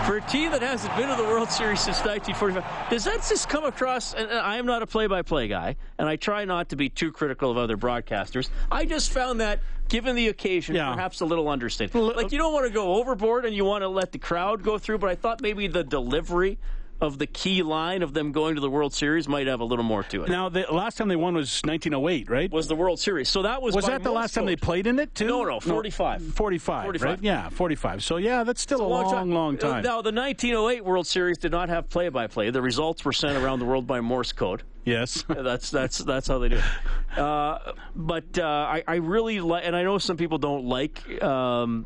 for 0.05 0.17
a 0.17 0.21
team 0.21 0.51
that 0.51 0.61
hasn't 0.61 0.95
been 0.97 1.09
to 1.09 1.15
the 1.15 1.23
World 1.23 1.49
Series 1.49 1.79
since 1.79 1.97
1945, 2.03 2.89
does 2.89 3.05
that 3.05 3.25
just 3.27 3.47
come 3.47 3.63
across? 3.63 4.13
And 4.13 4.29
I 4.31 4.57
am 4.57 4.65
not 4.65 4.81
a 4.81 4.87
play-by-play 4.87 5.47
guy, 5.47 5.75
and 5.97 6.07
I 6.09 6.15
try 6.15 6.45
not 6.45 6.69
to 6.69 6.75
be 6.75 6.89
too 6.89 7.11
critical 7.11 7.49
of 7.49 7.57
other 7.57 7.77
broadcasters. 7.77 8.49
I 8.71 8.85
just 8.85 9.11
found 9.11 9.39
that, 9.39 9.59
given 9.89 10.15
the 10.15 10.27
occasion, 10.27 10.75
Yeah. 10.75 10.93
perhaps 10.93 11.21
a 11.21 11.25
little 11.25 11.47
understated. 11.47 11.95
Like 11.95 12.31
you 12.31 12.37
don't 12.37 12.53
want 12.53 12.65
to 12.65 12.73
go 12.73 12.95
overboard, 12.95 13.45
and 13.45 13.55
you 13.55 13.65
want 13.65 13.83
to 13.83 13.87
let 13.87 14.11
the 14.11 14.19
crowd 14.19 14.63
go 14.63 14.77
through. 14.77 14.97
But 14.97 15.09
I 15.09 15.15
thought 15.15 15.41
maybe 15.41 15.67
the 15.67 15.83
delivery 15.83 16.57
of 17.03 17.19
the 17.19 17.27
key 17.27 17.61
line 17.61 18.01
of 18.01 18.13
them 18.13 18.31
going 18.31 18.55
to 18.55 18.61
the 18.61 18.69
World 18.69 18.93
Series 18.93 19.27
might 19.27 19.45
have 19.47 19.59
a 19.59 19.65
little 19.65 19.83
more 19.83 20.03
to 20.03 20.23
it. 20.23 20.29
Now, 20.29 20.47
the 20.49 20.65
last 20.71 20.97
time 20.97 21.09
they 21.09 21.17
won 21.17 21.35
was 21.35 21.61
1908, 21.65 22.29
right? 22.29 22.49
was 22.49 22.67
the 22.67 22.75
World 22.75 22.99
Series? 22.99 23.27
So 23.29 23.41
that 23.41 23.61
was 23.61 23.75
Was 23.75 23.85
that 23.87 24.03
the 24.03 24.11
last 24.11 24.33
time 24.33 24.45
they 24.45 24.55
played 24.55 24.87
in 24.87 24.97
it, 24.99 25.13
too? 25.13 25.27
No, 25.27 25.43
no, 25.43 25.59
45. 25.59 26.23
45, 26.33 26.83
45. 26.85 27.01
right? 27.09 27.19
Yeah, 27.21 27.49
45. 27.49 28.03
So, 28.03 28.17
yeah, 28.17 28.43
that's 28.43 28.61
still 28.61 28.79
It's 28.79 28.85
a 28.85 28.87
long, 28.87 29.31
long 29.31 29.57
time. 29.57 29.79
Uh, 29.79 29.81
Now, 29.81 30.01
the 30.01 30.11
1908 30.13 30.85
World 30.85 31.05
Series 31.05 31.37
did 31.37 31.51
not 31.51 31.67
have 31.69 31.89
play-by-play. 31.89 32.49
The 32.51 32.61
results 32.61 33.03
were 33.03 33.13
sent 33.13 33.37
around 33.37 33.59
the 33.59 33.65
world 33.65 33.85
by 33.85 33.99
Morse 33.99 34.31
code. 34.31 34.63
yes. 34.85 35.23
That's 35.29 35.69
that's 35.71 35.97
that's 35.99 36.27
how 36.27 36.39
they 36.39 36.49
do 36.49 36.55
it. 36.57 37.19
Uh, 37.19 37.73
but 37.95 38.37
uh, 38.39 38.43
I, 38.45 38.83
I 38.87 38.95
really 38.95 39.39
like, 39.41 39.63
and 39.65 39.75
I 39.75 39.83
know 39.83 39.97
some 39.97 40.17
people 40.17 40.37
don't 40.37 40.65
like 40.65 41.21
um, 41.21 41.85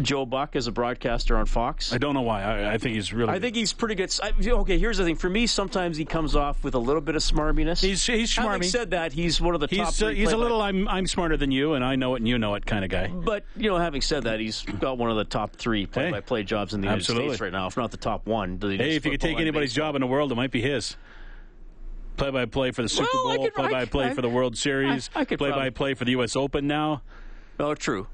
Joe 0.00 0.24
Buck 0.24 0.56
as 0.56 0.66
a 0.66 0.72
broadcaster 0.72 1.36
on 1.36 1.46
Fox. 1.46 1.92
I 1.92 1.98
don't 1.98 2.14
know 2.14 2.22
why. 2.22 2.42
I, 2.42 2.74
I 2.74 2.78
think 2.78 2.94
he's 2.94 3.12
really. 3.12 3.32
I 3.32 3.38
think 3.40 3.56
he's 3.56 3.72
pretty 3.72 3.94
good. 3.96 4.14
I, 4.22 4.32
okay, 4.48 4.78
here's 4.78 4.98
the 4.98 5.04
thing. 5.04 5.16
For 5.16 5.28
me, 5.28 5.46
sometimes 5.46 5.96
he 5.96 6.04
comes 6.04 6.36
off 6.36 6.62
with 6.62 6.74
a 6.74 6.78
little 6.78 7.00
bit 7.02 7.16
of 7.16 7.22
smarminess. 7.22 7.82
He's 7.82 8.04
he's 8.06 8.34
Having 8.36 8.62
said 8.64 8.90
that, 8.90 9.12
he's 9.12 9.40
one 9.40 9.54
of 9.54 9.60
the 9.60 9.66
top. 9.66 9.88
He's 9.88 10.02
uh, 10.02 10.08
he's 10.08 10.32
a 10.32 10.36
little. 10.36 10.62
I'm 10.62 10.86
I'm 10.88 11.06
smarter 11.06 11.36
than 11.36 11.50
you, 11.50 11.74
and 11.74 11.84
I 11.84 11.96
know 11.96 12.14
it, 12.14 12.18
and 12.18 12.28
you 12.28 12.38
know 12.38 12.54
it, 12.54 12.66
kind 12.66 12.84
of 12.84 12.90
guy. 12.90 13.08
But 13.08 13.44
you 13.56 13.68
know, 13.68 13.78
having 13.78 14.00
said 14.00 14.24
that, 14.24 14.40
he's 14.40 14.62
got 14.62 14.98
one 14.98 15.10
of 15.10 15.16
the 15.16 15.24
top 15.24 15.56
three 15.56 15.86
play-by-play 15.86 16.44
jobs 16.44 16.72
in 16.74 16.80
the 16.80 16.86
United 16.86 17.00
absolutely. 17.00 17.28
States 17.30 17.40
right 17.40 17.52
now, 17.52 17.66
if 17.66 17.76
not 17.76 17.90
the 17.90 17.96
top 17.96 18.26
one. 18.26 18.58
Hey, 18.60 18.96
if 18.96 19.04
you 19.04 19.10
could 19.10 19.20
take 19.20 19.38
anybody's 19.38 19.70
baseball. 19.70 19.88
job 19.88 19.94
in 19.96 20.00
the 20.00 20.06
world, 20.06 20.32
it 20.32 20.36
might 20.36 20.50
be 20.50 20.60
his. 20.60 20.96
Play 22.16 22.30
by 22.30 22.44
play 22.44 22.70
for 22.70 22.82
the 22.82 22.88
Super 22.88 23.08
Well, 23.14 23.36
Bowl, 23.36 23.44
could- 23.46 23.54
play 23.54 23.70
by 23.70 23.84
play 23.86 24.06
I- 24.06 24.14
for 24.14 24.22
the 24.22 24.28
World 24.28 24.56
Series, 24.56 25.10
I 25.14 25.24
could 25.24 25.38
play 25.38 25.50
by 25.50 25.70
play 25.70 25.94
for 25.94 26.04
the 26.04 26.12
U.S. 26.12 26.36
Open 26.36 26.66
now. 26.66 27.02
Oh, 27.58 27.74
true. 27.74 28.06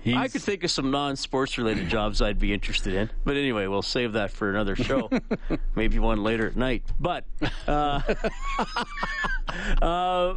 He's, 0.00 0.16
I 0.16 0.28
could 0.28 0.42
think 0.42 0.64
of 0.64 0.70
some 0.70 0.90
non-sports 0.90 1.58
related 1.58 1.88
jobs 1.90 2.22
I'd 2.22 2.38
be 2.38 2.52
interested 2.52 2.94
in, 2.94 3.10
but 3.24 3.36
anyway, 3.36 3.66
we'll 3.66 3.82
save 3.82 4.12
that 4.12 4.30
for 4.30 4.50
another 4.50 4.76
show, 4.76 5.10
maybe 5.74 5.98
one 5.98 6.22
later 6.22 6.46
at 6.46 6.56
night. 6.56 6.84
But, 7.00 7.24
uh, 7.66 8.00
uh, 9.82 10.36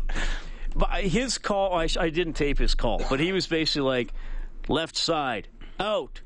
but 0.75 0.89
his 1.01 1.37
call, 1.37 1.73
I, 1.73 1.87
I 1.99 2.09
didn't 2.09 2.33
tape 2.33 2.57
his 2.57 2.75
call, 2.75 3.03
but 3.09 3.19
he 3.19 3.31
was 3.31 3.47
basically 3.47 3.81
like, 3.81 4.13
left 4.67 4.95
side, 4.95 5.47
out, 5.79 6.21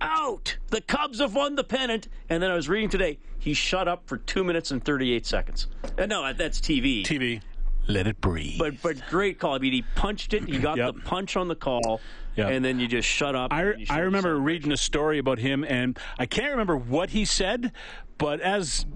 out. 0.00 0.56
The 0.68 0.80
Cubs 0.80 1.20
have 1.20 1.34
won 1.34 1.54
the 1.54 1.64
pennant. 1.64 2.08
And 2.28 2.42
then 2.42 2.50
I 2.50 2.54
was 2.54 2.68
reading 2.68 2.88
today, 2.88 3.18
he 3.38 3.54
shut 3.54 3.88
up 3.88 4.02
for 4.06 4.18
two 4.18 4.44
minutes 4.44 4.70
and 4.70 4.84
38 4.84 5.26
seconds. 5.26 5.66
And 5.98 6.10
no, 6.10 6.32
that's 6.32 6.60
TV. 6.60 7.04
TV. 7.04 7.40
Let 7.88 8.06
it 8.06 8.20
breathe. 8.20 8.58
But 8.58 8.82
but 8.82 8.96
great 9.08 9.38
call. 9.38 9.54
I 9.54 9.58
mean, 9.58 9.72
he 9.72 9.82
punched 9.94 10.34
it. 10.34 10.44
He 10.48 10.58
got 10.58 10.76
Yep. 10.76 10.94
the 10.94 11.00
punch 11.02 11.36
on 11.36 11.48
the 11.48 11.54
call, 11.54 12.00
Yep. 12.36 12.50
and 12.50 12.64
then 12.64 12.80
you 12.80 12.88
just 12.88 13.08
shut 13.08 13.34
up. 13.36 13.52
I, 13.52 13.62
and 13.62 13.80
you 13.80 13.86
showed 13.86 13.94
I 13.94 13.98
remember 14.00 14.36
reading 14.38 14.72
a 14.72 14.76
story 14.76 15.18
about 15.18 15.38
him, 15.38 15.64
and 15.64 15.98
I 16.18 16.26
can't 16.26 16.50
remember 16.50 16.76
what 16.76 17.10
he 17.10 17.24
said, 17.24 17.72
but 18.18 18.40
as 18.40 18.86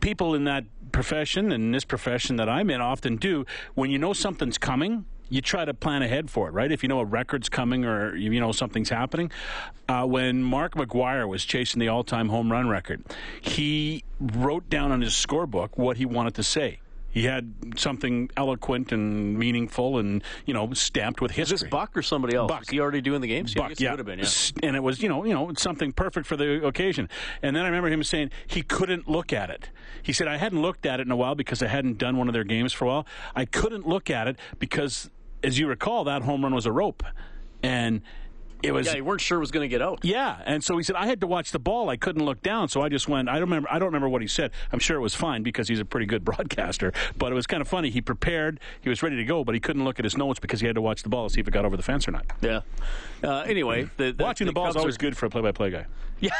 people 0.00 0.34
in 0.34 0.44
that 0.44 0.64
profession 0.92 1.52
and 1.52 1.74
this 1.74 1.84
profession 1.84 2.36
that 2.36 2.48
I'm 2.48 2.70
in 2.70 2.80
often 2.80 3.16
do, 3.16 3.44
when 3.74 3.90
you 3.90 3.98
know 3.98 4.14
something's 4.14 4.56
coming, 4.56 5.04
you 5.28 5.42
try 5.42 5.66
to 5.66 5.74
plan 5.74 6.00
ahead 6.00 6.30
for 6.30 6.48
it, 6.48 6.52
right? 6.52 6.72
If 6.72 6.82
you 6.82 6.88
know 6.88 7.00
a 7.00 7.04
record's 7.04 7.50
coming 7.50 7.84
or 7.84 8.16
you 8.16 8.32
you 8.32 8.40
know 8.40 8.52
something's 8.52 8.88
happening. 8.88 9.30
Uh, 9.86 10.06
when 10.06 10.42
Mark 10.42 10.74
McGwire 10.74 11.28
was 11.28 11.44
chasing 11.44 11.80
the 11.80 11.88
all-time 11.88 12.30
home 12.30 12.50
run 12.50 12.66
record, 12.66 13.04
he 13.42 14.04
wrote 14.18 14.70
down 14.70 14.90
on 14.90 15.02
his 15.02 15.12
scorebook 15.12 15.70
what 15.76 15.98
he 15.98 16.06
wanted 16.06 16.34
to 16.36 16.42
say. 16.42 16.80
He 17.10 17.24
had 17.24 17.54
something 17.76 18.30
eloquent 18.36 18.92
and 18.92 19.38
meaningful, 19.38 19.98
and 19.98 20.22
you 20.44 20.54
know, 20.54 20.72
stamped 20.74 21.20
with 21.20 21.32
Is 21.32 21.50
history. 21.50 21.56
this 21.56 21.70
Buck 21.70 21.96
or 21.96 22.02
somebody 22.02 22.36
else? 22.36 22.48
Buck. 22.48 22.60
Was 22.60 22.68
he 22.68 22.80
already 22.80 23.00
doing 23.00 23.20
the 23.20 23.28
games? 23.28 23.54
Buck, 23.54 23.72
it 23.72 23.80
yeah. 23.80 23.90
would 23.90 23.98
have 23.98 24.06
been. 24.06 24.18
Yeah. 24.18 24.68
And 24.68 24.76
it 24.76 24.82
was, 24.82 25.02
you 25.02 25.08
know, 25.08 25.24
you 25.24 25.32
know, 25.32 25.52
something 25.56 25.92
perfect 25.92 26.26
for 26.26 26.36
the 26.36 26.66
occasion. 26.66 27.08
And 27.42 27.56
then 27.56 27.64
I 27.64 27.68
remember 27.68 27.88
him 27.88 28.02
saying 28.02 28.30
he 28.46 28.62
couldn't 28.62 29.08
look 29.08 29.32
at 29.32 29.50
it. 29.50 29.70
He 30.02 30.12
said 30.12 30.28
I 30.28 30.36
hadn't 30.36 30.60
looked 30.60 30.86
at 30.86 31.00
it 31.00 31.06
in 31.06 31.10
a 31.10 31.16
while 31.16 31.34
because 31.34 31.62
I 31.62 31.68
hadn't 31.68 31.98
done 31.98 32.18
one 32.18 32.28
of 32.28 32.34
their 32.34 32.44
games 32.44 32.72
for 32.72 32.84
a 32.84 32.88
while. 32.88 33.06
I 33.34 33.46
couldn't 33.46 33.86
look 33.86 34.10
at 34.10 34.28
it 34.28 34.38
because, 34.58 35.10
as 35.42 35.58
you 35.58 35.66
recall, 35.66 36.04
that 36.04 36.22
home 36.22 36.42
run 36.42 36.54
was 36.54 36.66
a 36.66 36.72
rope, 36.72 37.02
and 37.62 38.02
it 38.62 38.72
was 38.72 38.86
Yeah, 38.86 38.94
you 38.96 39.04
weren't 39.04 39.20
sure 39.20 39.38
it 39.38 39.40
was 39.40 39.50
going 39.50 39.64
to 39.64 39.68
get 39.68 39.80
out. 39.82 40.00
yeah, 40.04 40.42
and 40.44 40.62
so 40.64 40.76
he 40.76 40.82
said 40.82 40.96
I 40.96 41.06
had 41.06 41.20
to 41.20 41.26
watch 41.26 41.52
the 41.52 41.58
ball. 41.58 41.88
I 41.90 41.96
couldn't 41.96 42.24
look 42.24 42.42
down, 42.42 42.68
so 42.68 42.82
I 42.82 42.88
just 42.88 43.08
went. 43.08 43.28
I 43.28 43.34
don't 43.34 43.42
remember. 43.42 43.68
I 43.70 43.78
don't 43.78 43.86
remember 43.86 44.08
what 44.08 44.22
he 44.22 44.28
said. 44.28 44.50
I'm 44.72 44.78
sure 44.78 44.96
it 44.96 45.00
was 45.00 45.14
fine 45.14 45.42
because 45.42 45.68
he's 45.68 45.80
a 45.80 45.84
pretty 45.84 46.06
good 46.06 46.24
broadcaster. 46.26 46.92
But 47.16 47.32
it 47.32 47.34
was 47.34 47.46
kind 47.46 47.60
of 47.60 47.68
funny. 47.68 47.90
He 47.90 48.00
prepared. 48.00 48.60
He 48.80 48.88
was 48.88 49.02
ready 49.02 49.16
to 49.16 49.24
go, 49.24 49.44
but 49.44 49.54
he 49.54 49.60
couldn't 49.60 49.84
look 49.84 49.98
at 49.98 50.04
his 50.04 50.16
notes 50.16 50.40
because 50.40 50.60
he 50.60 50.66
had 50.66 50.74
to 50.76 50.82
watch 50.82 51.02
the 51.02 51.08
ball 51.08 51.28
to 51.28 51.32
see 51.34 51.40
if 51.40 51.48
it 51.48 51.50
got 51.52 51.64
over 51.64 51.76
the 51.76 51.82
fence 51.82 52.08
or 52.08 52.10
not. 52.12 52.26
Yeah. 52.40 52.60
Uh, 53.22 53.40
anyway, 53.40 53.88
the, 53.96 54.12
the, 54.12 54.22
Watching 54.24 54.46
the, 54.46 54.52
ball 54.52 54.68
is 54.68 54.76
always 54.76 54.94
are- 54.94 54.98
good 54.98 55.16
for 55.16 55.26
a 55.26 55.30
play-by-play 55.30 55.70
guy. 55.70 55.86
Yeah, 56.20 56.30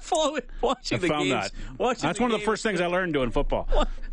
follow 0.00 0.36
it. 0.36 0.48
Watching 0.60 0.98
I 0.98 1.00
the 1.00 1.08
found 1.08 1.24
games. 1.24 1.50
that. 1.50 1.52
Watching 1.76 2.02
That's 2.02 2.18
the 2.18 2.22
one 2.22 2.30
of 2.32 2.38
the 2.38 2.44
first 2.44 2.62
things 2.62 2.80
I 2.80 2.86
learned 2.86 3.14
doing 3.14 3.32
football. 3.32 3.68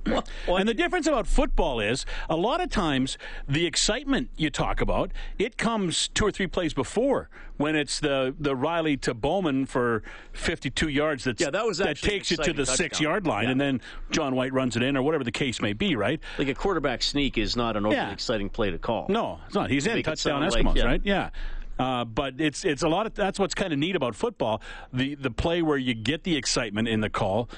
What- 0.08 0.28
And 0.48 0.68
the 0.68 0.74
difference 0.74 1.06
about 1.06 1.28
football 1.28 1.80
is 1.80 2.08
a 2.28 2.36
lot 2.36 2.60
of 2.60 2.72
times 2.72 3.20
the 3.48 3.68
excitement 3.68 4.32
you 4.36 4.50
talk 4.50 4.82
about 4.82 5.12
it 5.38 5.58
comes 5.58 6.08
two 6.08 6.26
or 6.26 6.32
three 6.32 6.48
plays 6.48 6.74
before 6.74 7.30
when 7.62 7.76
it's 7.76 8.00
the 8.00 8.36
the 8.40 8.56
Reilly 8.56 8.98
to 8.98 9.14
Bowman 9.14 9.66
for 9.66 10.04
52 10.34 10.90
yards 10.90 11.24
that's, 11.24 11.42
Yeah, 11.42 11.50
that 11.52 11.66
was 11.66 11.80
an 11.80 11.94
takes 11.96 12.32
you 12.32 12.38
to 12.38 12.52
the 12.54 12.66
touchdown. 12.66 12.76
six 12.78 13.00
yard 13.02 13.28
line 13.28 13.46
Yeah. 13.46 13.52
and 13.52 13.62
then 13.62 13.82
John 14.12 14.36
White 14.36 14.54
runs 14.54 14.76
it 14.76 14.84
in 14.84 14.98
or 14.98 15.04
whatever 15.04 15.24
the 15.24 15.32
case 15.32 15.62
may 15.62 15.74
be 15.74 15.96
right 15.96 16.20
Like 16.38 16.48
a 16.48 16.54
quarterback 16.56 17.02
sneak 17.04 17.38
is 17.38 17.56
not 17.56 17.78
an 17.78 17.86
overly 17.86 17.96
Yeah. 18.02 18.12
exciting 18.12 18.50
play 18.50 18.72
to 18.72 18.78
call. 18.78 19.06
no 19.10 19.40
it's 19.46 19.56
not 19.56 19.70
he's 19.70 19.86
in 19.88 20.02
touchdown 20.04 20.50
sound 20.50 20.52
like- 20.52 20.66
Eskimos 20.66 20.76
yeah. 20.78 20.86
right 20.86 21.02
yeah 21.04 21.30
uh, 21.80 22.06
but 22.06 22.36
it's 22.38 22.64
it's 22.66 22.84
a 22.84 22.88
lot 22.90 23.06
of 23.08 23.14
that's 23.16 23.40
what's 23.40 23.56
kind 23.56 23.74
of 23.74 23.80
neat 23.80 23.96
about 23.96 24.14
football 24.16 24.62
the 24.94 25.16
the 25.16 25.32
play 25.32 25.62
where 25.62 25.78
you 25.78 25.94
get 25.94 26.24
the 26.24 26.36
excitement 26.36 26.88
in 26.88 27.02
the 27.02 27.10
call 27.10 27.50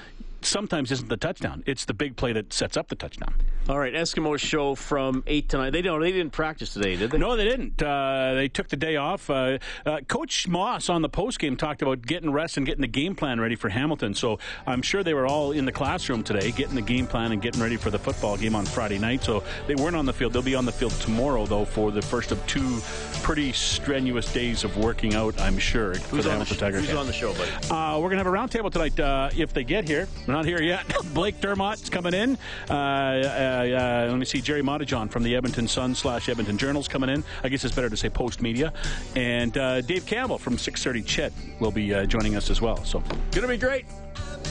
sometimes 0.44 0.90
isn't 0.92 1.08
the 1.08 1.16
touchdown 1.16 1.62
it's 1.66 1.84
the 1.84 1.94
big 1.94 2.16
play 2.16 2.32
that 2.32 2.52
sets 2.52 2.76
up 2.76 2.88
the 2.88 2.94
touchdown 2.96 3.32
All 3.66 3.78
right, 3.78 3.94
Eskimo 3.94 4.38
show 4.38 4.74
from 4.74 5.24
eight 5.26 5.48
to 5.48 5.56
nine. 5.56 5.72
They 5.72 5.80
don't. 5.80 5.98
They 6.02 6.12
didn't 6.12 6.32
practice 6.32 6.74
today, 6.74 6.96
did 6.96 7.10
they? 7.10 7.16
No, 7.16 7.34
they 7.34 7.44
didn't. 7.46 7.82
Uh, 7.82 8.34
they 8.34 8.46
took 8.46 8.68
the 8.68 8.76
day 8.76 8.96
off. 8.96 9.30
Uh, 9.30 9.56
uh, 9.86 10.00
Coach 10.06 10.46
Maas 10.46 10.90
on 10.90 11.00
the 11.00 11.08
post 11.08 11.38
game 11.38 11.56
talked 11.56 11.80
about 11.80 12.02
getting 12.02 12.30
rest 12.30 12.58
and 12.58 12.66
getting 12.66 12.82
the 12.82 12.86
game 13.00 13.14
plan 13.14 13.40
ready 13.40 13.54
for 13.56 13.70
Hamilton. 13.70 14.12
So 14.12 14.38
I'm 14.66 14.82
sure 14.82 15.02
they 15.02 15.14
were 15.14 15.26
all 15.26 15.52
in 15.52 15.64
the 15.64 15.72
classroom 15.72 16.22
today, 16.22 16.50
getting 16.52 16.74
the 16.74 16.82
game 16.82 17.06
plan 17.06 17.32
and 17.32 17.40
getting 17.40 17.62
ready 17.62 17.78
for 17.78 17.88
the 17.90 17.98
football 17.98 18.36
game 18.36 18.54
on 18.54 18.66
Friday 18.66 18.98
night. 18.98 19.24
So 19.24 19.42
they 19.66 19.76
weren't 19.76 19.96
on 19.96 20.04
the 20.04 20.12
field. 20.12 20.34
They'll 20.34 20.42
be 20.42 20.54
on 20.56 20.66
the 20.66 20.72
field 20.72 20.92
tomorrow, 21.00 21.46
though, 21.46 21.64
for 21.64 21.90
the 21.90 22.02
first 22.02 22.32
of 22.32 22.46
two 22.46 22.80
pretty 23.22 23.50
strenuous 23.52 24.30
days 24.30 24.64
of 24.64 24.76
working 24.76 25.14
out. 25.14 25.40
I'm 25.40 25.56
sure 25.58 25.94
for 25.94 26.16
Who's 26.16 26.24
the 26.26 26.32
on 26.32 26.38
the, 26.40 26.44
sh- 26.44 26.58
Tigers. 26.58 26.84
who's 26.86 26.94
on 26.98 27.06
the 27.06 27.14
show, 27.14 27.32
buddy? 27.32 27.50
Uh, 27.70 27.96
we're 27.98 28.10
going 28.10 28.22
to 28.22 28.24
have 28.24 28.26
a 28.26 28.30
roundtable 28.30 28.70
tonight 28.70 29.00
uh, 29.00 29.30
if 29.34 29.54
they 29.54 29.64
get 29.64 29.88
here. 29.88 30.06
Not 30.34 30.46
here 30.46 30.60
yet. 30.60 30.84
Blake 31.14 31.40
Dermott's 31.40 31.88
coming 31.88 32.12
in. 32.12 32.36
Uh, 32.68 32.72
uh, 32.72 32.74
uh, 32.74 34.06
let 34.10 34.18
me 34.18 34.24
see. 34.24 34.40
Gerry 34.40 34.62
Moddejonge 34.62 35.12
from 35.12 35.22
the 35.22 35.36
Edmonton 35.36 35.68
Sun 35.68 35.94
slash 35.94 36.28
Edmonton 36.28 36.58
Journal's 36.58 36.88
coming 36.88 37.08
in. 37.08 37.22
I 37.44 37.48
guess 37.48 37.64
it's 37.64 37.72
better 37.72 37.88
to 37.88 37.96
say 37.96 38.08
Post 38.08 38.42
Media. 38.42 38.72
And 39.14 39.56
uh, 39.56 39.80
Dave 39.82 40.06
Campbell 40.06 40.38
from 40.38 40.58
630 40.58 41.02
CHED 41.02 41.60
will 41.60 41.70
be 41.70 41.94
uh, 41.94 42.06
joining 42.06 42.34
us 42.34 42.50
as 42.50 42.60
well. 42.60 42.84
So 42.84 43.00
Gonna 43.30 43.46
be 43.46 43.56
great. 43.56 43.86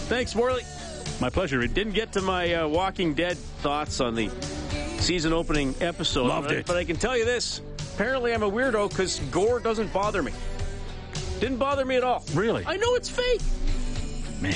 Thanks, 0.07 0.33
Morley. 0.35 0.63
my 1.19 1.29
pleasure. 1.29 1.59
Reed. 1.59 1.73
Didn't 1.73 1.91
get 1.91 2.13
to 2.13 2.21
my 2.21 2.53
uh, 2.53 2.65
Walking 2.65 3.13
Dead 3.13 3.37
thoughts 3.37 3.99
on 3.99 4.15
the 4.15 4.29
season 4.99 5.33
opening 5.33 5.75
episode. 5.81 6.27
Loved 6.27 6.47
but, 6.47 6.55
I- 6.55 6.59
it. 6.59 6.65
But 6.65 6.77
I 6.77 6.85
can 6.85 6.95
tell 6.95 7.17
you 7.17 7.25
this. 7.25 7.59
Apparently, 7.95 8.33
I'm 8.33 8.43
a 8.43 8.49
weirdo 8.49 8.87
because 8.89 9.19
gore 9.31 9.59
doesn't 9.59 9.91
bother 9.91 10.23
me. 10.23 10.31
Didn't 11.41 11.57
bother 11.57 11.83
me 11.83 11.97
at 11.97 12.05
all. 12.05 12.23
Really? 12.33 12.63
I 12.65 12.77
know 12.77 12.95
it's 12.95 13.09
fake. 13.09 13.41
Man, 14.41 14.55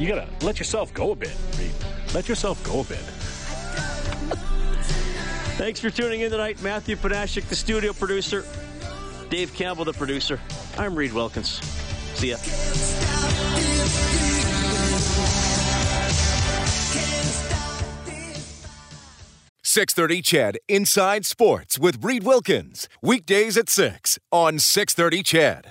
you 0.00 0.08
got 0.08 0.26
to 0.26 0.46
let 0.46 0.58
yourself 0.58 0.92
go 0.94 1.12
a 1.12 1.14
bit, 1.14 1.36
Reed. 1.58 1.72
Let 2.14 2.28
yourself 2.28 2.62
go 2.64 2.80
a 2.80 2.84
bit. 2.84 2.98
Thanks 5.58 5.78
for 5.78 5.90
tuning 5.90 6.22
in 6.22 6.30
tonight. 6.30 6.62
Matthew 6.62 6.96
Panashik, 6.96 7.44
the 7.48 7.56
studio 7.56 7.92
producer. 7.92 8.44
Dave 9.28 9.52
Campbell, 9.52 9.84
the 9.84 9.92
producer. 9.92 10.40
I'm 10.78 10.94
Reed 10.94 11.12
Wilkins. 11.12 11.60
See 12.14 12.30
ya. 12.30 12.38
630 19.62 20.22
CHED 20.22 20.58
Inside 20.66 21.24
Sports 21.26 21.78
with 21.78 22.02
Reed 22.02 22.24
Wilkins. 22.24 22.88
Weekdays 23.02 23.56
at 23.56 23.68
6 23.68 24.18
on 24.32 24.58
630 24.58 25.22
CHED. 25.22 25.66